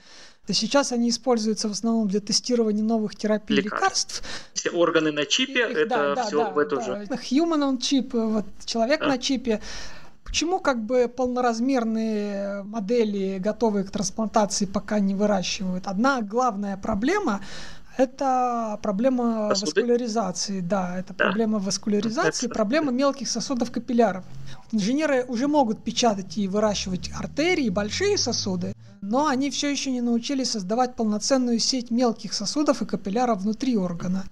то 0.47 0.53
сейчас 0.53 0.91
они 0.91 1.09
используются 1.09 1.69
в 1.69 1.71
основном 1.71 2.07
для 2.07 2.19
тестирования 2.19 2.83
новых 2.83 3.15
терапий 3.15 3.55
Лекарств. 3.55 4.21
лекарств. 4.21 4.23
Все 4.53 4.69
органы 4.69 5.11
на 5.11 5.25
чипе, 5.25 5.71
Их, 5.71 5.77
это 5.77 6.13
да, 6.15 6.25
все 6.25 6.37
да, 6.37 6.49
в 6.51 6.57
эту 6.57 6.75
да. 6.77 6.81
же. 6.81 6.91
Human 7.31 7.61
on 7.61 7.77
chip, 7.77 8.09
вот 8.11 8.45
человек 8.65 8.99
да. 8.99 9.07
на 9.07 9.17
чипе. 9.17 9.61
Почему 10.33 10.59
как 10.59 10.83
бы 10.83 11.07
полноразмерные 11.15 12.63
модели, 12.63 13.37
готовые 13.37 13.83
к 13.83 13.91
трансплантации, 13.91 14.65
пока 14.65 14.97
не 14.97 15.13
выращивают? 15.13 15.85
Одна 15.85 16.23
главная 16.23 16.75
проблема 16.75 17.41
это 17.97 18.79
проблема 18.81 19.49
Сосуды? 19.49 19.81
васкуляризации, 19.81 20.61
да, 20.61 20.97
это 20.97 21.13
да. 21.13 21.25
проблема 21.25 21.59
васкуляризации, 21.59 22.47
проблема 22.47 22.91
мелких 22.91 23.29
сосудов 23.29 23.69
капилляров. 23.69 24.25
Инженеры 24.71 25.23
уже 25.27 25.47
могут 25.47 25.83
печатать 25.83 26.35
и 26.35 26.47
выращивать 26.47 27.11
артерии, 27.15 27.69
большие 27.69 28.17
сосуды, 28.17 28.73
но 29.01 29.27
они 29.27 29.51
все 29.51 29.69
еще 29.69 29.91
не 29.91 30.01
научились 30.01 30.49
создавать 30.49 30.95
полноценную 30.95 31.59
сеть 31.59 31.91
мелких 31.91 32.33
сосудов 32.33 32.81
и 32.81 32.87
капилляров 32.87 33.41
внутри 33.41 33.77
органа. 33.77 34.23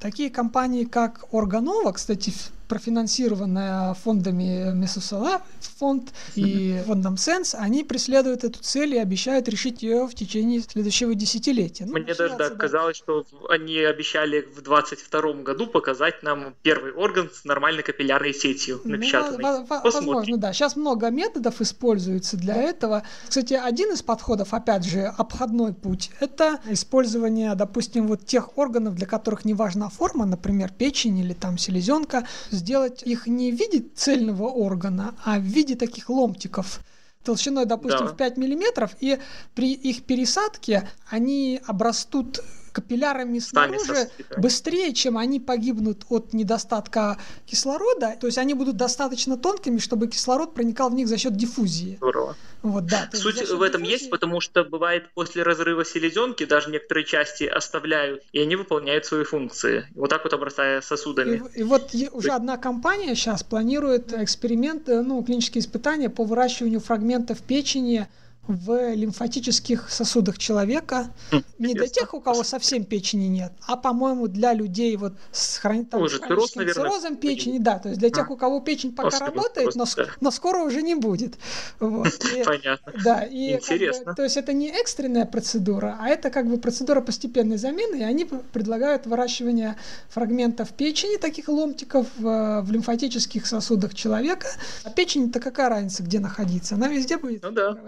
Такие 0.00 0.30
компании, 0.30 0.82
как 0.82 1.26
Organova, 1.30 1.92
кстати, 1.92 2.32
профинансированная 2.68 3.94
фондами 3.94 4.72
Месусала, 4.74 5.42
фонд 5.60 6.12
и 6.34 6.82
фондом 6.86 7.14
Sense, 7.14 7.54
они 7.58 7.84
преследуют 7.84 8.44
эту 8.44 8.58
цель 8.60 8.94
и 8.94 8.98
обещают 8.98 9.48
решить 9.48 9.82
ее 9.82 10.06
в 10.06 10.14
течение 10.14 10.60
следующего 10.60 11.14
десятилетия. 11.14 11.84
Ну, 11.86 11.98
Мне 11.98 12.14
даже 12.14 12.36
да, 12.36 12.50
казалось, 12.50 12.96
что 12.96 13.26
они 13.50 13.78
обещали 13.78 14.40
в 14.40 14.62
2022 14.62 15.32
году 15.42 15.66
показать 15.66 16.22
нам 16.22 16.54
первый 16.62 16.92
орган 16.92 17.30
с 17.32 17.44
нормальной 17.44 17.82
капиллярной 17.82 18.34
сетью 18.34 18.80
ну, 18.84 18.92
напечатанной. 18.92 19.42
Ну, 19.42 19.66
возможно, 19.82 20.36
да. 20.36 20.52
Сейчас 20.52 20.76
много 20.76 21.10
методов 21.10 21.60
используется 21.60 22.36
для 22.36 22.54
этого. 22.54 23.02
Кстати, 23.28 23.54
один 23.54 23.92
из 23.92 24.02
подходов, 24.02 24.54
опять 24.54 24.84
же, 24.84 25.12
обходной 25.16 25.72
путь, 25.72 26.10
это 26.20 26.60
использование, 26.66 27.54
допустим, 27.54 28.06
вот 28.06 28.26
тех 28.26 28.56
органов, 28.58 28.94
для 28.94 29.06
которых 29.06 29.44
не 29.44 29.54
важна 29.54 29.88
форма, 29.88 30.26
например, 30.26 30.72
печень 30.72 31.18
или 31.18 31.34
там 31.34 31.58
селезенка, 31.58 32.26
сделать 32.54 33.02
их 33.02 33.26
не 33.26 33.52
в 33.52 33.56
виде 33.56 33.84
цельного 33.94 34.48
органа, 34.48 35.14
а 35.24 35.38
в 35.38 35.42
виде 35.42 35.74
таких 35.76 36.08
ломтиков 36.08 36.80
толщиной, 37.24 37.64
допустим, 37.64 38.06
да. 38.06 38.12
в 38.12 38.16
5 38.16 38.36
миллиметров, 38.36 38.96
и 39.00 39.18
при 39.54 39.72
их 39.72 40.04
пересадке 40.04 40.88
они 41.10 41.60
обрастут 41.66 42.40
капиллярами 42.74 43.38
снаружи 43.38 44.10
быстрее, 44.36 44.92
чем 44.92 45.16
они 45.16 45.40
погибнут 45.40 46.04
от 46.08 46.34
недостатка 46.34 47.16
кислорода. 47.46 48.16
То 48.20 48.26
есть 48.26 48.36
они 48.36 48.54
будут 48.54 48.76
достаточно 48.76 49.38
тонкими, 49.38 49.78
чтобы 49.78 50.08
кислород 50.08 50.54
проникал 50.54 50.90
в 50.90 50.94
них 50.94 51.08
за 51.08 51.16
счет 51.16 51.36
диффузии. 51.36 51.96
Здорово. 51.96 52.36
Вот, 52.62 52.86
да, 52.86 53.08
Суть 53.12 53.48
в 53.48 53.62
этом 53.62 53.82
диффузии... 53.82 53.92
есть, 53.92 54.10
потому 54.10 54.40
что 54.40 54.64
бывает 54.64 55.10
после 55.14 55.42
разрыва 55.42 55.84
селезенки 55.84 56.44
даже 56.44 56.70
некоторые 56.70 57.04
части 57.04 57.44
оставляют, 57.44 58.22
и 58.32 58.40
они 58.40 58.56
выполняют 58.56 59.06
свои 59.06 59.22
функции. 59.24 59.86
Вот 59.94 60.10
так 60.10 60.24
вот 60.24 60.32
обрастая 60.32 60.80
сосудами. 60.80 61.42
И, 61.54 61.60
и 61.60 61.62
вот 61.62 61.94
уже 62.12 62.30
одна 62.30 62.56
компания 62.56 63.14
сейчас 63.14 63.42
планирует 63.44 64.12
эксперимент, 64.12 64.88
э, 64.88 65.02
ну, 65.02 65.22
клинические 65.22 65.60
испытания 65.60 66.10
по 66.10 66.24
выращиванию 66.24 66.80
фрагментов 66.80 67.40
печени 67.42 68.08
в 68.46 68.94
лимфатических 68.94 69.90
сосудах 69.90 70.38
человека. 70.38 71.10
Хм, 71.30 71.42
не 71.58 71.74
для 71.74 71.86
тех, 71.88 72.12
у 72.14 72.20
кого 72.20 72.42
совсем 72.42 72.84
печени 72.84 73.26
нет, 73.26 73.52
а, 73.66 73.76
по-моему, 73.76 74.28
для 74.28 74.52
людей 74.52 74.96
вот 74.96 75.14
с 75.32 75.58
хрон... 75.58 75.86
там, 75.86 76.06
цирроз, 76.08 76.52
циррозом 76.52 77.16
печени, 77.16 77.58
да, 77.58 77.78
то 77.78 77.88
есть 77.88 78.00
для 78.00 78.10
тех, 78.10 78.30
у 78.30 78.36
кого 78.36 78.60
печень 78.60 78.92
пока 78.92 79.18
работает, 79.18 79.74
но, 79.74 79.84
да. 79.96 80.06
но 80.20 80.30
скоро 80.30 80.62
уже 80.62 80.82
не 80.82 80.94
будет. 80.94 81.34
Вот. 81.80 82.08
И, 82.34 82.42
Понятно. 82.44 82.92
Да, 83.02 83.22
и 83.24 83.54
Интересно. 83.54 84.04
Как 84.04 84.12
бы, 84.12 84.16
то 84.16 84.22
есть 84.22 84.36
это 84.36 84.52
не 84.52 84.68
экстренная 84.68 85.26
процедура, 85.26 85.96
а 86.00 86.08
это 86.08 86.30
как 86.30 86.48
бы 86.48 86.58
процедура 86.58 87.00
постепенной 87.00 87.56
замены, 87.56 87.96
и 87.96 88.02
они 88.02 88.24
предлагают 88.24 89.06
выращивание 89.06 89.76
фрагментов 90.08 90.72
печени, 90.72 91.16
таких 91.16 91.48
ломтиков 91.48 92.06
в, 92.16 92.62
в 92.62 92.72
лимфатических 92.72 93.46
сосудах 93.46 93.94
человека. 93.94 94.48
А 94.84 94.90
печень-то 94.90 95.40
какая 95.40 95.68
разница, 95.68 96.02
где 96.02 96.20
находиться? 96.20 96.74
Она 96.74 96.88
везде 96.88 97.16
будет. 97.16 97.42
Ну 97.42 97.50
да. 97.50 97.78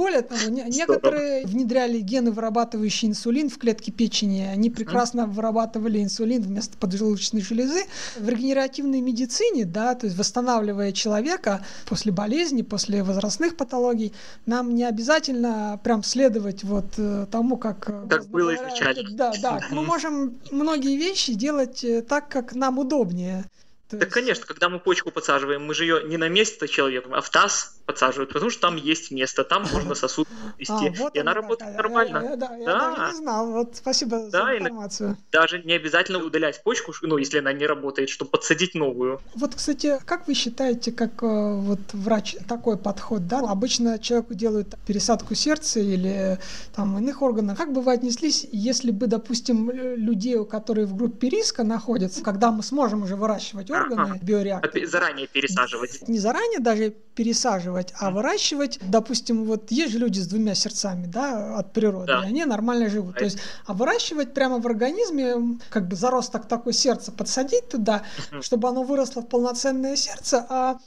Более 0.00 0.22
того, 0.22 0.48
не, 0.48 0.62
некоторые 0.62 1.44
внедряли 1.44 1.98
гены, 1.98 2.30
вырабатывающие 2.30 3.10
инсулин 3.10 3.50
в 3.50 3.58
клетки 3.58 3.90
печени. 3.90 4.48
Они 4.50 4.70
прекрасно 4.70 5.26
вырабатывали 5.26 6.02
инсулин 6.02 6.40
вместо 6.40 6.78
поджелудочной 6.78 7.42
железы. 7.42 7.84
В 8.16 8.26
регенеративной 8.26 9.02
медицине, 9.02 9.66
да, 9.66 9.94
то 9.94 10.06
есть 10.06 10.16
восстанавливая 10.16 10.92
человека 10.92 11.62
после 11.84 12.12
болезни, 12.12 12.62
после 12.62 13.02
возрастных 13.02 13.58
патологий, 13.58 14.14
нам 14.46 14.74
не 14.74 14.84
обязательно 14.84 15.78
прям 15.84 16.02
следовать 16.02 16.64
вот 16.64 16.94
э, 16.96 17.26
тому, 17.30 17.58
как... 17.58 17.90
Э, 17.90 18.06
как 18.08 18.26
было 18.28 18.54
изначально. 18.54 19.02
Да, 19.10 19.34
да. 19.42 19.60
Мы 19.70 19.82
можем 19.82 20.40
многие 20.50 20.96
вещи 20.96 21.34
делать 21.34 21.84
э, 21.84 22.00
так, 22.00 22.30
как 22.30 22.54
нам 22.54 22.78
удобнее. 22.78 23.44
То 23.90 23.98
так, 23.98 24.06
есть... 24.06 24.14
конечно, 24.14 24.46
когда 24.46 24.68
мы 24.68 24.78
почку 24.78 25.10
подсаживаем, 25.10 25.66
мы 25.66 25.74
же 25.74 25.84
ее 25.84 26.04
не 26.04 26.16
на 26.16 26.28
место 26.28 26.68
человека, 26.68 27.10
а 27.12 27.20
в 27.20 27.28
таз 27.28 27.79
подсаживают, 27.90 28.32
потому 28.32 28.50
что 28.50 28.60
там 28.60 28.76
есть 28.76 29.10
место, 29.10 29.42
там 29.42 29.64
можно 29.72 29.94
сосуд 29.94 30.28
вести, 30.58 30.72
а, 30.72 30.92
вот 30.96 31.16
и 31.16 31.18
она 31.18 31.34
работает 31.34 31.76
какая. 31.76 31.82
нормально. 31.82 32.18
Я, 32.18 32.30
я, 32.30 32.36
да, 32.36 32.56
я 32.56 32.66
да. 32.66 32.78
даже 32.96 33.12
не 33.12 33.16
знал, 33.18 33.50
вот 33.50 33.76
спасибо 33.76 34.28
да, 34.30 34.44
за 34.44 34.58
информацию. 34.58 35.16
даже 35.32 35.60
не 35.62 35.72
обязательно 35.72 36.18
удалять 36.24 36.62
почку, 36.62 36.92
ну, 37.02 37.18
если 37.18 37.38
она 37.38 37.52
не 37.52 37.66
работает, 37.66 38.08
чтобы 38.08 38.30
подсадить 38.30 38.74
новую. 38.74 39.20
Вот, 39.34 39.54
кстати, 39.56 39.98
как 40.06 40.28
вы 40.28 40.34
считаете, 40.34 40.92
как 40.92 41.22
э, 41.22 41.26
вот 41.26 41.80
врач 41.92 42.36
такой 42.48 42.76
подход, 42.76 43.26
да? 43.26 43.40
Обычно 43.40 43.98
человеку 43.98 44.34
делают 44.34 44.76
пересадку 44.86 45.34
сердца 45.34 45.80
или 45.80 46.38
там 46.74 46.96
иных 46.98 47.22
органов. 47.22 47.58
Как 47.58 47.72
бы 47.72 47.80
вы 47.80 47.92
отнеслись, 47.92 48.46
если 48.52 48.92
бы, 48.92 49.08
допустим, 49.08 49.70
людей, 49.70 50.44
которые 50.44 50.86
в 50.86 50.94
группе 50.96 51.28
риска 51.28 51.64
находятся, 51.64 52.22
когда 52.22 52.52
мы 52.52 52.62
сможем 52.62 53.02
уже 53.02 53.16
выращивать 53.16 53.70
органы, 53.70 54.02
ага. 54.02 54.18
биореакторы? 54.22 54.86
Заранее 54.86 55.26
пересаживать. 55.26 56.08
Не 56.08 56.18
заранее 56.18 56.60
даже 56.60 56.94
пересаживать, 57.14 57.79
а 57.98 58.10
выращивать, 58.10 58.78
допустим, 58.82 59.44
вот 59.44 59.70
есть 59.70 59.92
же 59.92 59.98
люди 59.98 60.20
с 60.20 60.26
двумя 60.26 60.54
сердцами, 60.54 61.06
да, 61.06 61.56
от 61.58 61.72
природы, 61.72 62.06
да. 62.06 62.24
и 62.24 62.28
они 62.28 62.44
нормально 62.44 62.88
живут. 62.88 63.16
То 63.16 63.24
есть, 63.24 63.38
а 63.66 63.74
выращивать 63.74 64.34
прямо 64.34 64.60
в 64.60 64.66
организме, 64.66 65.58
как 65.70 65.88
бы 65.88 65.96
заросток 65.96 66.46
такой 66.46 66.72
сердца 66.72 67.12
подсадить 67.12 67.68
туда, 67.68 68.02
чтобы 68.40 68.68
оно 68.68 68.82
выросло 68.82 69.22
в 69.22 69.28
полноценное 69.28 69.96
сердце, 69.96 70.46
а 70.48 70.78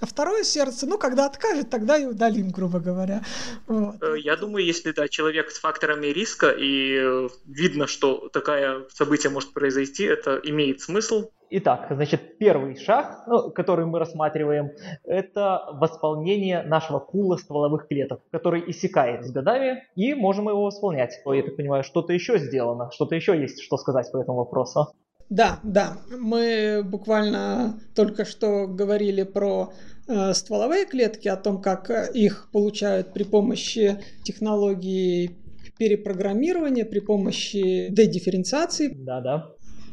а 0.00 0.06
второе 0.06 0.44
сердце, 0.44 0.86
ну, 0.86 0.98
когда 0.98 1.26
откажет, 1.26 1.70
тогда 1.70 1.96
и 1.96 2.06
удалим, 2.06 2.50
грубо 2.50 2.78
говоря. 2.78 3.22
Вот. 3.66 3.96
Э, 4.02 4.14
я 4.18 4.36
думаю, 4.36 4.64
если 4.64 4.92
да, 4.92 5.08
человек 5.08 5.50
с 5.50 5.58
факторами 5.58 6.06
риска 6.06 6.50
и 6.50 6.96
э, 6.96 7.28
видно, 7.46 7.86
что 7.86 8.28
такое 8.28 8.86
событие 8.90 9.30
может 9.30 9.52
произойти, 9.52 10.04
это 10.04 10.40
имеет 10.44 10.80
смысл 10.80 11.30
Итак, 11.50 11.86
значит, 11.90 12.36
первый 12.36 12.76
шаг, 12.76 13.24
ну, 13.26 13.50
который 13.50 13.86
мы 13.86 13.98
рассматриваем, 13.98 14.70
это 15.04 15.62
восполнение 15.72 16.62
нашего 16.62 16.98
пула 16.98 17.36
стволовых 17.36 17.88
клеток, 17.88 18.20
который 18.30 18.70
иссякает 18.70 19.24
с 19.24 19.32
годами, 19.32 19.82
и 19.96 20.12
можем 20.12 20.48
его 20.50 20.64
восполнять. 20.64 21.14
Я 21.24 21.42
так 21.42 21.56
понимаю, 21.56 21.84
что-то 21.84 22.12
еще 22.12 22.38
сделано, 22.38 22.90
что-то 22.92 23.14
еще 23.14 23.40
есть, 23.40 23.62
что 23.62 23.78
сказать 23.78 24.12
по 24.12 24.18
этому 24.18 24.38
вопросу. 24.38 24.88
Да, 25.30 25.60
да, 25.62 25.98
мы 26.10 26.82
буквально 26.82 27.80
только 27.94 28.24
что 28.24 28.66
говорили 28.66 29.24
про 29.24 29.72
э, 30.06 30.32
стволовые 30.32 30.86
клетки, 30.86 31.28
о 31.28 31.36
том, 31.36 31.60
как 31.60 31.90
их 32.14 32.48
получают 32.50 33.12
при 33.12 33.24
помощи 33.24 33.98
технологии 34.22 35.36
перепрограммирования, 35.78 36.86
при 36.86 37.00
помощи 37.00 37.88
дедифференциации. 37.90 38.88
Да, 38.88 39.20
да. 39.20 39.50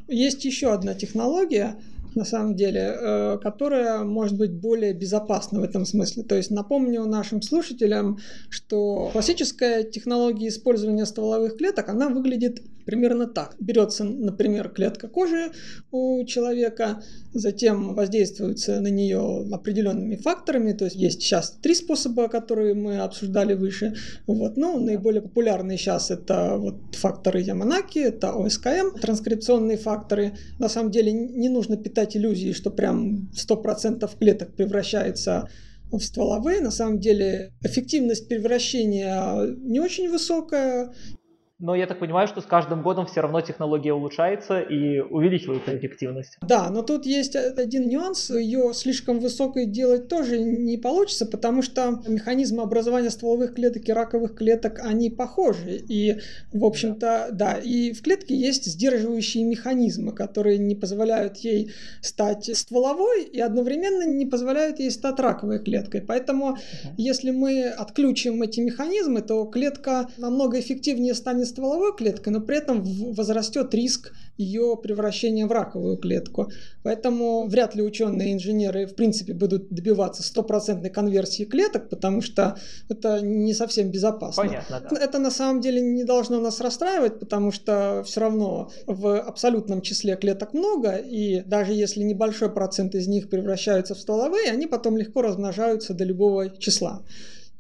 Есть 0.08 0.46
еще 0.46 0.72
одна 0.72 0.94
технология, 0.94 1.76
на 2.16 2.24
самом 2.24 2.56
деле, 2.56 2.96
э, 2.98 3.38
которая 3.42 4.04
может 4.04 4.38
быть 4.38 4.54
более 4.54 4.94
безопасна 4.94 5.60
в 5.60 5.64
этом 5.64 5.86
смысле. 5.86 6.24
То 6.24 6.36
есть 6.36 6.50
напомню 6.50 7.06
нашим 7.06 7.42
слушателям, 7.42 8.20
что 8.50 9.10
классическая 9.12 9.84
технология 9.84 10.48
использования 10.48 11.06
стволовых 11.06 11.58
клеток, 11.58 11.90
она 11.90 12.08
выглядит 12.08 12.62
примерно 12.86 13.28
так. 13.28 13.56
Берется, 13.60 14.04
например, 14.04 14.70
клетка 14.70 15.08
кожи 15.08 15.52
у 15.92 16.24
человека, 16.26 17.02
затем 17.34 17.94
воздействуется 17.96 18.80
на 18.80 18.88
нее 18.88 19.48
определенными 19.52 20.16
факторами. 20.16 20.74
То 20.74 20.86
есть 20.86 20.96
есть 20.96 21.22
сейчас 21.22 21.52
три 21.62 21.76
способа, 21.76 22.28
которые 22.28 22.74
мы 22.74 23.00
обсуждали 23.00 23.54
выше. 23.54 23.96
Вот. 24.28 24.58
Ну, 24.58 24.80
наиболее 24.80 25.22
популярные 25.22 25.78
сейчас 25.78 26.12
это 26.12 26.58
вот 26.58 26.96
факторы 26.96 27.42
Яманаки, 27.42 28.00
это 28.00 28.32
ОСКМ, 28.32 29.00
транскрипционные 29.02 29.78
факторы. 29.78 30.34
На 30.60 30.70
самом 30.70 30.92
деле 30.92 31.12
не 31.12 31.50
нужно 31.50 31.78
питать 31.78 32.16
иллюзии, 32.16 32.52
что 32.52 32.72
прям 32.72 33.30
100% 33.34 34.10
клеток 34.18 34.56
превращается 34.56 35.50
в 35.92 36.00
стволовые. 36.00 36.62
На 36.62 36.72
самом 36.72 37.00
деле 37.00 37.54
эффективность 37.62 38.28
превращения 38.28 39.56
не 39.58 39.80
очень 39.80 40.10
высокая 40.10 40.94
но 41.58 41.74
я 41.74 41.88
так 41.88 42.00
понимаю, 42.00 42.28
что 42.28 42.42
с 42.42 42.46
каждым 42.46 42.84
годом 42.84 43.06
все 43.06 43.22
равно 43.22 43.40
технология 43.40 43.94
улучшается 43.94 44.60
и 44.60 45.00
увеличивается 45.00 45.78
эффективность. 45.78 46.38
Да, 46.42 46.70
но 46.70 46.82
тут 46.82 47.06
есть 47.06 47.36
один 47.36 47.88
нюанс. 47.88 48.30
Ее 48.30 48.74
слишком 48.74 49.20
высокой 49.20 49.66
делать 49.66 50.10
тоже 50.10 50.38
не 50.38 50.78
получится, 50.78 51.26
потому 51.26 51.62
что 51.62 52.02
механизмы 52.08 52.64
образования 52.64 53.10
стволовых 53.10 53.56
клеток 53.56 53.88
и 53.88 53.94
раковых 53.94 54.36
клеток, 54.36 54.80
они 54.84 55.10
похожи. 55.10 55.78
И, 55.88 56.18
в 56.52 56.66
общем-то, 56.66 57.30
да, 57.32 57.54
и 57.54 57.94
в 57.94 58.02
клетке 58.02 58.36
есть 58.36 58.66
сдерживающие 58.66 59.46
механизмы, 59.46 60.12
которые 60.12 60.58
не 60.58 60.76
позволяют 60.76 61.38
ей 61.38 61.72
стать 62.02 62.50
стволовой 62.58 63.24
и 63.24 63.40
одновременно 63.40 64.06
не 64.06 64.26
позволяют 64.26 64.80
ей 64.80 64.92
стать 64.92 65.20
раковой 65.22 65.64
клеткой. 65.64 66.02
Поэтому, 66.02 66.56
uh-huh. 66.56 66.94
если 66.98 67.32
мы 67.32 67.70
отключим 67.70 68.42
эти 68.42 68.60
механизмы, 68.60 69.22
то 69.22 69.46
клетка 69.46 70.10
намного 70.18 70.60
эффективнее 70.60 71.14
станет 71.14 71.46
станет 71.46 71.48
стволовой 71.56 71.96
клеткой, 71.96 72.34
но 72.34 72.42
при 72.42 72.58
этом 72.58 72.84
возрастет 73.14 73.74
риск 73.74 74.12
ее 74.38 74.78
превращения 74.82 75.48
в 75.48 75.52
раковую 75.52 75.98
клетку. 75.98 76.52
Поэтому 76.84 77.48
вряд 77.48 77.76
ли 77.76 77.82
ученые 77.82 78.34
инженеры 78.34 78.86
в 78.86 78.96
принципе 78.96 79.34
будут 79.34 79.70
добиваться 79.70 80.22
стопроцентной 80.22 80.90
конверсии 80.90 81.46
клеток, 81.46 81.90
потому 81.90 82.22
что 82.22 82.58
это 82.90 83.22
не 83.22 83.54
совсем 83.54 83.90
безопасно. 83.90 84.44
Понятно, 84.44 84.82
да. 84.90 85.00
Это 85.00 85.20
на 85.20 85.32
самом 85.32 85.62
деле 85.62 85.82
не 85.82 86.04
должно 86.04 86.42
нас 86.42 86.60
расстраивать, 86.60 87.20
потому 87.20 87.52
что 87.52 88.04
все 88.06 88.20
равно 88.20 88.70
в 88.86 89.18
абсолютном 89.22 89.82
числе 89.82 90.18
клеток 90.18 90.54
много, 90.54 90.96
и 90.96 91.42
даже 91.42 91.72
если 91.72 92.04
небольшой 92.04 92.50
процент 92.50 92.96
из 92.96 93.08
них 93.08 93.30
превращаются 93.30 93.96
в 93.96 94.00
стволовые, 94.00 94.52
они 94.52 94.68
потом 94.68 94.98
легко 94.98 95.22
размножаются 95.22 95.94
до 95.94 96.04
любого 96.04 96.50
числа. 96.58 97.02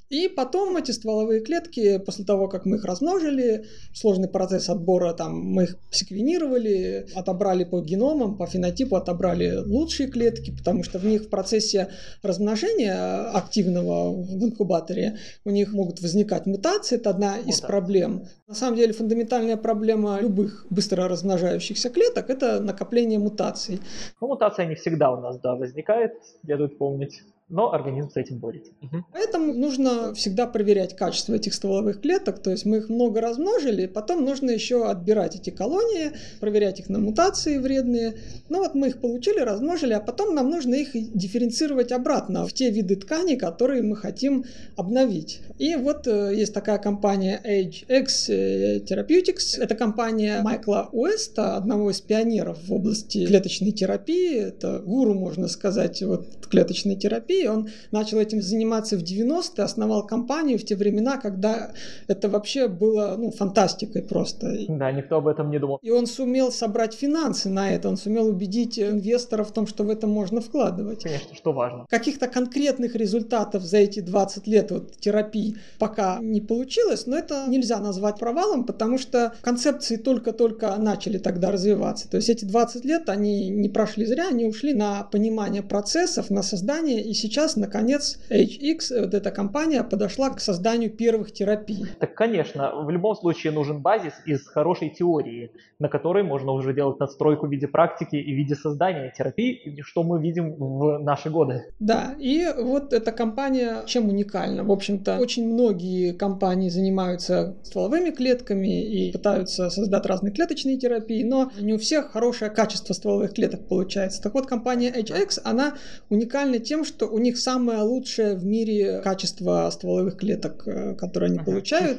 И 0.09 0.27
потом 0.27 0.77
эти 0.77 0.91
стволовые 0.91 1.41
клетки, 1.41 1.97
после 1.97 2.25
того, 2.25 2.47
как 2.47 2.65
мы 2.65 2.77
их 2.77 2.85
размножили, 2.85 3.65
сложный 3.93 4.27
процесс 4.27 4.69
отбора, 4.69 5.13
там, 5.13 5.39
мы 5.39 5.63
их 5.63 5.77
секвенировали, 5.89 7.07
отобрали 7.15 7.63
по 7.63 7.81
геномам, 7.81 8.37
по 8.37 8.45
фенотипу 8.45 8.95
отобрали 8.95 9.55
лучшие 9.65 10.07
клетки, 10.07 10.55
потому 10.55 10.83
что 10.83 10.99
в 10.99 11.05
них 11.05 11.23
в 11.23 11.29
процессе 11.29 11.89
размножения 12.21 12.95
активного 13.33 14.11
в 14.11 14.43
инкубаторе 14.43 15.17
у 15.43 15.49
них 15.49 15.73
могут 15.73 16.01
возникать 16.01 16.45
мутации, 16.45 16.97
это 16.97 17.09
одна 17.09 17.37
из 17.37 17.61
да. 17.61 17.67
проблем. 17.67 18.25
На 18.47 18.53
самом 18.53 18.77
деле 18.77 18.93
фундаментальная 18.93 19.57
проблема 19.57 20.19
любых 20.21 20.67
быстро 20.69 21.07
размножающихся 21.07 21.89
клеток– 21.89 22.29
это 22.29 22.59
накопление 22.59 23.17
мутаций. 23.17 23.79
Ну, 24.21 24.27
мутация 24.27 24.67
не 24.67 24.75
всегда 24.75 25.11
у 25.11 25.19
нас, 25.19 25.39
да, 25.39 25.55
возникает, 25.55 26.13
следует 26.43 26.77
помнить 26.77 27.23
но 27.47 27.71
организм 27.73 28.09
с 28.09 28.17
этим 28.17 28.39
борется. 28.39 28.71
Угу. 28.81 29.05
Поэтому 29.11 29.53
нужно 29.53 30.13
всегда 30.15 30.47
проверять 30.47 30.95
качество 30.95 31.33
этих 31.35 31.53
стволовых 31.53 32.01
клеток, 32.01 32.39
то 32.39 32.49
есть 32.49 32.65
мы 32.65 32.77
их 32.77 32.89
много 32.89 33.21
размножили, 33.21 33.85
потом 33.85 34.25
нужно 34.25 34.49
еще 34.49 34.85
отбирать 34.85 35.35
эти 35.35 35.51
колонии, 35.51 36.11
проверять 36.39 36.79
их 36.79 36.89
на 36.89 36.99
мутации 36.99 37.57
вредные. 37.57 38.15
Ну 38.49 38.59
вот 38.59 38.73
мы 38.73 38.87
их 38.87 38.99
получили, 38.99 39.39
размножили, 39.39 39.93
а 39.93 39.99
потом 39.99 40.33
нам 40.33 40.49
нужно 40.49 40.73
их 40.75 40.89
дифференцировать 40.93 41.91
обратно 41.91 42.47
в 42.47 42.53
те 42.53 42.71
виды 42.71 42.95
тканей, 42.95 43.37
которые 43.37 43.83
мы 43.83 43.95
хотим 43.95 44.45
обновить. 44.75 45.41
И 45.59 45.75
вот 45.75 46.07
э, 46.07 46.33
есть 46.35 46.53
такая 46.53 46.79
компания 46.79 47.39
AgeX 47.45 48.29
э, 48.29 48.79
Therapeutics, 48.79 49.61
это 49.61 49.75
компания 49.75 50.41
Майкла 50.41 50.89
Уэста, 50.91 51.57
одного 51.57 51.91
из 51.91 52.01
пионеров 52.01 52.57
в 52.67 52.73
области 52.73 53.25
клеточной 53.25 53.71
терапии, 53.71 54.39
это 54.39 54.79
гуру, 54.79 55.13
можно 55.13 55.47
сказать, 55.47 56.01
вот 56.01 56.25
клеточной 56.49 56.95
терапии, 56.95 57.34
терапии. 57.35 57.47
Он 57.47 57.69
начал 57.91 58.19
этим 58.19 58.41
заниматься 58.41 58.97
в 58.97 59.03
90-е, 59.03 59.63
основал 59.63 60.05
компанию 60.05 60.57
в 60.57 60.63
те 60.63 60.75
времена, 60.75 61.17
когда 61.17 61.71
это 62.07 62.29
вообще 62.29 62.67
было 62.67 63.15
ну, 63.17 63.31
фантастикой 63.31 64.01
просто. 64.01 64.55
Да, 64.69 64.91
никто 64.91 65.17
об 65.17 65.27
этом 65.27 65.51
не 65.51 65.59
думал. 65.59 65.79
И 65.81 65.91
он 65.91 66.07
сумел 66.07 66.51
собрать 66.51 66.93
финансы 66.93 67.49
на 67.49 67.71
это, 67.71 67.89
он 67.89 67.97
сумел 67.97 68.27
убедить 68.27 68.79
инвесторов 68.79 69.49
в 69.49 69.53
том, 69.53 69.67
что 69.67 69.83
в 69.83 69.89
это 69.89 70.07
можно 70.07 70.41
вкладывать. 70.41 71.03
Конечно, 71.03 71.35
что 71.35 71.53
важно. 71.53 71.85
Каких-то 71.89 72.27
конкретных 72.27 72.95
результатов 72.95 73.63
за 73.63 73.77
эти 73.77 73.99
20 73.99 74.47
лет 74.47 74.71
вот, 74.71 74.97
терапии 74.97 75.55
пока 75.79 76.19
не 76.21 76.41
получилось, 76.41 77.07
но 77.07 77.17
это 77.17 77.45
нельзя 77.47 77.79
назвать 77.79 78.19
провалом, 78.19 78.63
потому 78.63 78.97
что 78.97 79.33
концепции 79.41 79.97
только-только 79.97 80.75
начали 80.77 81.17
тогда 81.17 81.51
развиваться. 81.51 82.09
То 82.09 82.17
есть 82.17 82.29
эти 82.29 82.45
20 82.45 82.85
лет 82.85 83.09
они 83.09 83.49
не 83.49 83.69
прошли 83.69 84.05
зря, 84.05 84.27
они 84.29 84.45
ушли 84.45 84.73
на 84.73 85.03
понимание 85.03 85.61
процессов, 85.61 86.29
на 86.29 86.43
создание, 86.43 87.01
и 87.01 87.13
сейчас, 87.25 87.55
наконец, 87.57 88.19
HX, 88.29 89.01
вот 89.01 89.13
эта 89.13 89.31
компания, 89.31 89.83
подошла 89.83 90.29
к 90.29 90.39
созданию 90.39 90.91
первых 90.91 91.31
терапий. 91.31 91.85
Так, 91.99 92.13
конечно, 92.15 92.83
в 92.83 92.89
любом 92.89 93.15
случае 93.15 93.51
нужен 93.53 93.81
базис 93.81 94.13
из 94.25 94.47
хорошей 94.47 94.89
теории, 94.89 95.51
на 95.79 95.89
которой 95.89 96.23
можно 96.23 96.51
уже 96.51 96.73
делать 96.73 96.99
надстройку 96.99 97.47
в 97.47 97.51
виде 97.51 97.67
практики 97.67 98.15
и 98.15 98.33
в 98.33 98.37
виде 98.37 98.55
создания 98.55 99.11
терапии, 99.17 99.81
что 99.81 100.03
мы 100.03 100.21
видим 100.21 100.55
в 100.55 100.99
наши 100.99 101.29
годы. 101.29 101.63
Да, 101.79 102.15
и 102.19 102.45
вот 102.57 102.93
эта 102.93 103.11
компания 103.11 103.83
чем 103.85 104.09
уникальна? 104.09 104.63
В 104.63 104.71
общем-то, 104.71 105.17
очень 105.17 105.51
многие 105.51 106.13
компании 106.13 106.69
занимаются 106.69 107.55
стволовыми 107.63 108.11
клетками 108.11 108.83
и 108.83 109.11
пытаются 109.11 109.69
создать 109.69 110.05
разные 110.05 110.31
клеточные 110.31 110.77
терапии, 110.77 111.23
но 111.23 111.51
не 111.59 111.73
у 111.73 111.77
всех 111.77 112.11
хорошее 112.11 112.51
качество 112.51 112.93
стволовых 112.93 113.33
клеток 113.33 113.67
получается. 113.67 114.21
Так 114.21 114.33
вот, 114.33 114.45
компания 114.45 114.91
HX, 114.91 115.41
она 115.43 115.73
уникальна 116.09 116.59
тем, 116.59 116.85
что 116.85 117.07
у 117.15 117.17
них 117.17 117.37
самое 117.37 117.79
лучшее 117.79 118.35
в 118.35 118.45
мире 118.45 118.99
качество 119.01 119.69
стволовых 119.71 120.17
клеток, 120.17 120.63
э, 120.67 120.95
которые 120.95 121.29
они 121.29 121.39
получают. 121.39 121.97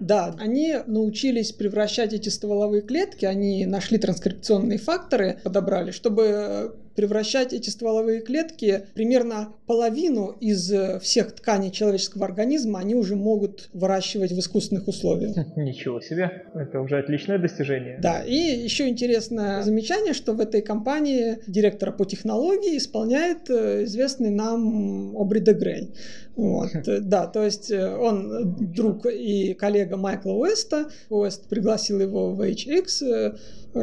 Да, 0.00 0.34
они 0.36 0.78
научились 0.84 1.52
превращать 1.52 2.12
эти 2.12 2.28
стволовые 2.28 2.82
клетки, 2.82 3.24
они 3.24 3.66
нашли 3.66 3.98
транскрипционные 3.98 4.78
факторы, 4.78 5.38
подобрали, 5.44 5.92
чтобы 5.92 6.74
превращать 6.98 7.52
эти 7.52 7.70
стволовые 7.70 8.20
клетки 8.20 8.86
примерно 8.94 9.52
половину 9.66 10.34
из 10.40 10.72
э, 10.72 10.98
всех 10.98 11.30
тканей 11.30 11.70
человеческого 11.70 12.24
организма 12.24 12.80
они 12.80 12.96
уже 12.96 13.14
могут 13.14 13.68
выращивать 13.72 14.32
в 14.32 14.38
искусственных 14.40 14.88
условиях. 14.88 15.36
Ничего 15.56 16.00
себе, 16.00 16.42
это 16.56 16.80
уже 16.80 16.98
отличное 16.98 17.38
достижение. 17.38 18.00
Да, 18.02 18.24
и 18.24 18.34
еще 18.34 18.88
интересное 18.88 19.62
замечание, 19.62 20.12
что 20.12 20.32
в 20.32 20.40
этой 20.40 20.60
компании 20.60 21.38
директора 21.46 21.92
по 21.92 22.04
технологии 22.04 22.76
исполняет 22.76 23.48
э, 23.48 23.84
известный 23.84 24.30
нам 24.30 25.16
Обри 25.16 25.38
де 25.38 25.52
Грей. 25.52 25.92
Вот, 26.38 26.70
да, 27.02 27.26
то 27.26 27.44
есть 27.44 27.70
э, 27.72 27.96
он 27.96 28.56
друг 28.72 29.06
и 29.06 29.54
коллега 29.54 29.96
Майкла 29.96 30.32
Уэста. 30.32 30.88
Уэст 31.10 31.48
пригласил 31.48 32.00
его 32.00 32.32
в 32.32 32.40
HX, 32.40 33.36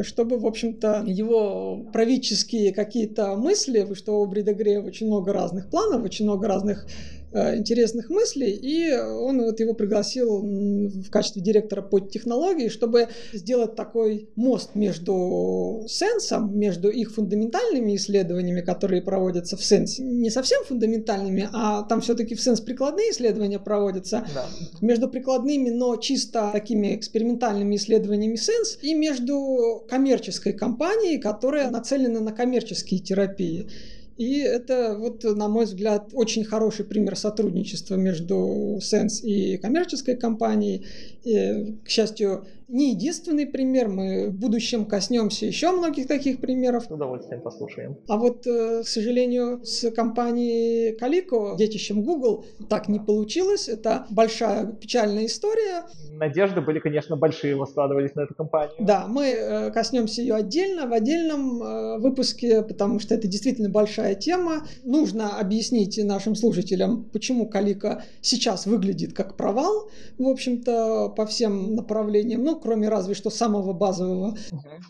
чтобы, 0.03 0.39
в 0.39 0.45
общем-то, 0.47 1.03
его 1.05 1.85
правительские 1.91 2.73
какие-то 2.73 3.35
мысли, 3.35 3.93
что 3.93 4.21
у 4.21 4.25
Брида 4.25 4.53
Грея 4.53 4.81
очень 4.81 5.07
много 5.07 5.33
разных 5.33 5.69
планов, 5.69 6.03
очень 6.03 6.23
много 6.23 6.47
разных 6.47 6.87
Э, 7.24 7.24
интересных 7.35 8.09
мыслей, 8.09 8.51
и 8.51 8.93
он 8.95 9.41
вот 9.41 9.59
его 9.59 9.73
пригласил 9.73 10.41
в 10.41 11.09
качестве 11.09 11.41
директора 11.41 11.81
по 11.81 11.99
технологии, 11.99 12.69
чтобы 12.69 13.09
сделать 13.33 13.75
такой 13.75 14.29
мост 14.35 14.75
между 14.75 15.85
сенсом, 15.87 16.57
между 16.57 16.89
их 16.89 17.13
фундаментальными 17.13 17.95
исследованиями, 17.95 18.61
которые 18.61 19.01
проводятся 19.01 19.57
в 19.57 19.63
сенсе, 19.63 20.03
не 20.03 20.29
совсем 20.29 20.63
фундаментальными, 20.63 21.49
а 21.51 21.83
там 21.83 22.01
все-таки 22.01 22.35
в 22.35 22.41
сенс 22.41 22.61
прикладные 22.61 23.11
исследования 23.11 23.59
проводятся, 23.59 24.25
да. 24.33 24.45
между 24.81 25.09
прикладными, 25.09 25.69
но 25.69 25.95
чисто 25.97 26.49
такими 26.51 26.95
экспериментальными 26.95 27.75
исследованиями 27.75 28.35
сенс, 28.35 28.77
и 28.81 28.93
между 28.93 29.83
коммерческой 29.89 30.53
компанией, 30.53 31.17
которая 31.19 31.69
нацелена 31.69 32.19
на 32.19 32.31
коммерческие 32.31 32.99
терапии. 32.99 33.67
И 34.17 34.39
это, 34.39 34.95
вот, 34.97 35.23
на 35.23 35.49
мой 35.49 35.65
взгляд, 35.65 36.09
очень 36.13 36.45
хороший 36.45 36.85
пример 36.85 37.17
сотрудничества 37.17 37.95
между 37.95 38.79
Sense 38.79 39.21
и 39.21 39.57
коммерческой 39.57 40.15
компанией. 40.15 40.85
И, 41.25 41.77
к 41.83 41.89
счастью, 41.89 42.45
не 42.67 42.91
единственный 42.91 43.45
пример. 43.45 43.87
Мы 43.87 44.29
в 44.29 44.33
будущем 44.33 44.85
коснемся 44.85 45.45
еще 45.45 45.71
многих 45.71 46.07
таких 46.07 46.39
примеров. 46.39 46.85
С 46.85 46.91
удовольствием 46.91 47.41
послушаем. 47.41 47.97
А 48.07 48.17
вот, 48.17 48.45
э, 48.47 48.83
к 48.83 48.87
сожалению, 48.87 49.63
с 49.63 49.91
компанией 49.91 50.95
Calico, 50.97 51.55
детищем 51.57 52.03
Google, 52.03 52.45
так 52.69 52.87
не 52.87 52.99
получилось. 52.99 53.69
Это 53.69 54.05
большая 54.09 54.67
печальная 54.67 55.25
история. 55.25 55.83
Надежды 56.11 56.61
были, 56.61 56.79
конечно, 56.79 57.15
большие, 57.15 57.55
складывались 57.65 58.15
на 58.15 58.21
эту 58.21 58.33
компанию. 58.33 58.75
Да, 58.79 59.07
мы 59.07 59.27
э, 59.27 59.71
коснемся 59.71 60.21
ее 60.21 60.35
отдельно, 60.35 60.87
в 60.87 60.93
отдельном 60.93 61.61
э, 61.61 61.99
выпуске, 61.99 62.61
потому 62.61 62.99
что 62.99 63.15
это 63.15 63.27
действительно 63.27 63.69
большая 63.69 64.15
тема. 64.15 64.67
Нужно 64.83 65.37
объяснить 65.39 65.99
нашим 66.03 66.35
слушателям, 66.35 67.03
почему 67.11 67.47
Калика 67.47 68.03
сейчас 68.21 68.65
выглядит 68.65 69.13
как 69.13 69.35
провал, 69.35 69.89
в 70.17 70.27
общем-то, 70.27 71.09
по 71.15 71.25
всем 71.25 71.75
направлениям. 71.75 72.43
Ну, 72.43 72.59
кроме 72.59 72.89
разве 72.89 73.13
что 73.15 73.29
самого 73.29 73.73
базового. 73.73 74.37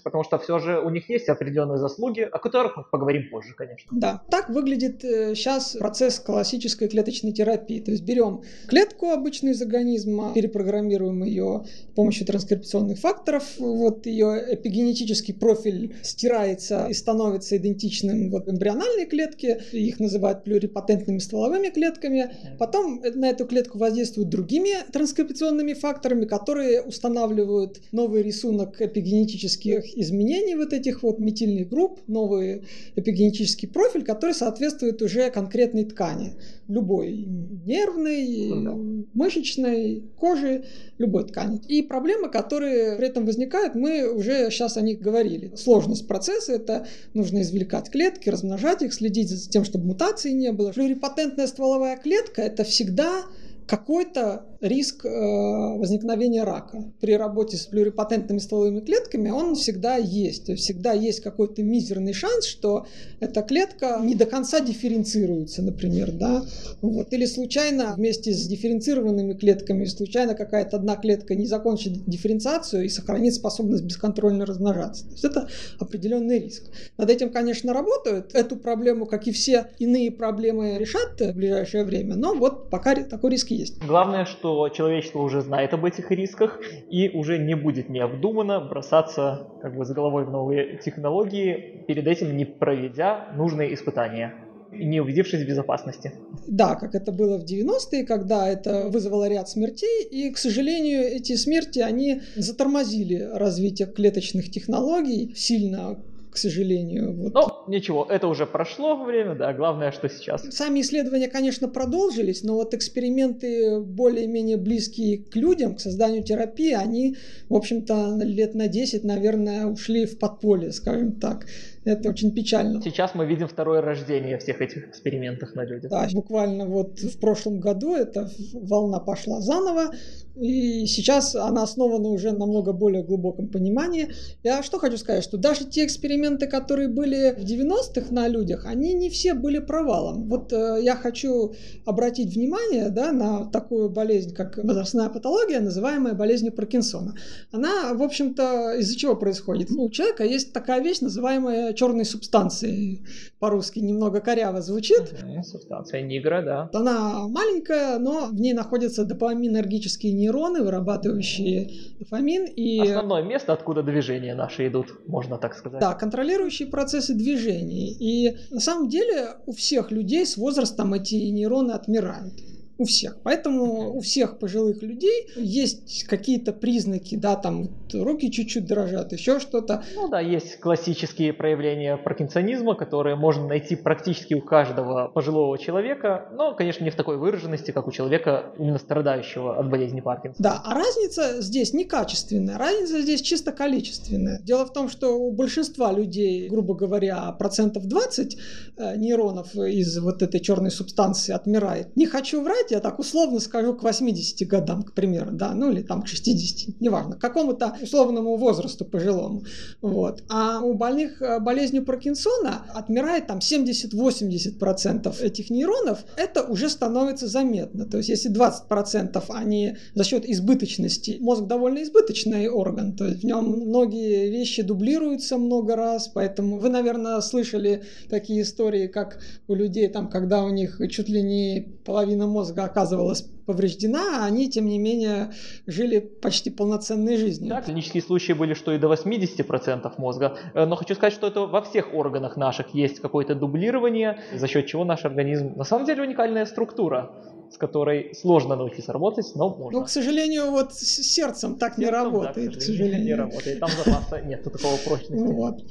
Потому 0.04 0.24
что 0.24 0.38
все 0.38 0.60
же 0.60 0.80
у 0.80 0.90
них 0.90 1.10
есть 1.10 1.30
определенные 1.30 1.78
заслуги, 1.78 2.22
о 2.22 2.40
которых 2.40 2.78
мы 2.78 2.84
поговорим 2.84 3.30
позже, 3.30 3.54
конечно. 3.56 3.92
Да, 3.92 4.24
так 4.30 4.50
выглядит 4.50 5.02
сейчас 5.02 5.76
э, 5.76 5.80
процесс 5.80 6.20
классической 6.20 6.88
клеточной 6.88 7.32
терапии. 7.32 7.80
То 7.80 7.92
есть 7.92 8.04
берем 8.04 8.42
клетку 8.68 9.10
обычную 9.12 9.54
из 9.54 9.62
организма, 9.62 10.34
перепрограммируем 10.34 11.24
ее 11.24 11.66
с 11.92 11.96
помощью 11.96 12.26
транскрипционных 12.26 13.00
факторов, 13.00 13.44
вот 13.58 14.06
ее 14.06 14.56
эпигенетический 14.56 15.34
профиль 15.34 15.96
стирается 16.02 16.88
и 16.90 16.94
становится 16.94 17.58
идентичным 17.58 18.30
вот 18.30 18.48
эмбриональной 18.48 19.06
клетке, 19.06 19.62
их 19.72 20.00
называют 20.00 20.44
плюрипатентными 20.44 21.20
стволовыми 21.20 21.70
клетками. 21.70 22.36
Потом 22.58 23.02
на 23.02 23.30
эту 23.30 23.46
клетку 23.46 23.78
воздействуют 23.78 24.30
другими 24.30 24.70
транскрипционными 24.92 25.74
факторами, 25.74 26.15
которые 26.24 26.82
устанавливают 26.82 27.82
новый 27.92 28.24
рисунок 28.24 28.82
эпигенетических 28.82 29.98
изменений 29.98 30.56
вот 30.56 30.72
этих 30.72 31.04
вот 31.04 31.20
метильных 31.20 31.70
групп, 31.70 32.00
новый 32.08 32.64
эпигенетический 32.96 33.68
профиль, 33.68 34.04
который 34.04 34.34
соответствует 34.34 35.02
уже 35.02 35.30
конкретной 35.30 35.84
ткани, 35.84 36.36
любой 36.68 37.28
нервной, 37.66 38.48
ну 38.48 39.06
мышечной, 39.14 40.04
кожи, 40.18 40.64
любой 40.98 41.26
ткани. 41.26 41.60
И 41.68 41.82
проблемы, 41.82 42.30
которые 42.30 42.96
при 42.96 43.08
этом 43.08 43.26
возникают, 43.26 43.76
мы 43.76 44.08
уже 44.10 44.50
сейчас 44.50 44.78
о 44.78 44.82
них 44.82 45.00
говорили. 45.00 45.52
Сложность 45.56 46.08
процесса– 46.08 46.54
это 46.54 46.88
нужно 47.14 47.42
извлекать 47.42 47.90
клетки, 47.90 48.30
размножать 48.30 48.82
их, 48.82 48.94
следить 48.94 49.30
за 49.30 49.50
тем, 49.50 49.66
чтобы 49.66 49.86
мутаций 49.86 50.34
не 50.34 50.52
было. 50.52 50.72
Плюрипатентная 50.72 51.48
стволовая 51.48 51.98
клетка– 51.98 52.42
это 52.44 52.64
всегда 52.64 53.24
какой-то 53.68 54.46
риск 54.62 55.06
э, 55.06 55.10
возникновения 55.10 56.44
рака. 56.44 56.84
При 57.00 57.16
работе 57.16 57.58
с 57.58 57.66
плюрипатентными 57.66 58.40
стволовыми 58.40 58.80
клетками 58.80 59.30
он 59.30 59.56
всегда 59.56 59.96
есть. 59.98 60.46
То 60.46 60.52
есть 60.54 60.64
всегда 60.64 60.94
есть 60.94 61.22
какой-то 61.22 61.64
мизерный 61.64 62.14
шанс, 62.14 62.46
что 62.46 62.86
эта 63.20 63.42
клетка 63.42 64.00
не 64.04 64.16
до 64.16 64.26
конца 64.26 64.60
дифференцируется, 64.60 65.62
например. 65.62 66.12
Да? 66.12 66.44
Вот. 66.82 67.12
Или 67.14 67.26
случайно 67.26 67.94
вместе 67.96 68.34
с 68.34 68.46
дифференцированными 68.48 69.34
клетками, 69.34 69.86
случайно 69.86 70.36
какая-то 70.36 70.78
одна 70.78 70.96
клетка 70.96 71.36
не 71.36 71.46
закончит 71.46 72.06
дифференциацию 72.06 72.86
и 72.86 72.90
сохранит 72.90 73.34
способность 73.34 73.84
бесконтрольно 73.84 74.46
размножаться. 74.46 75.06
То 75.06 75.12
есть 75.12 75.26
это 75.26 75.50
определенный 75.80 76.40
риск. 76.40 76.64
Над 76.98 77.10
этим, 77.10 77.32
конечно, 77.32 77.74
работают. 77.74 78.34
Эту 78.34 78.58
проблему, 78.58 79.06
как 79.06 79.28
и 79.28 79.32
все 79.32 79.68
иные 79.80 80.12
проблемы, 80.12 80.78
решат 80.78 81.20
в 81.20 81.34
ближайшее 81.34 81.84
время. 81.84 82.16
Но 82.16 82.34
вот 82.36 82.70
пока 82.70 82.96
такой 82.96 83.32
риск 83.32 83.52
есть. 83.56 83.84
Главное, 83.84 84.26
что 84.26 84.70
человечество 84.70 85.20
уже 85.20 85.42
знает 85.42 85.74
об 85.74 85.86
этих 85.86 86.12
рисках 86.12 86.60
и 86.90 87.10
уже 87.10 87.38
не 87.38 87.56
будет 87.56 87.90
необдуманно 87.90 88.60
бросаться 88.60 89.48
как 89.62 89.76
бы 89.76 89.86
с 89.86 89.92
головой 89.92 90.26
в 90.26 90.32
новые 90.32 90.78
технологии, 90.78 91.84
перед 91.88 92.08
этим 92.08 92.36
не 92.36 92.46
проведя 92.46 93.28
нужные 93.36 93.74
испытания 93.74 94.34
не 94.78 95.00
убедившись 95.00 95.42
в 95.42 95.48
безопасности. 95.48 96.12
Да, 96.48 96.76
как 96.76 96.96
это 96.96 97.12
было 97.12 97.38
в 97.38 97.46
90-е, 97.46 98.06
когда 98.06 98.48
это 98.48 98.90
вызвало 98.90 99.30
ряд 99.30 99.50
смертей, 99.50 100.04
и, 100.04 100.32
к 100.32 100.38
сожалению, 100.38 101.02
эти 101.04 101.36
смерти, 101.36 101.80
они 101.80 102.22
затормозили 102.36 103.30
развитие 103.34 103.88
клеточных 103.88 104.52
технологий 104.52 105.34
сильно 105.36 105.98
к 106.36 106.38
сожалению. 106.38 107.14
Вот. 107.14 107.34
Ну, 107.34 107.74
ничего, 107.74 108.06
это 108.10 108.28
уже 108.28 108.46
прошло 108.46 109.04
время, 109.04 109.36
да, 109.36 109.54
главное, 109.54 109.92
что 109.92 110.10
сейчас. 110.10 110.44
Сами 110.50 110.82
исследования, 110.82 111.30
конечно, 111.30 111.70
продолжились, 111.70 112.44
но 112.44 112.56
вот 112.56 112.74
эксперименты 112.74 113.80
более-менее 113.80 114.58
близкие 114.58 115.20
к 115.20 115.34
людям, 115.36 115.76
к 115.76 115.80
созданию 115.80 116.24
терапии, 116.24 116.74
они, 116.74 117.16
в 117.50 117.56
общем-то, 117.56 118.20
лет 118.22 118.54
на 118.54 118.68
10, 118.68 119.06
наверное, 119.06 119.66
ушли 119.66 120.06
в 120.06 120.20
подполье, 120.20 120.74
скажем 120.74 121.14
так. 121.14 121.46
Это 121.86 122.10
очень 122.10 122.34
печально. 122.34 122.82
Сейчас 122.82 123.14
мы 123.14 123.26
видим 123.28 123.48
второе 123.48 123.82
рождение 123.82 124.40
всех 124.40 124.60
этих 124.62 124.90
экспериментов 124.90 125.54
на 125.54 125.64
людях. 125.64 125.92
Да, 125.92 126.08
буквально 126.12 126.66
вот 126.66 127.00
в 127.00 127.20
прошлом 127.20 127.60
году 127.60 127.96
эта 127.96 128.30
волна 128.54 129.00
пошла 129.00 129.40
заново, 129.40 129.92
и 130.36 130.86
сейчас 130.86 131.36
она 131.36 131.64
основана 131.64 132.10
уже 132.10 132.32
на 132.32 132.46
много 132.46 132.74
более 132.74 133.04
глубоком 133.04 133.48
понимании. 133.48 134.10
Я 134.44 134.64
что 134.64 134.80
хочу 134.80 134.98
сказать, 134.98 135.24
что 135.24 135.38
даже 135.38 135.66
те 135.66 135.86
эксперименты, 135.86 136.48
которые 136.48 136.90
были 136.90 137.36
в 137.38 137.44
90-х 137.44 138.14
на 138.14 138.28
людях, 138.28 138.66
они 138.66 138.94
не 138.94 139.10
все 139.10 139.34
были 139.34 139.60
провалом. 139.60 140.28
Вот 140.28 140.52
э, 140.52 140.80
я 140.82 140.96
хочу 140.96 141.54
обратить 141.86 142.36
внимание 142.36 142.90
да, 142.90 143.12
на 143.12 143.46
такую 143.46 143.90
болезнь, 143.90 144.34
как 144.34 144.58
возрастная 144.58 145.10
патология, 145.10 145.60
называемая 145.60 146.14
болезнью 146.14 146.52
Паркинсона. 146.52 147.16
Она, 147.52 147.94
в 147.94 148.02
общем-то, 148.02 148.76
из-за 148.80 148.98
чего 148.98 149.16
происходит? 149.16 149.70
Ну, 149.70 149.84
у 149.84 149.90
человека 149.90 150.24
есть 150.26 150.52
такая 150.52 150.82
вещь, 150.82 151.00
называемая 151.00 151.75
черной 151.76 152.06
субстанцией. 152.06 153.06
По-русски 153.40 153.80
немного 153.80 154.22
коряво 154.22 154.62
звучит. 154.62 155.14
Субстанция 155.44 156.02
нигра, 156.02 156.42
да. 156.42 156.70
Она 156.74 157.28
маленькая, 157.28 158.00
но 158.00 158.28
в 158.28 158.36
ней 158.36 158.54
находятся 158.54 159.06
допаминергические 159.06 160.14
нейроны, 160.14 160.64
вырабатывающие 160.64 161.70
дофамин. 162.00 162.46
И... 162.46 162.80
Основное 162.80 163.24
место, 163.24 163.54
откуда 163.54 163.84
движения 163.84 164.36
наши 164.36 164.68
идут, 164.68 165.08
можно 165.08 165.38
так 165.38 165.56
сказать. 165.56 165.80
Да, 165.80 165.94
контролирующие 165.94 166.68
процессы 166.68 167.14
движений. 167.14 167.96
И 168.00 168.38
на 168.52 168.60
самом 168.60 168.90
деле 168.90 169.36
у 169.46 169.52
всех 169.52 169.92
людей 169.92 170.26
с 170.26 170.38
возрастом 170.38 170.94
эти 170.94 171.16
нейроны 171.16 171.72
отмирают 171.72 172.34
у 172.78 172.86
всех. 172.86 173.18
Поэтому 173.24 173.96
у 173.96 174.00
всех 174.02 174.40
пожилых 174.40 174.82
людей 174.82 175.28
есть 175.36 176.06
какие-то 176.06 176.54
признаки, 176.54 177.16
да, 177.16 177.36
там 177.36 177.70
руки 177.94 178.32
чуть-чуть 178.32 178.66
дрожат, 178.66 179.14
еще 179.14 179.40
что-то. 179.40 179.84
Ну 179.96 180.10
да, 180.10 180.20
есть 180.20 180.60
классические 180.60 181.34
проявления 181.34 181.98
паркинсонизма, 181.98 182.76
которые 182.76 183.16
можно 183.16 183.48
найти 183.48 183.76
практически 183.76 184.34
у 184.34 184.42
каждого 184.42 185.08
пожилого 185.08 185.58
человека, 185.58 186.30
но, 186.34 186.54
конечно, 186.54 186.84
не 186.84 186.90
в 186.90 186.96
такой 186.96 187.18
выраженности, 187.18 187.72
как 187.72 187.88
у 187.88 187.92
человека, 187.92 188.54
именно 188.60 188.78
страдающего 188.78 189.58
от 189.58 189.70
болезни 189.70 190.02
Паркинсона. 190.02 190.44
Да, 190.44 190.62
а 190.64 190.74
разница 190.74 191.42
здесь 191.42 191.74
не 191.74 191.86
качественная, 191.86 192.58
разница 192.58 193.02
здесь 193.02 193.22
чисто 193.22 193.52
количественная. 193.52 194.40
Дело 194.42 194.66
в 194.66 194.74
том, 194.74 194.90
что 194.90 195.18
у 195.18 195.32
большинства 195.32 195.92
людей, 195.92 196.50
грубо 196.50 196.76
говоря, 196.76 197.32
процентов 197.34 197.86
20 197.86 198.38
э, 198.78 198.98
нейронов 198.98 199.56
из 199.56 199.98
вот 200.00 200.22
этой 200.22 200.40
черной 200.40 200.72
субстанции 200.72 201.34
отмирает. 201.34 201.96
Не 201.96 202.06
хочу 202.06 202.42
врать, 202.42 202.65
я 202.72 202.80
так 202.80 203.00
условно 203.00 203.40
скажу, 203.40 203.74
к 203.74 203.84
80 203.84 204.48
годам, 204.48 204.84
к 204.84 204.94
примеру, 204.94 205.32
да, 205.32 205.54
ну 205.54 205.72
или 205.72 205.82
там 205.82 206.02
к 206.02 206.08
60, 206.08 206.82
неважно, 206.82 207.16
к 207.16 207.20
какому-то 207.20 207.78
условному 207.82 208.38
возрасту 208.38 208.86
пожилому. 208.86 209.44
Вот. 209.82 210.24
А 210.30 210.62
у 210.62 210.74
больных 210.74 211.22
э, 211.22 211.40
болезнью 211.40 211.86
Паркинсона 211.86 212.66
отмирает 212.74 213.28
там 213.28 213.40
70-80% 213.40 215.22
этих 215.22 215.50
нейронов, 215.50 216.06
это 216.18 216.44
уже 216.44 216.70
становится 216.70 217.28
заметно. 217.28 217.86
То 217.86 217.98
есть 217.98 218.10
если 218.10 218.32
20% 218.32 219.24
они 219.30 219.78
за 219.94 220.04
счет 220.04 220.28
избыточности, 220.28 221.18
мозг 221.20 221.46
довольно 221.46 221.84
избыточный 221.84 222.48
орган, 222.48 222.96
то 222.96 223.06
есть 223.06 223.22
в 223.22 223.26
нем 223.26 223.46
многие 223.46 224.30
вещи 224.30 224.62
дублируются 224.62 225.38
много 225.38 225.76
раз, 225.76 226.08
поэтому 226.08 226.60
вы, 226.60 226.70
наверное, 226.70 227.22
слышали 227.22 227.84
такие 228.10 228.42
истории, 228.42 228.88
как 228.88 229.20
у 229.48 229.56
людей 229.56 229.88
там, 229.88 230.10
когда 230.10 230.44
у 230.44 230.50
них 230.50 230.80
чуть 230.90 231.10
ли 231.10 231.22
не 231.22 231.76
половина 231.86 232.28
мозга 232.28 232.55
оказывалась 232.64 233.22
повреждена, 233.46 234.22
а 234.24 234.26
они, 234.26 234.50
тем 234.50 234.66
не 234.66 234.80
менее, 234.80 235.34
жили 235.68 236.00
почти 236.00 236.50
полноценной 236.50 237.18
жизнью. 237.18 237.50
Да, 237.50 237.62
клинические 237.62 238.02
случаи 238.02 238.34
были, 238.34 238.54
что 238.54 238.72
и 238.72 238.80
до 238.80 238.88
80% 238.92 239.94
мозга. 239.98 240.38
Э, 240.54 240.66
но 240.66 240.76
хочу 240.76 240.96
сказать, 240.96 241.14
что 241.14 241.28
это 241.28 241.42
во 241.42 241.62
всех 241.62 241.94
органах 241.94 242.38
наших 242.38 242.74
есть 242.74 243.00
какое-то 243.00 243.36
дублирование, 243.36 244.20
за 244.34 244.48
счет 244.48 244.66
чего 244.68 244.84
наш 244.84 245.06
организм 245.06 245.54
на 245.56 245.64
самом 245.64 245.86
деле 245.86 246.04
уникальная 246.04 246.46
структура 246.46 247.12
с 247.52 247.58
которой 247.58 248.14
сложно 248.16 248.56
научиться 248.56 248.92
работать, 248.92 249.32
но 249.36 249.50
можно. 249.50 249.80
Ну, 249.80 249.86
к 249.86 249.90
сожалению, 249.90 250.52
вот 250.52 250.74
с 250.74 250.80
сердцем 250.80 251.56
так 251.58 251.76
сердцем, 251.76 251.84
не 251.84 251.90
работает, 251.90 252.54
да, 252.54 252.58
к, 252.58 252.62
сожалению. 252.62 252.62
к 252.62 252.64
сожалению. 252.64 253.06
Не 253.06 253.14
работает, 253.14 253.60
там 253.60 253.70
запаса 253.70 254.22
нет 254.22 254.44
такого 254.44 254.76
прочности. 254.78 255.32
Вот. 255.32 255.62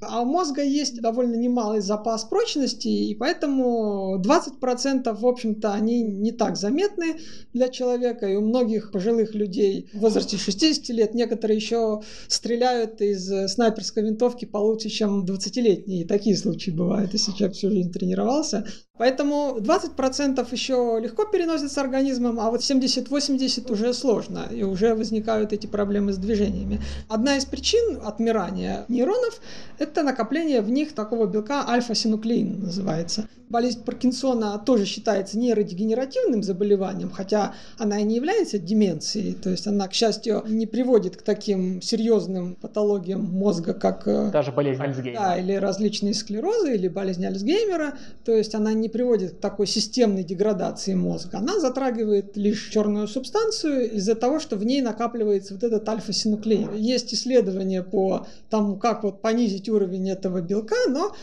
А 0.00 0.22
у 0.22 0.24
мозга 0.24 0.62
есть 0.62 1.00
довольно 1.00 1.34
немалый 1.34 1.80
запас 1.80 2.24
прочности, 2.24 2.88
и 2.88 3.14
поэтому 3.14 4.20
20% 4.20 5.14
в 5.14 5.26
общем-то 5.26 5.72
они 5.72 6.02
не 6.02 6.32
так 6.32 6.56
заметны 6.56 7.18
для 7.52 7.68
человека, 7.68 8.26
и 8.26 8.36
у 8.36 8.40
многих 8.40 8.92
пожилых 8.92 9.34
людей 9.34 9.88
в 9.92 9.98
возрасте 10.00 10.36
60 10.36 10.88
лет 10.90 11.14
некоторые 11.14 11.56
еще 11.56 12.02
стреляют 12.28 13.00
из 13.00 13.52
снайперской 13.52 14.02
винтовки 14.02 14.44
получше, 14.44 14.88
чем 14.88 15.24
20-летние. 15.24 16.02
И 16.02 16.06
такие 16.06 16.36
случаи 16.36 16.70
бывают, 16.70 17.12
если 17.12 17.32
человек 17.32 17.56
всю 17.56 17.70
жизнь 17.70 17.92
тренировался. 17.92 18.66
Поэтому 18.98 19.56
20% 19.58 20.46
еще 20.52 20.98
легко 21.00 21.24
переносится 21.24 21.80
организмом, 21.80 22.38
а 22.38 22.50
вот 22.50 22.60
70-80 22.60 23.72
уже 23.72 23.94
сложно, 23.94 24.46
и 24.50 24.62
уже 24.62 24.94
возникают 24.94 25.54
эти 25.54 25.66
проблемы 25.66 26.12
с 26.12 26.18
движениями. 26.18 26.82
Одна 27.08 27.38
из 27.38 27.46
причин 27.46 28.00
отмирания 28.04 28.84
нейронов– 28.88 29.40
это 29.78 29.89
накопление 29.96 30.60
в 30.60 30.70
них 30.70 30.94
такого 30.94 31.26
белка 31.26 31.64
альфа-синуклеин 31.68 32.60
называется 32.60 33.28
болезнь 33.50 33.82
Паркинсона 33.84 34.58
тоже 34.64 34.86
считается 34.86 35.36
нейродегенеративным 35.38 36.42
заболеванием, 36.42 37.10
хотя 37.10 37.52
она 37.78 37.98
и 37.98 38.04
не 38.04 38.14
является 38.14 38.58
деменцией, 38.58 39.34
то 39.34 39.50
есть 39.50 39.66
она, 39.66 39.88
к 39.88 39.92
счастью, 39.92 40.44
не 40.46 40.66
приводит 40.66 41.16
к 41.16 41.22
таким 41.22 41.82
серьезным 41.82 42.54
патологиям 42.54 43.22
мозга, 43.22 43.74
как... 43.74 44.06
Э, 44.06 44.30
Даже 44.30 44.52
болезнь 44.52 44.80
Альцгеймера. 44.80 45.20
Да, 45.20 45.36
или 45.36 45.54
различные 45.54 46.14
склерозы, 46.14 46.74
или 46.74 46.88
болезнь 46.88 47.26
Альцгеймера, 47.26 47.94
то 48.24 48.32
есть 48.32 48.54
она 48.54 48.72
не 48.72 48.88
приводит 48.88 49.32
к 49.32 49.40
такой 49.40 49.66
системной 49.66 50.22
деградации 50.22 50.94
мозга. 50.94 51.38
Она 51.38 51.58
затрагивает 51.58 52.36
лишь 52.36 52.68
черную 52.68 53.08
субстанцию 53.08 53.90
из-за 53.96 54.14
того, 54.14 54.38
что 54.38 54.56
в 54.56 54.64
ней 54.64 54.80
накапливается 54.80 55.54
вот 55.54 55.64
этот 55.64 55.88
альфа-синуклеин. 55.88 56.76
Есть 56.76 57.12
исследования 57.12 57.82
по 57.82 58.28
тому, 58.48 58.76
как 58.76 59.02
вот 59.02 59.20
понизить 59.20 59.68
уровень 59.68 59.79
этого 59.86 60.40
белка, 60.40 60.76
но, 60.88 61.14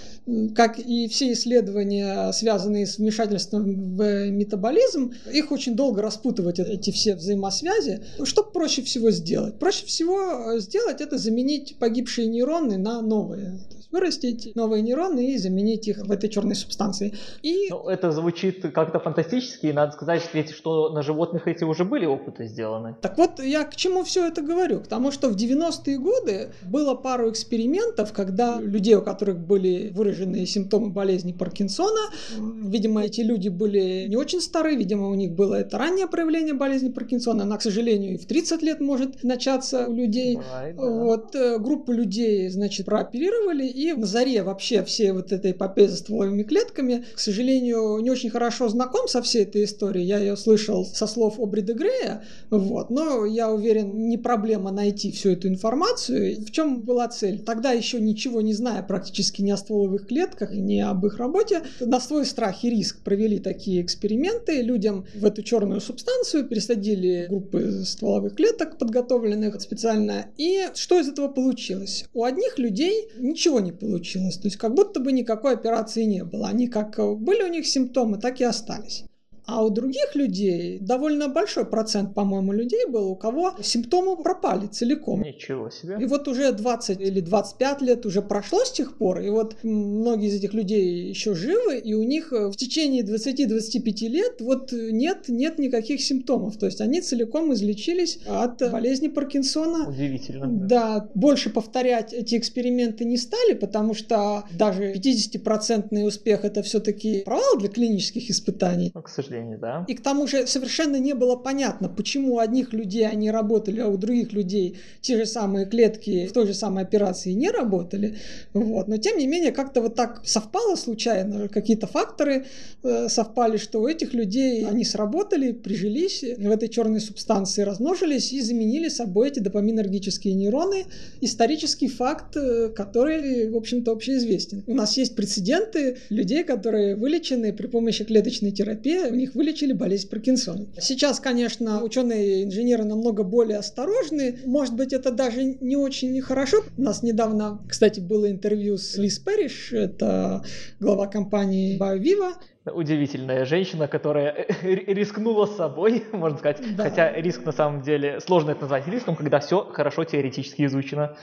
как 0.55 0.79
и 0.79 1.07
все 1.07 1.33
исследования 1.33 2.31
связанные 2.31 2.85
с 2.85 2.97
вмешательством 2.97 3.95
в 3.95 4.29
метаболизм, 4.29 5.13
их 5.31 5.51
очень 5.51 5.75
долго 5.75 6.01
распутывать, 6.01 6.59
эти 6.59 6.91
все 6.91 7.15
взаимосвязи. 7.15 8.03
Что 8.23 8.43
проще 8.43 8.81
всего 8.81 9.11
сделать? 9.11 9.59
Проще 9.59 9.85
всего 9.85 10.53
э, 10.55 10.59
сделать 10.59 11.01
это 11.01 11.17
заменить 11.17 11.77
погибшие 11.79 12.27
нейроны 12.27 12.77
на 12.77 13.01
новые 13.01 13.59
вырастить 13.91 14.55
новые 14.55 14.81
нейроны 14.81 15.33
и 15.33 15.37
заменить 15.37 15.87
их 15.87 15.99
в 15.99 16.11
этой 16.11 16.29
черной 16.29 16.55
субстанции. 16.55 17.13
И... 17.41 17.67
Ну, 17.69 17.87
это 17.87 18.11
звучит 18.11 18.61
как-то 18.73 18.99
фантастически, 18.99 19.67
и 19.67 19.73
надо 19.73 19.93
сказать, 19.93 20.23
что 20.51 20.89
на 20.89 21.01
животных 21.01 21.47
эти 21.47 21.63
уже 21.63 21.85
были 21.85 22.05
опыты 22.05 22.47
сделаны. 22.47 22.95
Так 23.01 23.17
вот, 23.17 23.39
я 23.39 23.63
к 23.63 23.75
чему 23.75 24.03
все 24.03 24.27
это 24.27 24.41
говорю? 24.41 24.81
К 24.81 24.87
тому, 24.87 25.11
что 25.11 25.29
в 25.29 25.35
90-е 25.35 25.97
годы 25.97 26.51
было 26.63 26.95
пару 26.95 27.29
экспериментов, 27.31 28.13
когда 28.13 28.59
людей, 28.59 28.95
у 28.95 29.01
которых 29.01 29.39
были 29.39 29.91
выраженные 29.93 30.45
симптомы 30.45 30.89
болезни 30.89 31.31
Паркинсона, 31.31 32.11
видимо, 32.37 33.03
эти 33.03 33.21
люди 33.21 33.49
были 33.49 34.07
не 34.07 34.17
очень 34.17 34.41
стары, 34.41 34.75
видимо, 34.75 35.07
у 35.09 35.15
них 35.15 35.31
было 35.31 35.55
это 35.55 35.77
раннее 35.77 36.07
проявление 36.07 36.53
болезни 36.53 36.89
Паркинсона, 36.89 37.43
она, 37.43 37.57
к 37.57 37.61
сожалению, 37.61 38.13
и 38.13 38.17
в 38.17 38.25
30 38.25 38.61
лет 38.61 38.79
может 38.79 39.23
начаться 39.23 39.87
у 39.87 39.93
людей. 39.93 40.35
Бывает, 40.35 40.75
да. 40.75 40.83
Вот, 40.83 41.35
э, 41.35 41.57
группу 41.59 41.91
людей, 41.91 42.49
значит, 42.49 42.85
прооперировали, 42.85 43.76
и 43.77 43.93
в 43.93 44.05
заре 44.05 44.41
вообще 44.41 44.83
все 44.83 45.13
вот 45.13 45.31
этой 45.31 45.51
эпопеи 45.51 45.85
за 45.85 45.97
стволовыми 45.97 46.41
клетками, 46.41 47.05
к 47.13 47.19
сожалению, 47.19 47.99
не 47.99 48.09
очень 48.09 48.31
хорошо 48.31 48.69
знаком 48.69 49.07
со 49.07 49.21
всей 49.21 49.43
этой 49.43 49.65
историей. 49.65 50.05
Я 50.05 50.17
ее 50.17 50.35
слышал 50.35 50.83
со 50.83 51.05
слов 51.05 51.39
Обри 51.39 51.61
де 51.61 51.73
Грея, 51.73 52.23
вот, 52.49 52.89
но 52.89 53.23
я 53.25 53.51
уверен, 53.51 54.09
не 54.09 54.17
проблема 54.17 54.71
найти 54.71 55.11
всю 55.11 55.29
эту 55.29 55.47
информацию. 55.47 56.41
В 56.41 56.49
чем 56.49 56.81
была 56.81 57.07
цель? 57.07 57.43
Тогда 57.43 57.71
еще 57.71 57.99
ничего 58.01 58.41
не 58.41 58.53
зная 58.53 58.81
практически 58.81 59.43
ни 59.43 59.51
о 59.51 59.57
стволовых 59.57 60.07
клетках, 60.07 60.53
ни 60.53 60.79
об 60.79 61.05
их 61.05 61.17
работе, 61.17 61.61
на 61.79 61.99
свой 61.99 62.25
страх 62.25 62.63
и 62.63 62.71
риск 62.71 63.03
провели 63.03 63.37
такие 63.37 63.83
эксперименты. 63.83 64.63
Людям 64.63 65.05
в 65.13 65.23
эту 65.23 65.43
черную 65.43 65.81
субстанцию 65.81 66.45
пересадили 66.45 67.27
группы 67.29 67.83
стволовых 67.85 68.35
клеток, 68.35 68.79
подготовленных 68.79 69.61
специально. 69.61 70.25
И 70.37 70.67
что 70.73 70.99
из 70.99 71.07
этого 71.07 71.27
получилось? 71.27 72.05
У 72.15 72.23
одних 72.23 72.57
людей 72.57 73.09
ничего 73.19 73.59
не 73.59 73.66
не 73.67 73.73
получилось. 73.73 74.37
То 74.37 74.47
есть 74.47 74.57
как 74.57 74.73
будто 74.73 74.99
бы 74.99 75.11
никакой 75.11 75.53
операции 75.53 76.03
не 76.03 76.23
было. 76.23 76.47
Они 76.47 76.67
как 76.67 76.97
э, 76.99 77.15
были 77.15 77.43
у 77.43 77.47
них 77.47 77.67
симптомы, 77.67 78.17
так 78.17 78.41
и 78.41 78.43
остались. 78.43 79.03
А 79.47 79.63
у 79.63 79.69
других 79.69 80.13
людей, 80.13 80.77
довольно 80.79 81.29
большой 81.29 81.65
процент, 81.65 82.13
по-моему, 82.13 82.51
людей 82.51 82.85
был, 82.85 83.09
у 83.09 83.15
кого 83.15 83.53
симптомы 83.61 84.17
пропали 84.21 84.67
целиком. 84.67 85.21
Ничего 85.21 85.69
себе. 85.69 85.97
И 86.01 86.05
вот 86.05 86.27
уже 86.27 86.51
20 86.51 86.99
или 86.99 87.21
25 87.21 87.81
лет 87.81 88.05
уже 88.05 88.21
прошло 88.21 88.65
с 88.65 88.71
тех 88.73 88.97
пор, 88.97 89.21
и 89.21 89.29
вот 89.29 89.55
многие 89.63 90.27
из 90.27 90.35
этих 90.35 90.53
людей 90.53 91.07
еще 91.07 91.33
живы, 91.33 91.77
и 91.77 91.93
у 91.93 92.03
них 92.03 92.31
в 92.31 92.55
течение 92.57 93.03
20-25 93.03 94.07
лет 94.09 94.41
вот 94.41 94.73
нет, 94.73 95.29
нет 95.29 95.59
никаких 95.59 96.01
симптомов. 96.01 96.57
То 96.57 96.65
есть 96.65 96.81
они 96.81 96.99
целиком 96.99 97.53
излечились 97.53 98.19
от 98.27 98.69
болезни 98.69 99.07
Паркинсона. 99.07 99.87
Удивительно. 99.87 100.47
Да, 100.47 101.09
больше 101.15 101.49
повторять 101.51 102.13
эти 102.13 102.37
эксперименты 102.37 103.05
не 103.05 103.15
стали, 103.15 103.53
потому 103.53 103.93
что 103.93 104.43
даже 104.51 104.91
50% 104.91 106.03
успех 106.03 106.43
это 106.43 106.61
все-таки 106.63 107.21
провал 107.21 107.57
для 107.59 107.69
клинических 107.69 108.29
испытаний. 108.29 108.91
Ну, 108.93 109.01
к 109.01 109.09
сожалению, 109.09 109.36
да. 109.59 109.85
И 109.87 109.93
к 109.93 110.01
тому 110.01 110.27
же 110.27 110.47
совершенно 110.47 110.97
не 110.97 111.13
было 111.13 111.35
понятно, 111.35 111.89
почему 111.89 112.35
у 112.35 112.39
одних 112.39 112.73
людей 112.73 113.07
они 113.07 113.31
работали, 113.31 113.79
а 113.81 113.87
у 113.87 113.97
других 113.97 114.33
людей 114.33 114.77
те 115.01 115.17
же 115.17 115.25
самые 115.25 115.65
клетки 115.65 116.27
в 116.27 116.33
той 116.33 116.47
же 116.47 116.53
самой 116.53 116.83
операции 116.83 117.31
не 117.31 117.49
работали. 117.49 118.15
Вот. 118.53 118.87
Но 118.87 118.97
тем 118.97 119.17
не 119.17 119.27
менее, 119.27 119.51
как-то 119.51 119.81
вот 119.81 119.95
так 119.95 120.21
совпало 120.25 120.75
случайно, 120.75 121.47
какие-то 121.47 121.87
факторы 121.87 122.45
э, 122.83 123.09
совпали, 123.09 123.57
что 123.57 123.81
у 123.81 123.87
этих 123.87 124.13
людей 124.13 124.65
они 124.65 124.83
сработали, 124.83 125.51
прижились 125.51 126.23
в 126.23 126.49
этой 126.49 126.69
черной 126.69 126.99
субстанции, 126.99 127.61
размножились 127.63 128.33
и 128.33 128.41
заменили 128.41 128.89
собой 128.89 129.29
эти 129.29 129.39
допаминергические 129.39 130.33
нейроны. 130.33 130.85
Исторический 131.21 131.87
факт, 131.87 132.35
э, 132.37 132.69
который, 132.69 133.49
в 133.49 133.55
общем-то, 133.55 133.91
общеизвестен. 133.91 134.63
У 134.67 134.73
нас 134.73 134.97
есть 134.97 135.15
прецеденты 135.15 135.97
людей, 136.09 136.43
которые 136.43 136.95
вылечены 136.95 137.53
при 137.53 137.67
помощи 137.67 138.03
клеточной 138.03 138.51
терапии, 138.51 139.09
у 139.09 139.15
них 139.15 139.26
вылечили 139.33 139.73
болезнь 139.73 140.09
Паркинсона. 140.09 140.67
Сейчас, 140.79 141.19
конечно, 141.19 141.83
ученые 141.83 142.41
и 142.41 142.43
инженеры 142.45 142.83
намного 142.83 143.23
более 143.23 143.57
осторожны. 143.57 144.39
Может 144.45 144.75
быть, 144.75 144.93
это 144.93 145.11
даже 145.11 145.43
не 145.43 145.75
очень 145.75 146.19
хорошо. 146.21 146.63
У 146.77 146.81
нас 146.81 147.03
недавно, 147.03 147.59
кстати, 147.67 147.99
было 147.99 148.29
интервью 148.29 148.77
с 148.77 148.97
Лиз 148.97 149.19
Перриш, 149.19 149.73
это 149.73 150.43
глава 150.79 151.07
компании 151.07 151.77
BioViva, 151.79 152.33
удивительная 152.71 153.45
женщина, 153.45 153.87
которая 153.87 154.45
рискнула 154.61 155.45
с 155.45 155.55
собой, 155.55 156.03
можно 156.11 156.37
сказать. 156.37 156.61
Да. 156.75 156.83
Хотя 156.83 157.13
риск 157.13 157.45
на 157.45 157.51
самом 157.51 157.81
деле, 157.81 158.19
сложно 158.19 158.51
это 158.51 158.61
назвать 158.61 158.87
риском, 158.87 159.15
когда 159.15 159.39
все 159.39 159.63
хорошо 159.63 160.03
теоретически 160.03 160.65
изучено 160.65 161.17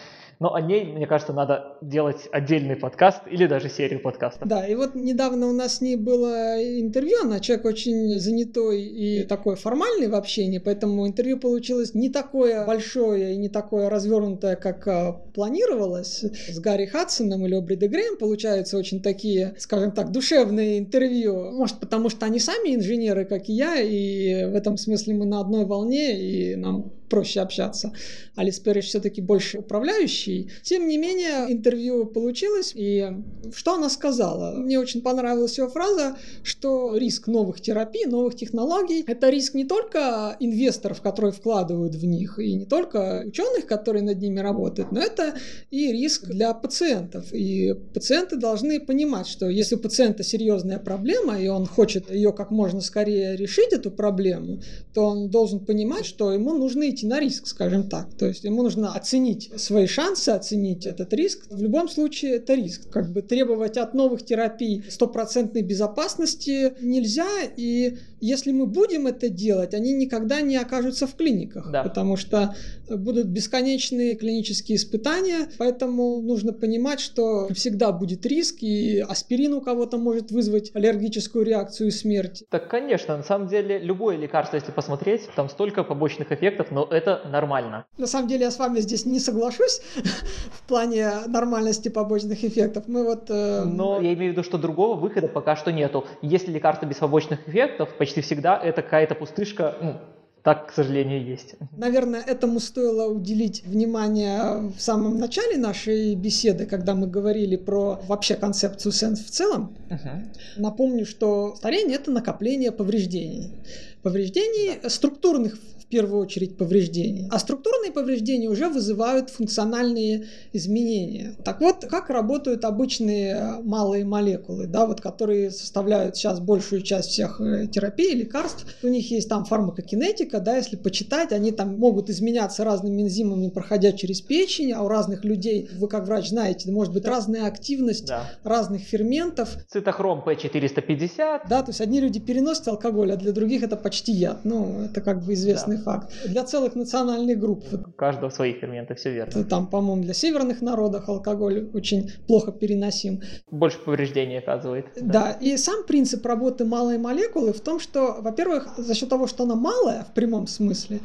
но 0.44 0.52
о 0.52 0.60
ней, 0.60 0.84
мне 0.84 1.06
кажется, 1.06 1.32
надо 1.32 1.78
делать 1.80 2.28
отдельный 2.30 2.76
подкаст 2.76 3.22
или 3.30 3.46
даже 3.46 3.70
серию 3.70 4.02
подкастов. 4.02 4.46
Да, 4.46 4.66
и 4.66 4.74
вот 4.74 4.94
недавно 4.94 5.46
у 5.46 5.52
нас 5.52 5.78
с 5.78 5.80
ней 5.80 5.96
было 5.96 6.62
интервью, 6.62 7.16
она 7.22 7.40
человек 7.40 7.64
очень 7.64 8.18
занятой 8.20 8.82
и 8.82 9.22
такой 9.22 9.56
формальный 9.56 10.08
в 10.08 10.14
общении, 10.14 10.58
поэтому 10.58 11.08
интервью 11.08 11.38
получилось 11.38 11.94
не 11.94 12.10
такое 12.10 12.66
большое 12.66 13.32
и 13.32 13.36
не 13.38 13.48
такое 13.48 13.88
развернутое, 13.88 14.56
как 14.56 14.86
а, 14.86 15.12
планировалось. 15.12 16.22
С 16.22 16.58
Гарри 16.60 16.84
Хадсоном 16.84 17.46
или 17.46 17.54
Обри 17.54 17.76
де 17.76 17.88
Грэм 17.88 18.18
получаются 18.18 18.76
очень 18.76 19.00
такие, 19.00 19.54
скажем 19.56 19.92
так, 19.92 20.12
душевные 20.12 20.78
интервью. 20.78 21.52
Может, 21.52 21.78
потому 21.78 22.10
что 22.10 22.26
они 22.26 22.38
сами 22.38 22.74
инженеры, 22.74 23.24
как 23.24 23.48
и 23.48 23.54
я, 23.54 23.80
и 23.80 24.44
в 24.44 24.54
этом 24.54 24.76
смысле 24.76 25.14
мы 25.14 25.24
на 25.24 25.40
одной 25.40 25.64
волне, 25.64 26.20
и 26.20 26.54
нам 26.54 26.92
проще 27.08 27.40
общаться. 27.40 27.92
Алис 28.34 28.58
Перриш 28.58 28.86
все-таки 28.86 29.20
больше 29.20 29.58
управляющий. 29.58 30.50
Тем 30.62 30.88
не 30.88 30.98
менее, 30.98 31.52
интервью 31.52 32.06
получилось, 32.06 32.72
и 32.74 33.06
что 33.54 33.74
она 33.74 33.90
сказала? 33.90 34.56
Мне 34.56 34.78
очень 34.78 35.02
понравилась 35.02 35.58
ее 35.58 35.68
фраза, 35.68 36.16
что 36.42 36.96
риск 36.96 37.26
новых 37.26 37.60
терапий, 37.60 38.06
новых 38.06 38.34
технологий– 38.34 39.04
это 39.06 39.28
риск 39.30 39.54
не 39.54 39.64
только 39.64 40.36
инвесторов, 40.40 41.02
которые 41.02 41.32
вкладывают 41.32 41.94
в 41.94 42.04
них, 42.04 42.38
и 42.38 42.54
не 42.54 42.64
только 42.64 43.24
ученых, 43.26 43.66
которые 43.66 44.02
над 44.02 44.18
ними 44.18 44.40
работают, 44.40 44.92
но 44.92 45.00
это 45.00 45.34
и 45.70 45.92
риск 45.92 46.26
для 46.26 46.54
пациентов. 46.54 47.32
И 47.32 47.74
пациенты 47.92 48.36
должны 48.36 48.80
понимать, 48.80 49.26
что 49.26 49.48
если 49.48 49.76
у 49.76 49.78
пациента 49.78 50.22
серьезная 50.22 50.78
проблема, 50.78 51.38
и 51.38 51.48
он 51.48 51.66
хочет 51.66 52.10
ее 52.10 52.32
как 52.32 52.50
можно 52.50 52.80
скорее 52.80 53.36
решить, 53.36 53.72
эту 53.72 53.90
проблему, 53.90 54.60
то 54.92 55.06
он 55.06 55.28
должен 55.30 55.64
понимать, 55.64 56.06
что 56.06 56.32
ему 56.32 56.54
нужно 56.54 56.90
идти 56.94 57.06
на 57.06 57.20
риск, 57.20 57.46
скажем 57.46 57.88
так. 57.88 58.14
То 58.14 58.26
есть 58.26 58.44
ему 58.44 58.62
нужно 58.62 58.94
оценить 58.94 59.50
свои 59.56 59.86
шансы, 59.86 60.30
оценить 60.30 60.86
этот 60.86 61.12
риск. 61.12 61.46
В 61.50 61.60
любом 61.60 61.88
случае 61.88 62.36
это 62.36 62.54
риск. 62.54 62.90
Как 62.90 63.12
бы 63.12 63.22
требовать 63.22 63.76
от 63.76 63.94
новых 63.94 64.24
терапий 64.24 64.82
стопроцентной 64.88 65.62
безопасности 65.62 66.74
нельзя, 66.80 67.28
и 67.56 67.98
если 68.24 68.52
мы 68.52 68.66
будем 68.66 69.06
это 69.06 69.28
делать, 69.28 69.74
они 69.74 69.92
никогда 69.92 70.40
не 70.40 70.56
окажутся 70.56 71.06
в 71.06 71.14
клиниках, 71.14 71.70
да. 71.70 71.82
потому 71.82 72.16
что 72.16 72.54
будут 72.88 73.26
бесконечные 73.26 74.14
клинические 74.14 74.76
испытания, 74.76 75.48
поэтому 75.58 76.22
нужно 76.22 76.52
понимать, 76.52 77.00
что 77.00 77.48
всегда 77.52 77.92
будет 77.92 78.24
риск, 78.24 78.62
и 78.62 79.00
аспирин 79.00 79.52
у 79.54 79.60
кого-то 79.60 79.98
может 79.98 80.30
вызвать 80.30 80.70
аллергическую 80.74 81.44
реакцию 81.44 81.88
и 81.88 81.90
смерть. 81.90 82.44
Так, 82.50 82.68
конечно, 82.68 83.16
на 83.16 83.22
самом 83.22 83.48
деле 83.48 83.78
любое 83.78 84.16
лекарство, 84.16 84.56
если 84.56 84.72
посмотреть, 84.72 85.28
там 85.36 85.50
столько 85.50 85.84
побочных 85.84 86.32
эффектов, 86.32 86.70
но 86.70 86.88
это 86.90 87.22
нормально. 87.30 87.84
На 87.98 88.06
самом 88.06 88.28
деле 88.28 88.44
я 88.44 88.50
с 88.50 88.58
вами 88.58 88.80
здесь 88.80 89.04
не 89.04 89.20
соглашусь 89.20 89.82
в 90.52 90.66
плане 90.66 91.10
нормальности 91.26 91.90
побочных 91.90 92.42
эффектов. 92.42 92.88
Мы 92.88 93.04
вот... 93.04 93.26
Э... 93.28 93.64
Но 93.64 94.00
я 94.00 94.14
имею 94.14 94.32
в 94.32 94.36
виду, 94.36 94.42
что 94.42 94.56
другого 94.56 94.98
выхода 94.98 95.28
пока 95.28 95.56
что 95.56 95.72
нету. 95.72 96.06
Если 96.22 96.50
лекарство 96.50 96.86
без 96.86 96.96
побочных 96.96 97.46
эффектов, 97.48 97.90
почти 97.98 98.13
всегда 98.20 98.58
это 98.58 98.82
какая-то 98.82 99.14
пустышка, 99.14 99.74
ну, 99.80 100.00
так, 100.44 100.68
к 100.68 100.72
сожалению, 100.72 101.24
есть. 101.24 101.54
Наверное, 101.74 102.20
этому 102.20 102.60
стоило 102.60 103.10
уделить 103.10 103.64
внимание 103.64 104.70
в 104.76 104.78
самом 104.78 105.18
начале 105.18 105.56
нашей 105.56 106.14
беседы, 106.14 106.66
когда 106.66 106.94
мы 106.94 107.06
говорили 107.06 107.56
про 107.56 107.98
вообще 108.06 108.34
концепцию 108.34 108.92
сенс 108.92 109.20
в 109.24 109.30
целом. 109.30 109.74
Uh-huh. 109.88 110.22
Напомню, 110.58 111.06
что 111.06 111.54
старение 111.56 111.96
это 111.96 112.10
накопление 112.10 112.72
повреждений. 112.72 113.54
Повреждений 114.02 114.78
да. 114.82 114.90
структурных 114.90 115.58
в 115.86 115.90
первую 115.90 116.20
очередь 116.20 116.56
повреждений. 116.56 117.28
А 117.30 117.38
структурные 117.38 117.92
повреждения 117.92 118.48
уже 118.48 118.68
вызывают 118.68 119.30
функциональные 119.30 120.26
изменения. 120.52 121.34
Так 121.44 121.60
вот, 121.60 121.84
как 121.88 122.10
работают 122.10 122.64
обычные 122.64 123.60
малые 123.62 124.04
молекулы, 124.04 124.66
да, 124.66 124.86
вот, 124.86 125.00
которые 125.00 125.50
составляют 125.50 126.16
сейчас 126.16 126.40
большую 126.40 126.82
часть 126.82 127.10
всех 127.10 127.40
э, 127.40 127.66
терапий, 127.66 128.14
лекарств. 128.14 128.66
У 128.82 128.88
них 128.88 129.10
есть 129.10 129.28
там 129.28 129.44
фармакокинетика, 129.44 130.40
да, 130.40 130.56
если 130.56 130.76
почитать, 130.76 131.32
они 131.32 131.52
там 131.52 131.78
могут 131.78 132.10
изменяться 132.10 132.64
разными 132.64 133.02
энзимами, 133.02 133.48
проходя 133.48 133.92
через 133.92 134.20
печень, 134.20 134.72
а 134.72 134.82
у 134.82 134.88
разных 134.88 135.24
людей, 135.24 135.68
вы 135.78 135.88
как 135.88 136.06
врач 136.06 136.30
знаете, 136.30 136.70
может 136.70 136.92
быть 136.92 137.04
разная 137.04 137.46
активность 137.46 138.06
да. 138.06 138.30
разных 138.42 138.82
ферментов. 138.82 139.56
Цитохром 139.68 140.22
P450. 140.26 141.42
Да, 141.48 141.62
то 141.62 141.70
есть 141.70 141.80
одни 141.80 142.00
люди 142.00 142.20
переносят 142.20 142.68
алкоголь, 142.68 143.12
а 143.12 143.16
для 143.16 143.32
других 143.32 143.62
это 143.62 143.76
почти 143.76 144.12
яд. 144.12 144.44
Ну, 144.44 144.82
это 144.84 145.00
как 145.00 145.24
бы 145.24 145.34
известный 145.34 145.73
да 145.76 145.82
факт. 145.82 146.12
Для 146.26 146.44
целых 146.44 146.74
национальных 146.74 147.38
групп. 147.38 147.64
У 147.72 147.92
каждого 147.92 148.30
свои 148.30 148.52
ферменты, 148.52 148.94
все 148.94 149.12
верно. 149.12 149.44
Там, 149.44 149.66
по-моему, 149.66 150.02
для 150.02 150.14
северных 150.14 150.62
народов 150.62 151.08
алкоголь 151.08 151.70
очень 151.74 152.10
плохо 152.26 152.52
переносим. 152.52 153.20
Больше 153.50 153.78
повреждений 153.78 154.38
оказывает. 154.38 154.86
Да. 154.96 155.12
да, 155.12 155.30
и 155.32 155.56
сам 155.56 155.84
принцип 155.84 156.24
работы 156.26 156.64
малой 156.64 156.98
молекулы 156.98 157.52
в 157.52 157.60
том, 157.60 157.80
что, 157.80 158.16
во-первых, 158.20 158.68
за 158.76 158.94
счет 158.94 159.08
того, 159.08 159.26
что 159.26 159.44
она 159.44 159.54
малая 159.54 160.04
в 160.04 160.14
прямом 160.14 160.46
смысле, 160.46 161.00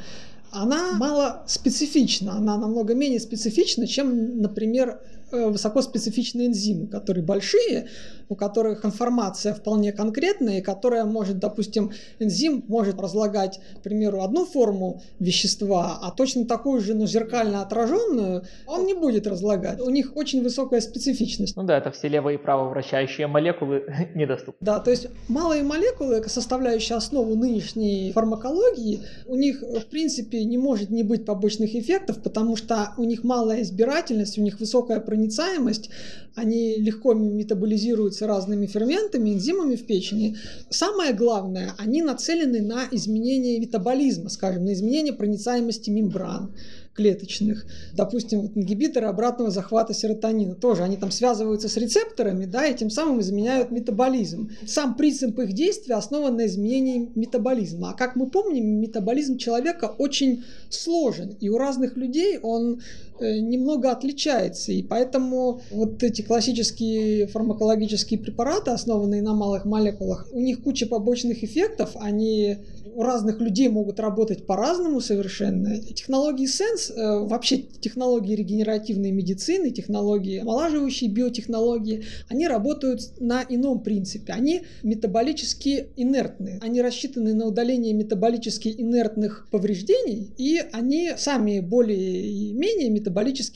она 0.51 0.93
мало 0.93 1.43
специфична, 1.45 2.33
она 2.33 2.57
намного 2.57 2.95
менее 2.95 3.19
специфична, 3.19 3.87
чем, 3.87 4.41
например, 4.41 4.99
высокоспецифичные 5.31 6.47
энзимы, 6.47 6.87
которые 6.87 7.23
большие, 7.23 7.87
у 8.29 8.35
которых 8.35 8.85
информация 8.85 9.53
вполне 9.53 9.91
конкретная, 9.91 10.59
и 10.59 10.61
которая 10.61 11.05
может, 11.05 11.39
допустим, 11.39 11.91
энзим 12.19 12.63
может 12.67 12.99
разлагать, 12.99 13.59
к 13.79 13.81
примеру, 13.81 14.21
одну 14.21 14.45
форму 14.45 15.01
вещества, 15.19 15.99
а 16.01 16.11
точно 16.11 16.45
такую 16.45 16.81
же, 16.81 16.93
но 16.93 17.05
зеркально 17.05 17.61
отраженную, 17.61 18.43
он 18.67 18.85
не 18.85 18.93
будет 18.93 19.27
разлагать. 19.27 19.81
У 19.81 19.89
них 19.89 20.15
очень 20.15 20.43
высокая 20.43 20.81
специфичность. 20.81 21.55
Ну 21.55 21.63
да, 21.63 21.77
это 21.77 21.91
все 21.91 22.07
левые 22.07 22.37
и 22.37 22.41
право 22.41 22.69
вращающие 22.69 23.27
молекулы 23.27 23.83
недоступны. 24.15 24.57
Да, 24.61 24.79
то 24.79 24.91
есть 24.91 25.07
малые 25.27 25.63
молекулы, 25.63 26.23
составляющие 26.27 26.97
основу 26.97 27.35
нынешней 27.35 28.11
фармакологии, 28.13 29.01
у 29.25 29.35
них, 29.35 29.61
в 29.61 29.85
принципе, 29.89 30.43
не 30.43 30.57
может 30.57 30.89
не 30.89 31.03
быть 31.03 31.25
побочных 31.25 31.75
эффектов, 31.75 32.21
потому 32.21 32.55
что 32.55 32.93
у 32.97 33.03
них 33.03 33.23
малая 33.23 33.61
избирательность, 33.61 34.37
у 34.37 34.41
них 34.41 34.59
высокая 34.59 34.99
проницаемость, 35.19 35.89
они 36.35 36.75
легко 36.77 37.13
метаболизируются 37.13 38.27
разными 38.27 38.65
ферментами, 38.65 39.33
энзимами 39.33 39.75
в 39.75 39.85
печени. 39.85 40.37
Самое 40.69 41.13
главное, 41.13 41.73
они 41.77 42.01
нацелены 42.01 42.61
на 42.61 42.85
изменение 42.91 43.59
метаболизма, 43.59 44.29
скажем, 44.29 44.65
на 44.65 44.73
изменение 44.73 45.13
проницаемости 45.13 45.89
мембран. 45.89 46.53
клеточных. 46.99 47.65
Допустим, 47.93 48.41
вот 48.41 48.57
ингибиторы 48.57 49.07
обратного 49.07 49.51
захвата 49.51 49.93
серотонина 49.93 50.55
тоже, 50.55 50.83
они 50.83 50.97
там 50.97 51.11
связываются 51.11 51.69
с 51.69 51.77
рецепторами, 51.77 52.45
да, 52.45 52.67
и 52.67 52.75
тем 52.75 52.89
самым 52.89 53.21
изменяют 53.21 53.71
метаболизм. 53.71 54.49
Сам 54.67 54.95
принцип 54.95 55.39
их 55.39 55.53
действия 55.53 55.95
основан 55.95 56.35
на 56.35 56.45
изменении 56.45 57.09
метаболизма. 57.15 57.91
А 57.91 57.93
как 57.93 58.17
мы 58.17 58.29
помним, 58.29 58.81
метаболизм 58.81 59.37
человека 59.37 59.85
очень 59.97 60.43
сложен, 60.69 61.37
и 61.39 61.47
у 61.47 61.57
разных 61.57 61.95
людей 61.95 62.37
он 62.39 62.81
немного 63.21 63.91
отличается, 63.91 64.71
и 64.71 64.81
поэтому 64.81 65.61
вот 65.71 66.03
эти 66.03 66.21
классические 66.21 67.27
фармакологические 67.27 68.19
препараты, 68.19 68.71
основанные 68.71 69.21
на 69.21 69.33
малых 69.33 69.65
молекулах, 69.65 70.27
у 70.31 70.39
них 70.39 70.63
куча 70.63 70.85
побочных 70.85 71.43
эффектов, 71.43 71.91
они 71.95 72.57
у 72.95 73.03
разных 73.03 73.39
людей 73.39 73.69
могут 73.69 73.99
работать 73.99 74.45
по-разному 74.45 74.99
совершенно. 74.99 75.79
Технологии 75.79 76.47
Sense, 76.47 76.93
э, 76.93 77.25
вообще 77.25 77.57
технологии 77.57 78.35
регенеративной 78.35 79.11
медицины, 79.11 79.71
технологии 79.71 80.39
омолаживающей 80.39 81.07
биотехнологии, 81.07 82.03
они 82.27 82.47
работают 82.47 83.01
на 83.19 83.43
ином 83.47 83.81
принципе. 83.81 84.33
Они 84.33 84.63
метаболически 84.83 85.87
инертные. 85.95 86.59
Они 86.61 86.81
рассчитаны 86.81 87.33
на 87.33 87.45
удаление 87.45 87.93
метаболически 87.93 88.69
инертных 88.77 89.47
повреждений, 89.51 90.33
и 90.37 90.61
они 90.71 91.11
сами 91.17 91.59
более-менее 91.59 92.89
метаболически 92.89 93.08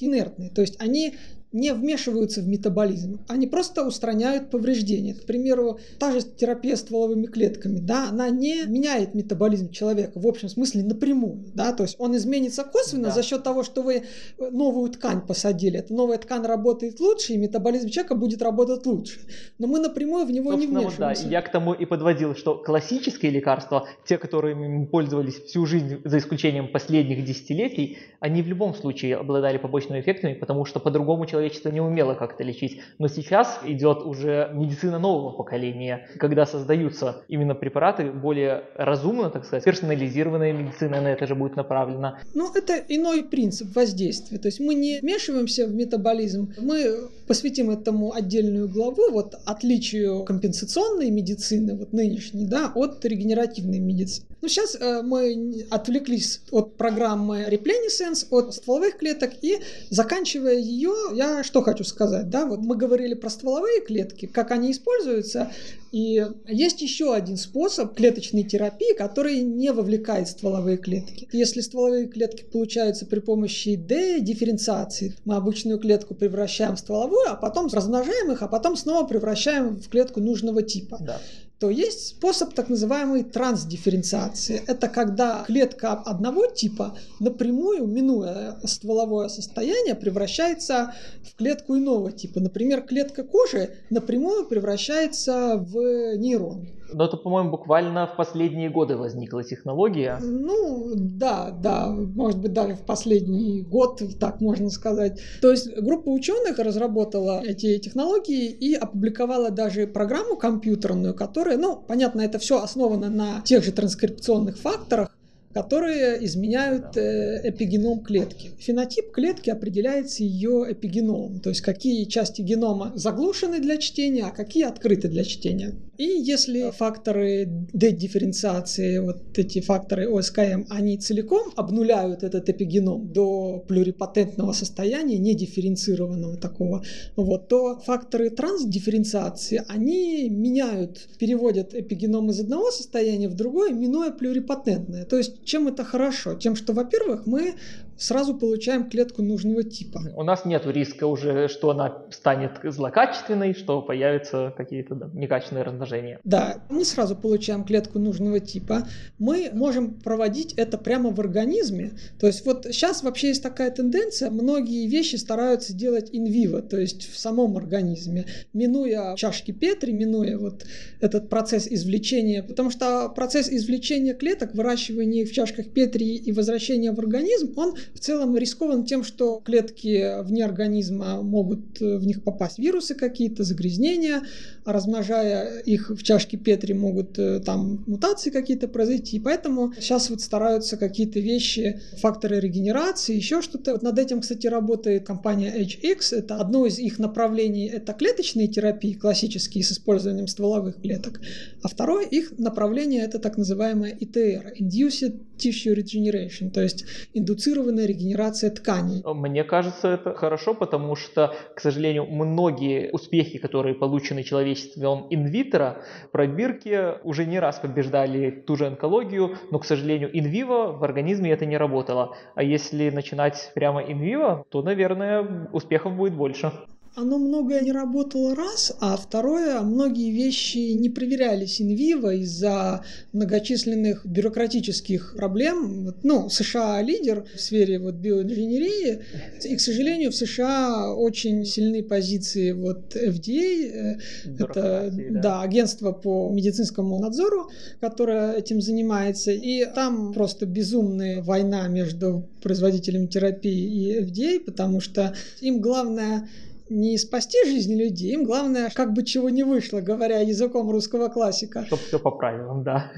инертные. 0.03 0.49
То 0.49 0.61
есть 0.61 0.75
они 0.79 1.15
не 1.53 1.73
вмешиваются 1.73 2.41
в 2.41 2.47
метаболизм, 2.47 3.21
они 3.27 3.47
просто 3.47 3.85
устраняют 3.85 4.49
повреждения. 4.49 5.13
К 5.13 5.25
примеру, 5.25 5.79
та 5.99 6.11
же 6.11 6.21
терапия 6.21 6.75
стволовыми 6.75 7.27
клетками, 7.27 7.79
да, 7.79 8.09
она 8.09 8.29
не 8.29 8.65
меняет 8.65 9.13
метаболизм 9.13 9.69
человека 9.71 10.19
в 10.19 10.27
общем 10.27 10.49
смысле 10.49 10.83
напрямую, 10.83 11.45
да, 11.53 11.71
то 11.73 11.83
есть 11.83 11.95
он 11.99 12.15
изменится 12.15 12.63
косвенно 12.63 13.05
да. 13.05 13.11
за 13.11 13.23
счет 13.23 13.43
того, 13.43 13.63
что 13.63 13.83
вы 13.83 14.03
новую 14.39 14.89
ткань 14.91 15.21
посадили. 15.21 15.79
Эта 15.79 15.93
новая 15.93 16.17
ткань 16.17 16.45
работает 16.45 16.99
лучше, 16.99 17.33
и 17.33 17.37
метаболизм 17.37 17.89
человека 17.89 18.15
будет 18.15 18.41
работать 18.41 18.85
лучше. 18.85 19.19
Но 19.59 19.67
мы 19.67 19.79
напрямую 19.79 20.25
в 20.25 20.31
него 20.31 20.51
Собственно, 20.51 20.79
не 20.79 20.85
вмешиваемся. 20.85 21.23
Вот, 21.23 21.29
да, 21.29 21.37
я 21.37 21.41
к 21.41 21.51
тому 21.51 21.73
и 21.73 21.85
подводил, 21.85 22.35
что 22.35 22.55
классические 22.55 23.31
лекарства, 23.31 23.87
те, 24.07 24.17
которыми 24.17 24.85
пользовались 24.85 25.35
всю 25.35 25.65
жизнь, 25.65 26.01
за 26.03 26.17
исключением 26.17 26.71
последних 26.71 27.23
десятилетий, 27.23 27.99
они 28.19 28.41
в 28.41 28.47
любом 28.47 28.73
случае 28.73 29.17
обладали 29.17 29.57
побочными 29.57 29.99
эффектами, 29.99 30.33
потому 30.33 30.65
что 30.65 30.79
по-другому 30.79 31.25
человек 31.25 31.42
человечество 31.43 31.69
не 31.69 31.81
умело 31.81 32.13
как-то 32.15 32.43
лечить. 32.43 32.81
Но 32.99 33.07
сейчас 33.07 33.59
идет 33.65 33.99
уже 34.05 34.49
медицина 34.53 34.99
нового 34.99 35.31
поколения, 35.31 36.07
когда 36.19 36.45
создаются 36.45 37.23
именно 37.27 37.55
препараты 37.55 38.11
более 38.11 38.63
разумно, 38.75 39.29
так 39.29 39.45
сказать, 39.45 39.63
персонализированная 39.63 40.53
медицина 40.53 41.01
на 41.01 41.09
это 41.09 41.27
же 41.27 41.35
будет 41.35 41.55
направлена. 41.55 42.19
Ну, 42.33 42.49
это 42.53 42.75
иной 42.87 43.23
принцип 43.23 43.75
воздействия. 43.75 44.37
То 44.37 44.47
есть 44.47 44.59
мы 44.59 44.73
не 44.73 44.99
вмешиваемся 45.01 45.67
в 45.67 45.73
метаболизм, 45.73 46.53
мы 46.59 47.09
посвятим 47.27 47.69
этому 47.69 48.13
отдельную 48.13 48.69
главу, 48.69 49.11
вот 49.11 49.35
отличию 49.45 50.23
компенсационной 50.23 51.09
медицины, 51.09 51.75
вот 51.75 51.93
нынешней, 51.93 52.45
да, 52.45 52.71
от 52.75 53.03
регенеративной 53.05 53.79
медицины. 53.79 54.27
Ну, 54.41 54.49
сейчас 54.49 54.75
э, 54.75 55.01
мы 55.03 55.65
отвлеклись 55.69 56.41
от 56.51 56.75
программы 56.75 57.47
Repleniscence, 57.49 58.27
от 58.29 58.53
стволовых 58.53 58.97
клеток, 58.97 59.31
и 59.41 59.59
заканчивая 59.89 60.57
ее, 60.57 60.93
я 61.13 61.32
что 61.41 61.63
хочу 61.63 61.83
сказать, 61.83 62.29
да, 62.29 62.45
вот 62.45 62.59
мы 62.59 62.75
говорили 62.75 63.15
про 63.15 63.29
стволовые 63.29 63.81
клетки, 63.81 64.27
как 64.27 64.51
они 64.51 64.71
используются, 64.71 65.51
и 65.91 66.25
есть 66.47 66.81
еще 66.81 67.13
один 67.13 67.37
способ 67.37 67.95
клеточной 67.95 68.43
терапии, 68.43 68.93
который 68.95 69.41
не 69.41 69.71
вовлекает 69.71 70.27
стволовые 70.27 70.77
клетки. 70.77 71.27
Если 71.31 71.61
стволовые 71.61 72.07
клетки 72.07 72.43
получаются 72.43 73.05
при 73.05 73.19
помощи 73.19 73.75
дифференциации, 73.75 75.15
мы 75.25 75.35
обычную 75.35 75.79
клетку 75.79 76.13
превращаем 76.13 76.75
в 76.75 76.79
стволовую, 76.79 77.29
а 77.29 77.35
потом 77.35 77.69
размножаем 77.71 78.31
их, 78.31 78.41
а 78.41 78.47
потом 78.47 78.75
снова 78.75 79.07
превращаем 79.07 79.77
в 79.77 79.89
клетку 79.89 80.19
нужного 80.19 80.61
типа. 80.61 80.97
Да 80.99 81.19
то 81.63 81.69
есть 81.69 82.07
способ 82.09 82.53
так 82.53 82.67
называемой 82.67 83.23
трансдифференциации. 83.23 84.61
Это 84.67 84.89
когда 84.89 85.45
клетка 85.47 85.93
одного 85.93 86.45
типа 86.47 86.97
напрямую, 87.21 87.87
минуя 87.87 88.57
стволовое 88.65 89.29
состояние, 89.29 89.95
превращается 89.95 90.93
в 91.23 91.37
клетку 91.37 91.77
иного 91.77 92.11
типа. 92.11 92.41
Например, 92.41 92.81
клетка 92.81 93.23
кожи 93.23 93.77
напрямую 93.89 94.45
превращается 94.45 95.55
в 95.55 96.17
нейрон. 96.17 96.67
Но 96.93 97.05
это, 97.05 97.17
по-моему, 97.17 97.51
буквально 97.51 98.07
в 98.07 98.15
последние 98.15 98.69
годы 98.69 98.95
возникла 98.95 99.43
технология. 99.43 100.19
Ну, 100.21 100.93
да, 100.95 101.51
да, 101.51 101.89
может 101.89 102.39
быть, 102.39 102.53
даже 102.53 102.75
в 102.75 102.81
последний 102.81 103.61
год, 103.61 104.01
так 104.19 104.41
можно 104.41 104.69
сказать. 104.69 105.19
То 105.41 105.51
есть 105.51 105.75
группа 105.77 106.09
ученых 106.09 106.59
разработала 106.59 107.41
эти 107.43 107.77
технологии 107.79 108.49
и 108.49 108.75
опубликовала 108.75 109.51
даже 109.51 109.87
программу 109.87 110.35
компьютерную, 110.35 111.13
которая, 111.13 111.57
ну, 111.57 111.75
понятно, 111.87 112.21
это 112.21 112.39
все 112.39 112.61
основано 112.61 113.09
на 113.09 113.41
тех 113.41 113.63
же 113.63 113.71
транскрипционных 113.71 114.57
факторах, 114.57 115.09
которые 115.53 116.23
изменяют 116.25 116.97
э, 116.97 117.41
эпигеном 117.43 117.99
клетки. 117.99 118.51
Фенотип 118.57 119.11
клетки 119.11 119.49
определяется 119.49 120.23
ее 120.23 120.65
эпигеномом, 120.69 121.39
то 121.39 121.49
есть 121.49 121.61
какие 121.61 122.05
части 122.05 122.41
генома 122.41 122.91
заглушены 122.95 123.59
для 123.59 123.77
чтения, 123.77 124.25
а 124.25 124.31
какие 124.31 124.65
открыты 124.65 125.07
для 125.07 125.23
чтения. 125.23 125.75
И 125.97 126.05
если 126.05 126.71
факторы 126.71 127.47
дедифференциации, 127.71 128.97
вот 128.97 129.37
эти 129.37 129.61
факторы 129.61 130.09
ОСКМ, 130.09 130.65
они 130.69 130.97
целиком 130.97 131.53
обнуляют 131.55 132.23
этот 132.23 132.49
эпигеном 132.49 133.13
до 133.13 133.63
плюрипатентного 133.67 134.53
состояния, 134.53 135.19
недифференцированного 135.19 136.37
такого, 136.37 136.83
вот, 137.15 137.47
то 137.47 137.79
факторы 137.79 138.31
трансдифференциации, 138.31 139.63
они 139.67 140.29
меняют, 140.29 141.09
переводят 141.19 141.75
эпигеном 141.75 142.31
из 142.31 142.39
одного 142.39 142.71
состояния 142.71 143.29
в 143.29 143.35
другое, 143.35 143.71
минуя 143.71 144.09
плюрипатентное. 144.09 145.05
То 145.05 145.17
есть 145.17 145.43
чем 145.45 145.67
это 145.67 145.83
хорошо? 145.83 146.33
Тем, 146.33 146.55
что, 146.55 146.73
во-первых, 146.73 147.27
мы 147.27 147.53
сразу 147.97 148.35
получаем 148.35 148.89
клетку 148.89 149.21
нужного 149.21 149.63
типа. 149.63 150.01
У 150.15 150.23
нас 150.23 150.45
нет 150.45 150.65
риска 150.65 151.05
уже, 151.05 151.47
что 151.47 151.71
она 151.71 152.03
станет 152.11 152.51
злокачественной, 152.63 153.53
что 153.53 153.81
появятся 153.81 154.53
какие-то 154.55 154.95
да, 154.95 155.09
некачественные 155.13 155.63
размножения. 155.63 156.19
Да, 156.23 156.63
мы 156.69 156.85
сразу 156.85 157.15
получаем 157.15 157.63
клетку 157.63 157.99
нужного 157.99 158.39
типа. 158.39 158.87
Мы 159.19 159.51
можем 159.53 159.95
проводить 159.95 160.53
это 160.53 160.77
прямо 160.77 161.11
в 161.11 161.19
организме. 161.19 161.91
То 162.19 162.27
есть 162.27 162.45
вот 162.45 162.65
сейчас 162.65 163.03
вообще 163.03 163.29
есть 163.29 163.43
такая 163.43 163.71
тенденция, 163.71 164.29
многие 164.29 164.87
вещи 164.87 165.15
стараются 165.15 165.73
делать 165.73 166.09
инвиво, 166.11 166.61
то 166.61 166.77
есть 166.77 167.09
в 167.11 167.17
самом 167.17 167.57
организме, 167.57 168.25
минуя 168.53 169.15
чашки 169.15 169.51
Петри, 169.51 169.91
минуя 169.91 170.37
вот 170.37 170.65
этот 170.99 171.29
процесс 171.29 171.67
извлечения, 171.67 172.43
потому 172.43 172.69
что 172.69 173.09
процесс 173.09 173.49
извлечения 173.49 174.13
клеток, 174.13 174.53
выращивания 174.53 175.23
их 175.23 175.29
в 175.29 175.33
чашках 175.33 175.69
Петри 175.69 176.15
и 176.15 176.31
возвращения 176.31 176.91
в 176.91 176.99
организм, 176.99 177.53
он 177.57 177.75
в 177.93 177.99
целом 177.99 178.35
рискован 178.37 178.85
тем, 178.85 179.03
что 179.03 179.41
клетки 179.43 180.21
вне 180.23 180.45
организма 180.45 181.21
могут 181.21 181.81
э, 181.81 181.97
в 181.97 182.05
них 182.05 182.23
попасть 182.23 182.59
вирусы 182.59 182.95
какие-то, 182.95 183.43
загрязнения, 183.43 184.23
а 184.65 184.73
размножая 184.73 185.59
их 185.59 185.89
в 185.89 186.03
чашке 186.03 186.37
Петри 186.37 186.73
могут 186.73 187.19
э, 187.19 187.39
там 187.39 187.83
мутации 187.87 188.29
какие-то 188.29 188.67
произойти. 188.67 189.19
Поэтому 189.19 189.73
сейчас 189.73 190.09
вот 190.09 190.21
стараются 190.21 190.77
какие-то 190.77 191.19
вещи, 191.19 191.81
факторы 191.99 192.39
регенерации, 192.39 193.15
еще 193.15 193.41
что-то. 193.41 193.73
Вот 193.73 193.83
над 193.83 193.99
этим, 193.99 194.21
кстати, 194.21 194.47
работает 194.47 195.05
компания 195.05 195.53
HX. 195.55 196.17
Это 196.17 196.37
одно 196.37 196.65
из 196.65 196.79
их 196.79 196.99
направлений, 196.99 197.67
это 197.67 197.93
клеточные 197.93 198.47
терапии 198.47 198.93
классические 198.93 199.63
с 199.63 199.71
использованием 199.71 200.27
стволовых 200.27 200.81
клеток. 200.81 201.21
А 201.61 201.67
второе 201.67 202.05
их 202.05 202.37
направление 202.37 203.03
это 203.03 203.19
так 203.19 203.37
называемая 203.37 203.93
ITR, 203.93 204.57
Induced 204.59 205.19
Tissue 205.37 205.75
Regeneration, 205.75 206.51
то 206.51 206.61
есть 206.61 206.85
индуцированная 207.13 207.72
естественная 207.73 207.85
регенерация 207.85 208.51
тканей. 208.51 209.03
Мне 209.05 209.43
кажется, 209.43 209.89
это 209.89 210.13
хорошо, 210.13 210.53
потому 210.53 210.95
что, 210.95 211.33
к 211.55 211.59
сожалению, 211.59 212.05
многие 212.05 212.91
успехи, 212.91 213.39
которые 213.39 213.75
получены 213.75 214.23
человечеством 214.23 215.07
инвитро, 215.09 215.81
пробирки 216.11 217.03
уже 217.03 217.25
не 217.25 217.39
раз 217.39 217.59
побеждали 217.59 218.31
ту 218.31 218.55
же 218.55 218.67
онкологию, 218.67 219.37
но, 219.51 219.59
к 219.59 219.65
сожалению, 219.65 220.09
инвиво 220.17 220.71
в 220.71 220.83
организме 220.83 221.31
это 221.31 221.45
не 221.45 221.57
работало. 221.57 222.15
А 222.35 222.43
если 222.43 222.89
начинать 222.89 223.51
прямо 223.55 223.81
инвиво, 223.81 224.45
то, 224.49 224.61
наверное, 224.61 225.49
успехов 225.51 225.95
будет 225.95 226.13
больше. 226.13 226.51
Оно 226.95 227.17
многое 227.17 227.61
не 227.61 227.71
работало 227.71 228.35
раз, 228.35 228.75
а 228.79 228.95
второе, 228.97 229.61
многие 229.61 230.11
вещи 230.11 230.73
не 230.73 230.89
проверялись 230.89 231.59
инвиво 231.59 232.13
из-за 232.13 232.83
многочисленных 233.13 234.05
бюрократических 234.05 235.15
проблем. 235.15 235.95
Ну, 236.03 236.29
США 236.29 236.81
лидер 236.83 237.25
в 237.35 237.41
сфере 237.41 237.79
вот 237.79 237.95
биоинженерии, 237.95 238.99
и, 239.43 239.55
к 239.55 239.59
сожалению, 239.59 240.11
в 240.11 240.15
США 240.15 240.93
очень 240.93 241.45
сильные 241.45 241.83
позиции 241.83 242.51
вот 242.51 242.95
FDA, 242.95 243.97
э, 244.25 244.33
это 244.39 244.89
да. 244.91 245.21
да, 245.21 245.41
агентство 245.41 245.93
по 245.93 246.29
медицинскому 246.29 246.99
надзору, 246.99 247.49
которое 247.79 248.33
этим 248.33 248.61
занимается, 248.61 249.31
и 249.31 249.65
там 249.65 250.13
просто 250.13 250.45
безумная 250.45 251.23
война 251.23 251.67
между 251.67 252.29
производителями 252.43 253.07
терапии 253.07 253.51
и 253.51 253.99
FDA, 253.99 254.39
потому 254.39 254.79
что 254.79 255.15
им 255.41 255.59
главное 255.59 256.27
не 256.69 256.97
спасти 256.97 257.37
жизни 257.45 257.75
людей, 257.75 258.13
им 258.13 258.23
главное, 258.23 258.69
как 258.73 258.93
бы 258.93 259.03
чего 259.03 259.29
не 259.29 259.43
вышло, 259.43 259.81
говоря 259.81 260.19
языком 260.19 260.69
русского 260.69 261.09
классика. 261.09 261.65
Чтобы 261.65 261.81
все 261.83 261.99
по 261.99 262.11
правилам, 262.11 262.63
да. 262.63 262.91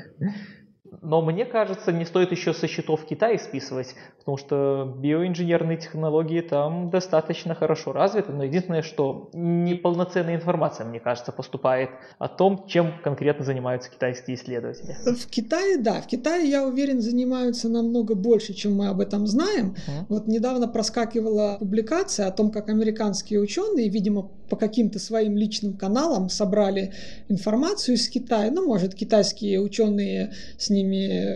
Но 1.01 1.21
мне 1.21 1.45
кажется, 1.45 1.91
не 1.91 2.05
стоит 2.05 2.31
еще 2.31 2.53
со 2.53 2.67
счетов 2.67 3.05
Китая 3.05 3.37
списывать, 3.37 3.95
потому 4.19 4.37
что 4.37 4.95
биоинженерные 4.97 5.77
технологии 5.77 6.41
там 6.41 6.89
достаточно 6.89 7.55
хорошо 7.55 7.91
развиты, 7.91 8.31
но 8.31 8.43
единственное, 8.43 8.81
что 8.81 9.29
неполноценная 9.33 10.35
информация, 10.35 10.85
мне 10.85 10.99
кажется, 10.99 11.31
поступает 11.31 11.89
о 12.19 12.27
том, 12.27 12.65
чем 12.67 12.93
конкретно 13.03 13.45
занимаются 13.45 13.89
китайские 13.89 14.37
исследователи. 14.37 14.95
В 15.05 15.27
Китае, 15.27 15.77
да, 15.77 16.01
в 16.01 16.07
Китае, 16.07 16.49
я 16.49 16.65
уверен, 16.65 17.01
занимаются 17.01 17.69
намного 17.69 18.15
больше, 18.15 18.53
чем 18.53 18.75
мы 18.75 18.87
об 18.87 19.01
этом 19.01 19.27
знаем. 19.27 19.75
Uh-huh. 19.75 20.05
Вот 20.09 20.27
недавно 20.27 20.67
проскакивала 20.67 21.57
публикация 21.59 22.27
о 22.27 22.31
том, 22.31 22.51
как 22.51 22.69
американские 22.69 23.39
ученые, 23.39 23.89
видимо, 23.89 24.29
по 24.49 24.55
каким-то 24.55 24.99
своим 24.99 25.37
личным 25.37 25.73
каналам 25.73 26.29
собрали 26.29 26.93
информацию 27.29 27.95
из 27.95 28.07
Китая. 28.09 28.51
Ну, 28.51 28.65
может, 28.65 28.93
китайские 28.93 29.59
ученые 29.59 30.33
с 30.57 30.69
ними 30.69 30.84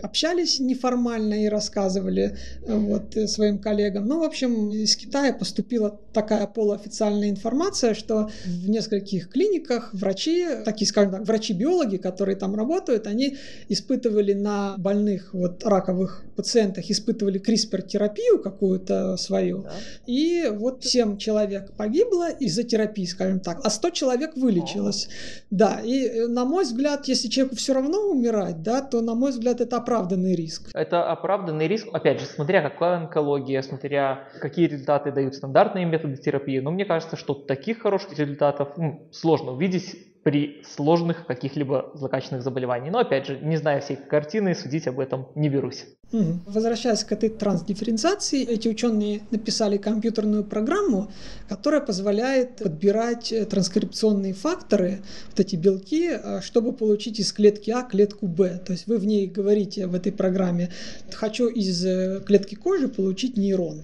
общались 0.01 0.59
неформально 0.59 1.45
и 1.45 1.47
рассказывали 1.47 2.37
э, 2.65 2.75
вот, 2.75 3.15
э, 3.17 3.27
своим 3.27 3.59
коллегам. 3.59 4.05
Ну, 4.05 4.19
в 4.19 4.23
общем, 4.23 4.71
из 4.71 4.95
Китая 4.95 5.33
поступила 5.33 5.99
такая 6.13 6.47
полуофициальная 6.47 7.29
информация, 7.29 7.93
что 7.93 8.29
в 8.45 8.69
нескольких 8.69 9.29
клиниках 9.29 9.93
врачи, 9.93 10.45
такие, 10.65 10.87
скажем 10.87 11.11
так, 11.11 11.27
врачи-биологи, 11.27 11.97
которые 11.97 12.35
там 12.35 12.55
работают, 12.55 13.07
они 13.07 13.37
испытывали 13.69 14.33
на 14.33 14.75
больных 14.77 15.33
вот 15.33 15.63
раковых 15.65 16.23
пациентах, 16.35 16.89
испытывали 16.89 17.39
CRISPR-терапию 17.39 18.39
какую-то 18.39 19.17
свою. 19.17 19.63
Да. 19.63 19.71
И 20.07 20.49
вот 20.49 20.83
7 20.83 21.17
человек 21.17 21.73
погибло 21.73 22.29
из-за 22.29 22.63
терапии, 22.63 23.05
скажем 23.05 23.39
так, 23.39 23.59
а 23.63 23.69
100 23.69 23.89
человек 23.91 24.35
вылечилось. 24.35 25.07
О. 25.07 25.09
Да, 25.51 25.81
и 25.83 26.07
э, 26.07 26.27
на 26.27 26.45
мой 26.45 26.63
взгляд, 26.63 27.07
если 27.07 27.27
человеку 27.27 27.55
все 27.55 27.73
равно 27.73 27.99
умирать, 28.09 28.61
да, 28.63 28.81
то, 28.81 29.01
на 29.01 29.15
мой 29.15 29.31
взгляд, 29.39 29.61
это 29.61 29.77
оправданный 29.77 30.35
риск. 30.35 30.69
Это 30.73 31.09
оправданный 31.09 31.67
риск, 31.67 31.87
опять 31.91 32.19
же, 32.19 32.25
смотря 32.25 32.61
какая 32.61 32.97
онкология, 32.97 33.61
смотря 33.61 34.27
какие 34.39 34.67
результаты 34.67 35.11
дают 35.11 35.35
стандартные 35.35 35.85
методы 35.85 36.17
терапии. 36.17 36.59
Но 36.59 36.71
мне 36.71 36.85
кажется, 36.85 37.15
что 37.15 37.33
таких 37.33 37.81
хороших 37.81 38.17
результатов 38.17 38.77
ну, 38.77 39.07
сложно 39.11 39.51
увидеть 39.51 39.95
при 40.29 40.61
сложных 40.75 41.25
каких-либо 41.25 41.89
злокачественных 41.95 42.43
заболеваниях. 42.43 42.93
Но 42.93 42.99
опять 42.99 43.25
же, 43.25 43.39
не 43.41 43.57
зная 43.57 43.81
всей 43.81 43.95
картины, 43.95 44.53
судить 44.53 44.87
об 44.87 44.99
этом 44.99 45.25
не 45.33 45.49
берусь. 45.49 45.85
Возвращаясь 46.11 47.03
к 47.03 47.11
этой 47.11 47.29
трансдифференциации, 47.29 48.43
эти 48.43 48.67
ученые 48.67 49.21
написали 49.31 49.77
компьютерную 49.77 50.43
программу, 50.43 51.11
которая 51.47 51.81
позволяет 51.81 52.57
подбирать 52.57 53.31
э, 53.31 53.45
транскрипционные 53.45 54.33
факторы, 54.33 55.01
вот 55.29 55.39
эти 55.39 55.55
белки, 55.55 56.11
э, 56.11 56.41
чтобы 56.41 56.73
получить 56.73 57.19
из 57.19 57.33
клетки 57.33 57.71
А 57.71 57.81
клетку 57.81 58.27
Б. 58.27 58.59
То 58.63 58.73
есть 58.73 58.85
вы 58.85 58.97
в 58.97 59.05
ней 59.05 59.25
говорите 59.25 59.87
в 59.87 59.95
этой 59.95 60.11
программе, 60.11 60.69
хочу 61.11 61.47
из 61.47 61.83
э, 61.85 62.21
клетки 62.25 62.53
кожи 62.53 62.87
получить 62.87 63.35
нейрон. 63.35 63.81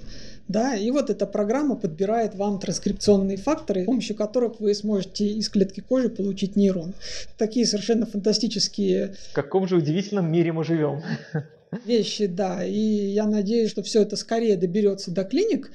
Да, 0.48 0.76
и 0.76 0.92
вот 0.92 1.10
эта 1.10 1.26
программа 1.26 1.76
подбирает 1.76 2.36
вам 2.36 2.60
транскрипционные 2.60 3.38
факторы, 3.38 3.84
с 3.84 3.86
помощью 3.86 4.16
которых 4.16 4.60
вы 4.60 4.76
сможете 4.76 5.26
из 5.26 5.50
клетки 5.50 5.80
кожи 5.80 6.10
получить 6.10 6.56
нейрон. 6.56 6.94
Такие 7.38 7.66
совершенно 7.66 8.06
фантастические... 8.06 9.16
В 9.32 9.34
каком 9.34 9.68
же 9.68 9.78
удивительном 9.78 10.32
мире 10.32 10.52
мы 10.52 10.64
живем. 10.64 11.02
Вещи, 11.86 12.28
да. 12.28 12.64
И 12.64 12.80
я 12.80 13.26
надеюсь, 13.26 13.72
что 13.72 13.82
все 13.82 14.04
это 14.04 14.16
скорее 14.16 14.56
доберется 14.56 15.12
до 15.12 15.24
клиник, 15.24 15.72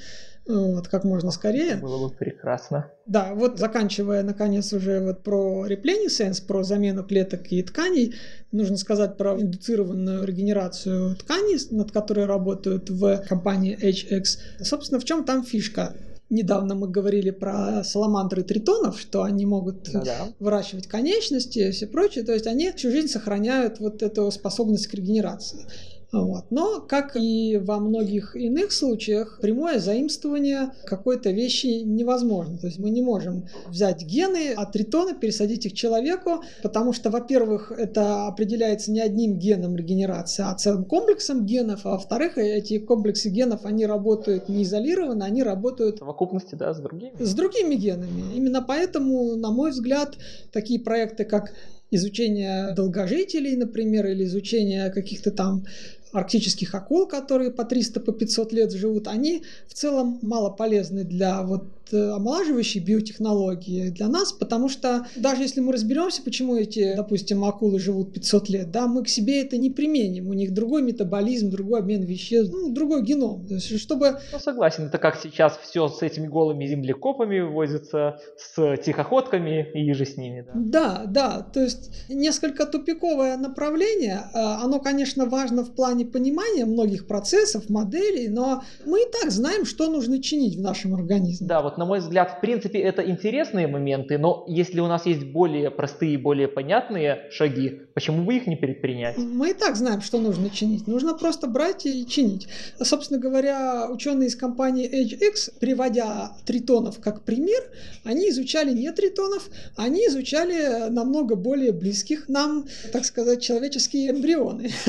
вот, 0.50 0.88
как 0.88 1.04
можно 1.04 1.30
скорее. 1.30 1.76
Было 1.76 2.08
бы 2.08 2.14
прекрасно. 2.14 2.90
Да, 3.06 3.34
вот 3.34 3.58
заканчивая, 3.58 4.22
наконец, 4.22 4.72
уже 4.72 5.00
вот 5.00 5.22
про 5.22 5.66
реплинисенс, 5.66 6.40
про 6.40 6.62
замену 6.62 7.04
клеток 7.04 7.50
и 7.52 7.62
тканей, 7.62 8.14
нужно 8.52 8.76
сказать 8.76 9.16
про 9.16 9.40
индуцированную 9.40 10.24
регенерацию 10.24 11.16
тканей, 11.16 11.58
над 11.70 11.92
которой 11.92 12.26
работают 12.26 12.90
в 12.90 13.18
компании 13.28 13.76
HX. 13.80 14.64
Собственно, 14.64 15.00
в 15.00 15.04
чем 15.04 15.24
там 15.24 15.42
фишка? 15.44 15.94
Недавно 16.30 16.76
мы 16.76 16.86
говорили 16.88 17.30
про 17.30 17.82
саламандры 17.82 18.44
тритонов, 18.44 19.00
что 19.00 19.24
они 19.24 19.46
могут 19.46 19.90
Да-да. 19.90 20.28
выращивать 20.38 20.86
конечности 20.86 21.58
и 21.58 21.70
все 21.72 21.88
прочее. 21.88 22.24
То 22.24 22.32
есть 22.32 22.46
они 22.46 22.70
всю 22.70 22.92
жизнь 22.92 23.08
сохраняют 23.08 23.80
вот 23.80 24.00
эту 24.04 24.30
способность 24.30 24.86
к 24.86 24.94
регенерации. 24.94 25.66
Вот. 26.12 26.46
Но, 26.50 26.80
как 26.80 27.16
и 27.16 27.56
во 27.62 27.78
многих 27.78 28.34
иных 28.34 28.72
случаях, 28.72 29.38
прямое 29.40 29.78
заимствование 29.78 30.72
какой-то 30.84 31.30
вещи 31.30 31.82
невозможно. 31.84 32.58
То 32.58 32.66
есть 32.66 32.78
мы 32.78 32.90
не 32.90 33.00
можем 33.00 33.46
взять 33.68 34.04
гены 34.04 34.52
от 34.52 34.72
тритона, 34.72 35.14
пересадить 35.14 35.66
их 35.66 35.72
человеку, 35.72 36.42
потому 36.62 36.92
что, 36.92 37.10
во-первых, 37.10 37.72
это 37.76 38.26
определяется 38.26 38.90
не 38.90 39.00
одним 39.00 39.38
геном 39.38 39.76
регенерации, 39.76 40.44
а 40.44 40.54
целым 40.54 40.84
комплексом 40.84 41.46
генов, 41.46 41.82
а 41.84 41.90
во-вторых, 41.90 42.38
эти 42.38 42.78
комплексы 42.78 43.28
генов, 43.28 43.64
они 43.64 43.86
работают 43.86 44.48
не 44.48 44.64
изолированно, 44.64 45.24
они 45.24 45.42
работают... 45.44 45.96
В 45.96 45.98
совокупности, 46.00 46.56
да, 46.56 46.74
с 46.74 46.80
другими? 46.80 47.12
С 47.20 47.34
другими 47.34 47.76
генами. 47.76 48.34
Именно 48.34 48.62
поэтому, 48.62 49.36
на 49.36 49.50
мой 49.50 49.70
взгляд, 49.70 50.16
такие 50.52 50.80
проекты, 50.80 51.24
как 51.24 51.52
изучение 51.90 52.72
долгожителей, 52.74 53.56
например, 53.56 54.06
или 54.06 54.24
изучение 54.24 54.90
каких-то 54.90 55.30
там 55.30 55.64
арктических 56.12 56.74
акул, 56.74 57.06
которые 57.06 57.50
по 57.50 57.64
300, 57.64 58.00
по 58.00 58.12
500 58.12 58.52
лет 58.52 58.72
живут, 58.72 59.08
они 59.08 59.44
в 59.68 59.74
целом 59.74 60.18
мало 60.22 60.50
полезны 60.50 61.04
для 61.04 61.42
вот 61.42 61.64
Э, 61.92 62.10
омолаживающей 62.10 62.80
биотехнологии 62.80 63.90
для 63.90 64.08
нас, 64.08 64.32
потому 64.32 64.68
что 64.68 65.06
даже 65.16 65.42
если 65.42 65.60
мы 65.60 65.72
разберемся, 65.72 66.22
почему 66.22 66.56
эти, 66.56 66.94
допустим, 66.94 67.44
акулы 67.44 67.78
живут 67.78 68.12
500 68.12 68.48
лет, 68.48 68.70
да, 68.70 68.86
мы 68.86 69.02
к 69.02 69.08
себе 69.08 69.42
это 69.42 69.56
не 69.56 69.70
применим. 69.70 70.28
У 70.28 70.34
них 70.34 70.52
другой 70.52 70.82
метаболизм, 70.82 71.50
другой 71.50 71.80
обмен 71.80 72.02
веществ, 72.02 72.52
ну, 72.52 72.70
другой 72.72 73.02
геном. 73.02 73.46
То 73.46 73.54
есть, 73.54 73.80
чтобы... 73.80 74.20
Ну, 74.32 74.38
согласен. 74.38 74.84
Это 74.84 74.98
как 74.98 75.16
сейчас 75.20 75.58
все 75.58 75.88
с 75.88 76.02
этими 76.02 76.26
голыми 76.26 76.66
землекопами 76.66 77.40
возится, 77.40 78.20
с 78.36 78.76
тихоходками 78.78 79.70
и 79.74 79.92
же 79.92 80.04
с 80.04 80.16
ними. 80.16 80.46
Да. 80.54 80.54
да, 80.54 81.04
да. 81.06 81.42
То 81.42 81.60
есть 81.60 81.90
несколько 82.08 82.66
тупиковое 82.66 83.36
направление. 83.36 84.20
А, 84.32 84.62
оно, 84.62 84.80
конечно, 84.80 85.26
важно 85.26 85.64
в 85.64 85.74
плане 85.74 86.04
понимания 86.04 86.64
многих 86.64 87.06
процессов, 87.06 87.68
моделей, 87.68 88.28
но 88.28 88.62
мы 88.86 89.02
и 89.02 89.06
так 89.10 89.30
знаем, 89.30 89.64
что 89.64 89.88
нужно 89.88 90.22
чинить 90.22 90.56
в 90.56 90.60
нашем 90.60 90.94
организме. 90.94 91.46
Да, 91.46 91.62
вот 91.62 91.78
на 91.80 91.86
мой 91.86 92.00
взгляд, 92.00 92.36
в 92.36 92.40
принципе, 92.42 92.78
это 92.78 93.02
интересные 93.10 93.66
моменты, 93.66 94.18
но 94.18 94.44
если 94.46 94.80
у 94.80 94.86
нас 94.86 95.06
есть 95.06 95.24
более 95.24 95.70
простые, 95.70 96.18
более 96.18 96.46
понятные 96.46 97.30
шаги, 97.30 97.80
почему 97.94 98.26
бы 98.26 98.36
их 98.36 98.46
не 98.46 98.56
предпринять? 98.56 99.16
Мы 99.16 99.52
и 99.52 99.54
так 99.54 99.76
знаем, 99.76 100.02
что 100.02 100.18
нужно 100.18 100.50
чинить. 100.50 100.86
Нужно 100.86 101.14
просто 101.14 101.46
брать 101.46 101.86
и 101.86 102.06
чинить. 102.06 102.48
Собственно 102.82 103.18
говоря, 103.18 103.88
ученые 103.90 104.28
из 104.28 104.36
компании 104.36 104.86
HX, 104.90 105.58
приводя 105.58 106.32
тритонов 106.44 107.00
как 107.00 107.22
пример, 107.22 107.62
они 108.04 108.28
изучали 108.28 108.72
не 108.74 108.92
тритонов, 108.92 109.48
они 109.76 110.06
изучали 110.08 110.90
намного 110.90 111.34
более 111.34 111.72
близких 111.72 112.28
нам, 112.28 112.66
так 112.92 113.06
сказать, 113.06 113.40
человеческие 113.40 114.10
эмбрионы. 114.10 114.70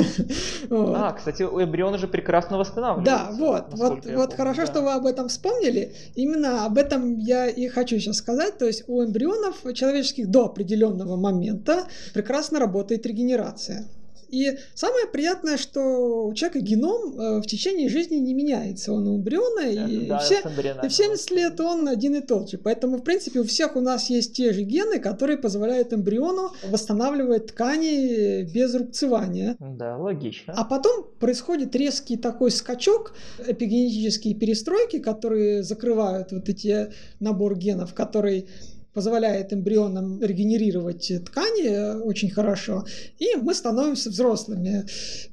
А, 0.70 1.14
кстати, 1.14 1.44
эмбрионы 1.44 1.98
же 1.98 2.08
прекрасно 2.08 2.58
восстанавливаются. 2.58 3.12
Да, 3.12 3.32
вот, 3.32 4.06
вот, 4.06 4.34
хорошо, 4.34 4.66
что 4.66 4.82
вы 4.82 4.92
об 4.92 5.06
этом 5.06 5.28
вспомнили. 5.28 5.94
Именно 6.16 6.66
об 6.66 6.78
этом 6.82 7.18
я 7.18 7.48
и 7.48 7.68
хочу 7.68 8.00
сейчас 8.00 8.18
сказать. 8.18 8.58
То 8.58 8.66
есть 8.66 8.84
у 8.88 9.04
эмбрионов 9.04 9.64
человеческих 9.74 10.28
до 10.30 10.46
определенного 10.46 11.16
момента 11.16 11.88
прекрасно 12.14 12.60
работает 12.60 13.06
регенерация. 13.06 13.88
И 14.32 14.58
самое 14.74 15.08
приятное, 15.08 15.58
что 15.58 16.28
у 16.28 16.34
человека 16.34 16.60
геном 16.60 17.20
э, 17.20 17.40
в 17.42 17.46
течение 17.46 17.90
жизни 17.90 18.16
не 18.16 18.34
меняется. 18.34 18.94
Он 18.94 19.08
у 19.08 19.18
эмбриона, 19.18 19.70
и, 19.70 20.08
да, 20.08 20.20
все, 20.20 20.40
и 20.84 20.88
в 20.88 20.94
70 20.94 21.32
лет 21.32 21.60
он 21.60 21.88
один 21.88 22.16
и 22.16 22.22
тот 22.22 22.50
же. 22.50 22.58
Поэтому, 22.58 22.98
в 22.98 23.04
принципе, 23.04 23.40
у 23.40 23.44
всех 23.44 23.76
у 23.76 23.82
нас 23.82 24.10
есть 24.10 24.36
те 24.36 24.54
же 24.54 24.64
гены, 24.64 25.00
которые 25.00 25.38
позволяют 25.38 25.94
эмбриону 25.94 26.52
восстанавливать 26.70 27.48
ткани 27.48 28.44
без 28.44 28.74
рубцевания. 28.74 29.56
Да, 29.60 29.98
логично. 29.98 30.54
А 30.56 30.64
потом 30.64 31.06
происходит 31.20 31.76
резкий 31.76 32.18
такой 32.18 32.52
скачок, 32.52 33.14
эпигенетические 33.46 34.36
перестройки, 34.36 35.00
которые 35.00 35.64
закрывают 35.64 36.32
вот 36.32 36.48
эти 36.50 36.92
набор 37.20 37.58
генов, 37.58 37.94
который 37.94 38.48
позволяет 38.94 39.54
эмбрионам 39.54 40.22
регенерировать 40.22 41.12
ткани 41.26 42.02
очень 42.02 42.30
хорошо, 42.30 42.86
и 43.20 43.36
мы 43.36 43.54
становимся 43.54 44.10
взрослыми. 44.10 44.86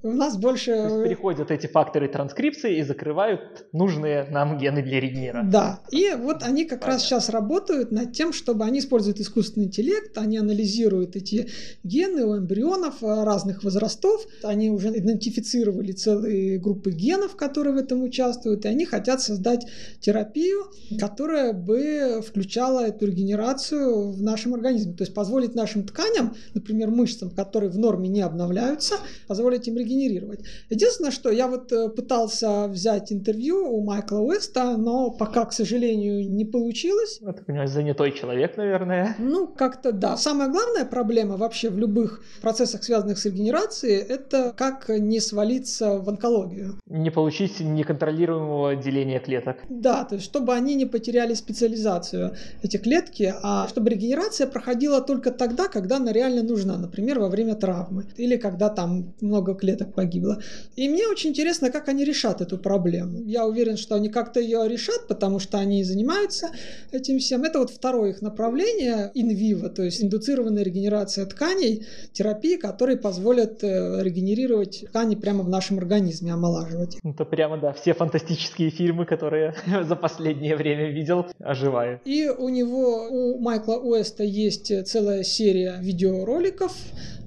У 0.03 0.13
нас 0.13 0.37
больше... 0.37 0.73
переходят 1.05 1.51
эти 1.51 1.67
факторы 1.67 2.09
транскрипции 2.09 2.79
и 2.79 2.83
закрывают 2.83 3.67
нужные 3.73 4.25
нам 4.31 4.59
гены 4.59 4.83
для 4.83 5.01
регенера. 5.01 5.43
Да, 5.45 5.81
и 5.91 6.13
вот 6.17 6.43
они 6.43 6.65
как 6.65 6.81
Понятно. 6.81 6.93
раз 6.93 7.03
сейчас 7.03 7.29
работают 7.29 7.91
над 7.91 8.13
тем, 8.13 8.33
чтобы 8.33 8.65
они 8.65 8.79
используют 8.79 9.19
искусственный 9.19 9.67
интеллект, 9.67 10.17
они 10.17 10.39
анализируют 10.39 11.17
эти 11.17 11.49
гены 11.83 12.25
у 12.25 12.39
эмбрионов 12.39 13.03
разных 13.03 13.65
возрастов, 13.65 14.25
они 14.45 14.71
уже 14.71 14.91
идентифицировали 14.91 15.93
целые 15.93 16.59
группы 16.59 16.93
генов, 16.93 17.35
которые 17.35 17.75
в 17.75 17.79
этом 17.79 18.03
участвуют, 18.03 18.65
и 18.65 18.69
они 18.69 18.85
хотят 18.85 19.21
создать 19.21 19.67
терапию, 20.01 20.67
которая 21.01 21.53
бы 21.53 22.23
включала 22.25 22.87
эту 22.87 23.07
регенерацию 23.07 23.48
регенерацию 23.49 24.13
в 24.13 24.23
нашем 24.23 24.55
организме. 24.55 24.95
То 24.95 25.03
есть 25.03 25.15
позволить 25.15 25.55
нашим 25.55 25.85
тканям, 25.85 26.35
например, 26.55 26.91
мышцам, 26.91 27.31
которые 27.31 27.71
в 27.71 27.79
норме 27.79 28.09
не 28.09 28.21
обновляются, 28.21 28.97
позволить 29.27 29.69
им 29.69 29.77
регенерировать. 29.77 30.41
Единственное, 30.71 31.11
что 31.11 31.31
я 31.31 31.49
вот 31.49 31.73
э, 31.73 31.89
пытался 31.89 32.69
взять 32.69 33.13
интервью 33.13 33.69
у 33.71 33.85
Майкла 33.85 34.19
Уэста, 34.19 34.77
но 34.77 35.11
пока, 35.11 35.45
к 35.45 35.53
сожалению, 35.53 36.31
не 36.31 36.45
получилось. 36.45 37.21
Это, 37.23 37.43
понимаешь, 37.43 37.71
занятой 37.71 38.13
человек, 38.13 38.57
наверное. 38.57 39.17
Ну, 39.19 39.47
как-то 39.47 39.93
да. 39.93 40.17
Самая 40.17 40.49
главная 40.49 40.85
проблема 40.85 41.37
вообще 41.37 41.71
в 41.71 41.79
любых 41.79 42.23
процессах, 42.43 42.85
связанных 42.85 43.19
с 43.19 43.25
регенерацией, 43.25 43.97
это 43.97 44.53
как 44.57 44.89
не 44.89 45.21
свалиться 45.21 45.99
в 45.99 46.09
онкологию. 46.09 46.79
Не 46.87 47.11
получить 47.11 47.61
неконтролируемого 47.61 48.77
деления 48.77 49.21
клеток. 49.21 49.57
Да, 49.69 50.05
то 50.05 50.17
есть 50.17 50.27
чтобы 50.27 50.55
они 50.55 50.75
не 50.75 50.87
потеряли 50.87 51.35
специализацию. 51.35 52.35
Эти 52.63 52.77
клетки, 52.77 53.35
а 53.43 53.69
чтобы 53.69 53.91
регенерация 53.91 54.47
проходила 54.47 55.01
только 55.01 55.31
тогда, 55.31 55.69
когда 55.69 55.97
она 55.97 56.13
реально 56.13 56.43
нужна, 56.43 56.77
например, 56.77 57.19
во 57.19 57.29
время 57.29 57.55
травмы 57.55 58.05
или 58.17 58.37
когда 58.37 58.69
там 58.69 59.15
много 59.21 59.55
клеток 59.55 59.95
погибло. 59.95 60.41
И 60.77 60.89
мне 60.89 61.07
очень 61.07 61.31
интересно, 61.31 61.71
как 61.71 61.89
они 61.89 62.05
решат 62.05 62.41
эту 62.41 62.59
проблему. 62.59 63.23
Я 63.25 63.47
уверен, 63.47 63.77
что 63.77 63.95
они 63.95 64.09
как-то 64.09 64.41
ее 64.41 64.69
решат, 64.69 65.07
потому 65.09 65.39
что 65.39 65.59
они 65.59 65.85
занимаются 65.85 66.49
этим 66.93 67.19
всем. 67.19 67.45
Это 67.45 67.59
вот 67.59 67.71
второе 67.71 68.11
их 68.11 68.23
направление, 68.23 69.11
инвиво, 69.15 69.69
то 69.69 69.83
есть 69.83 70.03
индуцированная 70.03 70.63
регенерация 70.63 71.27
тканей, 71.27 71.87
терапии, 72.13 72.57
которые 72.57 72.99
позволят 72.99 73.63
э, 73.63 74.03
регенерировать 74.03 74.85
ткани 74.89 75.15
прямо 75.15 75.43
в 75.43 75.49
нашем 75.49 75.79
организме, 75.79 76.33
омолаживать. 76.33 76.99
Это 77.05 77.25
прямо, 77.25 77.59
да, 77.59 77.73
все 77.73 77.95
фантастические 77.95 78.71
фильмы, 78.71 79.05
которые 79.05 79.55
за 79.83 79.97
последнее 79.97 80.57
время 80.57 80.91
видел, 80.91 81.27
оживают. 81.39 82.01
И 82.05 82.29
у 82.29 82.49
него, 82.49 83.09
у 83.09 83.28
у 83.29 83.39
Майкла 83.39 83.75
Уэста 83.75 84.25
есть 84.25 84.73
целая 84.87 85.23
серия 85.23 85.79
видеороликов 85.81 86.73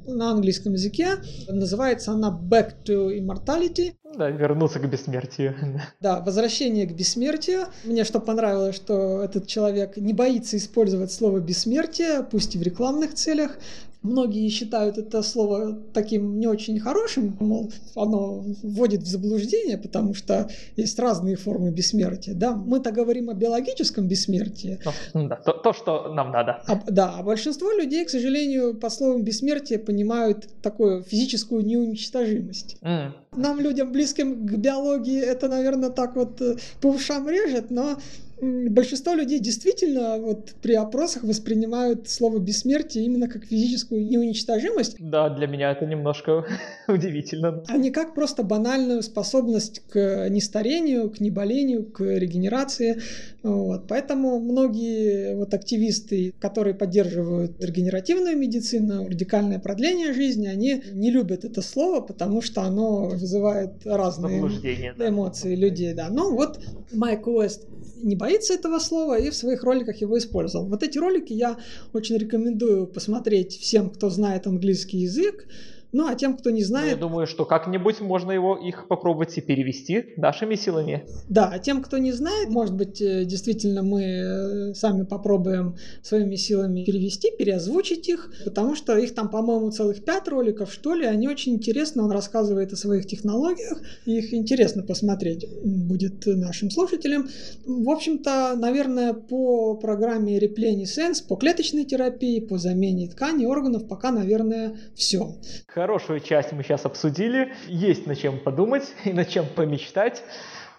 на 0.08 0.32
английском 0.32 0.74
языке. 0.74 1.18
Называется 1.48 2.12
она 2.12 2.30
Back 2.30 2.84
to 2.86 3.16
Immortality. 3.18 3.94
Да, 4.18 4.30
вернуться 4.30 4.80
к 4.80 4.90
бессмертию. 4.90 5.56
Да, 6.02 6.20
возвращение 6.22 6.86
к 6.86 6.94
бессмертию. 6.94 7.68
Мне 7.84 8.04
что 8.04 8.20
понравилось, 8.20 8.76
что 8.76 9.22
этот 9.24 9.48
человек 9.48 9.98
не 9.98 10.14
боится 10.14 10.58
использовать 10.58 11.12
слово 11.12 11.40
бессмертие, 11.40 12.24
пусть 12.24 12.56
и 12.56 12.58
в 12.58 12.62
рекламных 12.62 13.14
целях. 13.14 13.58
Многие 14.04 14.50
считают 14.50 14.98
это 14.98 15.22
слово 15.22 15.78
таким 15.94 16.40
не 16.40 16.48
очень 16.48 16.80
хорошим, 16.80 17.38
мол, 17.40 17.72
оно 17.96 18.44
вводит 18.64 19.04
в 19.04 19.08
заблуждение, 19.08 19.78
потому 19.78 20.16
что 20.16 20.50
есть 20.76 20.98
разные 20.98 21.36
формы 21.36 21.70
бессмертия. 21.72 22.34
Да? 22.34 22.54
Мы-то 22.54 22.92
говорим 22.92 23.30
о 23.30 23.36
биологическом 23.36 24.08
бессмертии. 24.08 24.80
Ну, 25.14 25.28
да, 25.28 25.36
то, 25.36 25.54
то, 25.54 25.74
что 25.74 26.14
нам 26.14 26.32
надо. 26.32 26.64
А, 26.68 26.82
да, 26.88 27.14
а 27.16 27.24
большинство 27.24 27.72
людей, 27.72 28.04
к 28.06 28.10
сожалению, 28.10 28.74
по 28.74 28.90
словам 28.90 29.24
бессмертие 29.24 29.78
понимают 29.78 30.50
такую 30.64 31.04
физическую 31.04 31.64
неуничтожимость. 31.64 32.78
Mm. 32.82 33.12
Нам, 33.36 33.60
людям 33.62 33.92
близким 33.92 34.48
к 34.48 34.58
биологии, 34.58 35.22
это, 35.22 35.48
наверное, 35.48 35.90
так 35.90 36.16
вот 36.16 36.42
э, 36.42 36.58
по 36.82 36.88
ушам 36.88 37.30
режет, 37.30 37.72
но 37.72 37.98
большинство 38.42 39.14
людей 39.14 39.40
действительно 39.40 40.18
вот 40.18 40.54
при 40.62 40.74
опросах 40.74 41.24
воспринимают 41.24 42.10
слово 42.10 42.40
бессмертие 42.40 43.06
именно 43.06 43.28
как 43.28 43.46
физическую 43.46 44.04
неуничтожимость. 44.04 44.96
Да, 45.00 45.30
для 45.30 45.46
меня 45.46 45.72
это 45.72 45.86
немножко 45.86 46.46
удивительно. 46.88 47.64
А 47.68 47.78
не 47.78 47.92
как 47.92 48.16
просто 48.16 48.44
банальную 48.44 49.04
способность 49.04 49.82
к 49.90 50.28
нестарению, 50.30 51.12
к 51.12 51.20
неболению, 51.20 51.86
к 51.86 52.02
регенерации. 52.02 53.02
Вот. 53.44 53.88
Поэтому 53.88 54.40
многие 54.40 55.36
вот 55.36 55.54
активисты, 55.54 56.34
которые 56.40 56.74
поддерживают 56.74 57.64
регенеративную 57.64 58.38
медицину, 58.38 59.08
радикальное 59.08 59.60
продление 59.60 60.14
жизни, 60.14 60.48
они 60.48 60.84
не 60.94 61.12
любят 61.12 61.46
это 61.46 61.62
слово, 61.62 62.02
потому 62.02 62.42
что 62.42 62.62
оно 62.64 63.06
вызывает 63.10 63.86
разные 63.86 64.40
эмоции 64.40 65.56
да. 65.56 65.62
людей. 65.62 65.94
Да. 65.94 66.10
Но 66.10 66.32
вот 66.32 66.60
Майк 66.92 67.28
Уэст 67.28 67.68
не 68.04 68.16
боится 68.16 68.31
этого 68.32 68.80
слова 68.80 69.20
и 69.20 69.30
в 69.30 69.36
своих 69.36 69.64
роликах 69.64 69.98
его 69.98 70.18
использовал. 70.18 70.68
Вот 70.68 70.84
эти 70.84 70.98
ролики 70.98 71.34
я 71.34 71.58
очень 71.94 72.18
рекомендую 72.18 72.88
посмотреть 72.88 73.58
всем, 73.58 73.90
кто 73.90 74.10
знает 74.10 74.48
английский 74.48 75.00
язык. 75.00 75.48
Ну, 75.92 76.08
а 76.08 76.16
тем, 76.16 76.38
кто 76.38 76.50
не 76.52 76.64
знает... 76.64 76.86
Ну, 76.86 76.92
я 76.92 76.98
думаю, 76.98 77.28
что 77.28 77.46
как-нибудь 77.46 78.00
можно 78.02 78.32
его 78.32 78.56
их 78.56 78.88
попробовать 78.88 79.38
и 79.38 79.42
перевести 79.42 80.14
нашими 80.18 80.56
силами. 80.56 81.06
Да, 81.28 81.50
а 81.50 81.60
тем, 81.60 81.82
кто 81.82 81.98
не 81.98 82.12
знает, 82.12 82.50
может 82.50 82.76
быть, 82.76 83.02
э, 83.02 83.26
действительно 83.26 83.84
мы 83.84 84.04
э, 84.04 84.74
сами 84.74 85.04
попробуем 85.04 85.76
своими 86.02 86.36
силами 86.36 86.86
перевести, 86.86 87.32
переозвучить 87.38 88.08
их, 88.08 88.32
потому 88.46 88.76
что 88.76 88.98
их 88.98 89.14
там, 89.14 89.30
по-моему, 89.30 89.72
целых 89.72 90.04
пять 90.06 90.28
роликов, 90.28 90.72
что 90.72 90.94
ли, 90.94 91.06
они 91.06 91.28
очень 91.28 91.54
интересны, 91.56 92.04
он 92.04 92.12
рассказывает 92.12 92.74
о 92.74 92.78
своих 92.78 93.06
технологиях, 93.06 93.82
их 94.06 94.34
интересно 94.34 94.84
посмотреть 94.84 95.46
будет 95.64 96.26
нашим 96.26 96.70
слушателям. 96.72 97.28
В 97.66 97.90
общем-то, 97.90 98.56
наверное, 98.58 99.14
по 99.14 99.76
программе 99.76 100.40
Repleni 100.40 100.84
Sense, 100.84 101.26
по 101.28 101.36
клеточной 101.36 101.86
терапии, 101.86 102.40
по 102.40 102.58
замене 102.58 103.10
тканей, 103.10 103.46
органов, 103.46 103.88
пока, 103.88 104.12
наверное, 104.12 104.76
все. 104.96 105.36
Хорошую 105.82 106.20
часть 106.20 106.52
мы 106.52 106.62
сейчас 106.62 106.86
обсудили. 106.86 107.54
Есть 107.66 108.06
над 108.06 108.16
чем 108.16 108.38
подумать 108.38 108.84
и 109.04 109.12
над 109.14 109.28
чем 109.30 109.48
помечтать. 109.48 110.22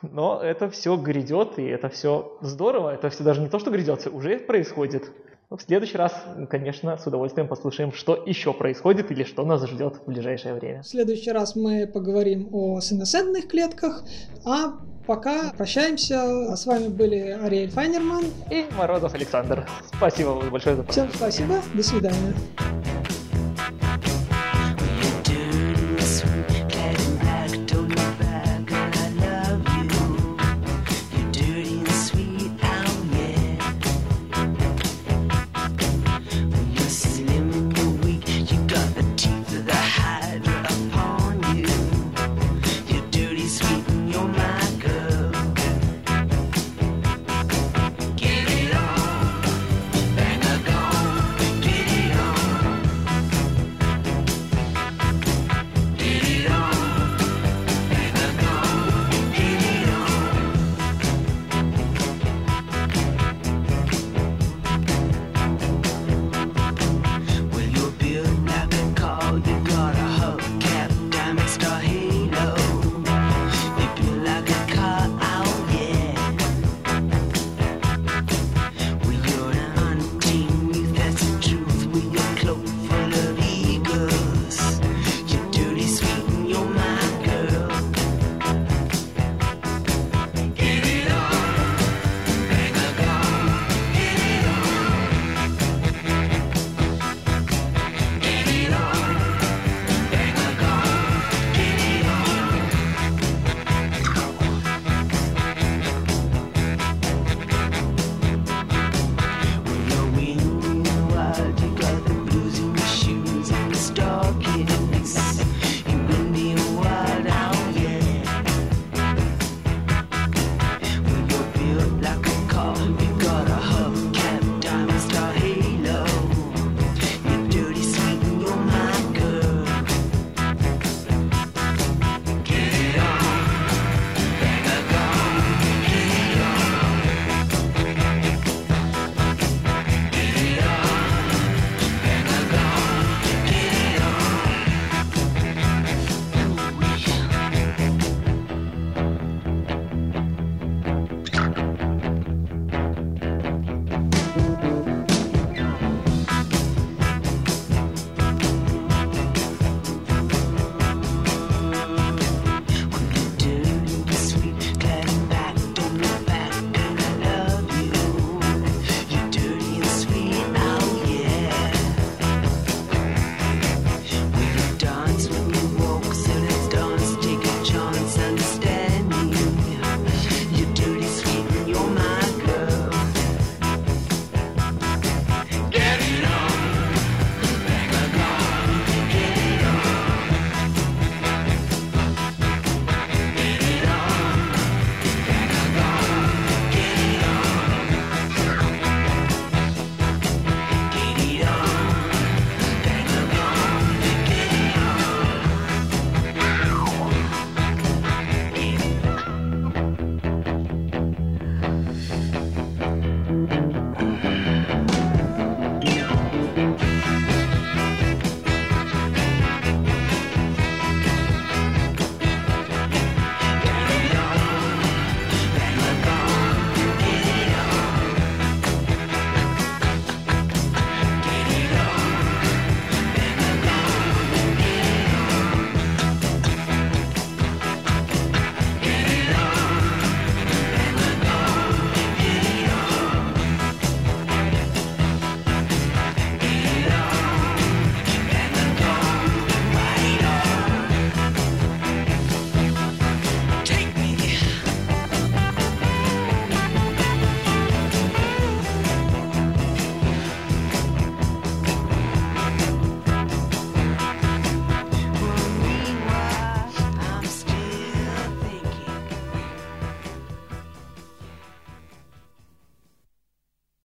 Но 0.01 0.41
это 0.41 0.71
все 0.71 0.97
грядет, 0.97 1.59
и 1.59 1.65
это 1.65 1.89
все 1.89 2.39
здорово. 2.41 2.95
Это 2.95 3.11
все 3.11 3.25
даже 3.25 3.41
не 3.41 3.49
то, 3.49 3.59
что 3.59 3.73
грядет, 3.73 4.07
уже 4.07 4.39
происходит. 4.39 5.11
Но 5.51 5.57
в 5.57 5.63
следующий 5.63 5.97
раз, 5.97 6.15
конечно, 6.49 6.97
с 6.97 7.05
удовольствием 7.05 7.49
послушаем, 7.49 7.93
что 7.93 8.15
еще 8.15 8.53
происходит 8.53 9.11
или 9.11 9.25
что 9.25 9.45
нас 9.45 9.67
ждет 9.69 9.97
в 9.97 10.09
ближайшее 10.09 10.55
время. 10.55 10.83
В 10.83 10.87
следующий 10.87 11.33
раз 11.33 11.57
мы 11.57 11.89
поговорим 11.89 12.49
о 12.53 12.79
сенесцентных 12.81 13.49
клетках, 13.49 14.05
а 14.45 14.75
пока 15.05 15.53
прощаемся. 15.59 16.55
С 16.55 16.65
вами 16.65 16.87
были 16.87 17.37
Ариэль 17.43 17.71
Файнерман 17.71 18.27
и 18.53 18.67
Морозов 18.79 19.15
Александр. 19.15 19.67
Спасибо 19.97 20.41
большое 20.49 20.77
за 20.77 20.85
Всем 20.85 21.09
спасибо, 21.13 21.57
до 21.75 21.83
свидания. 21.83 22.35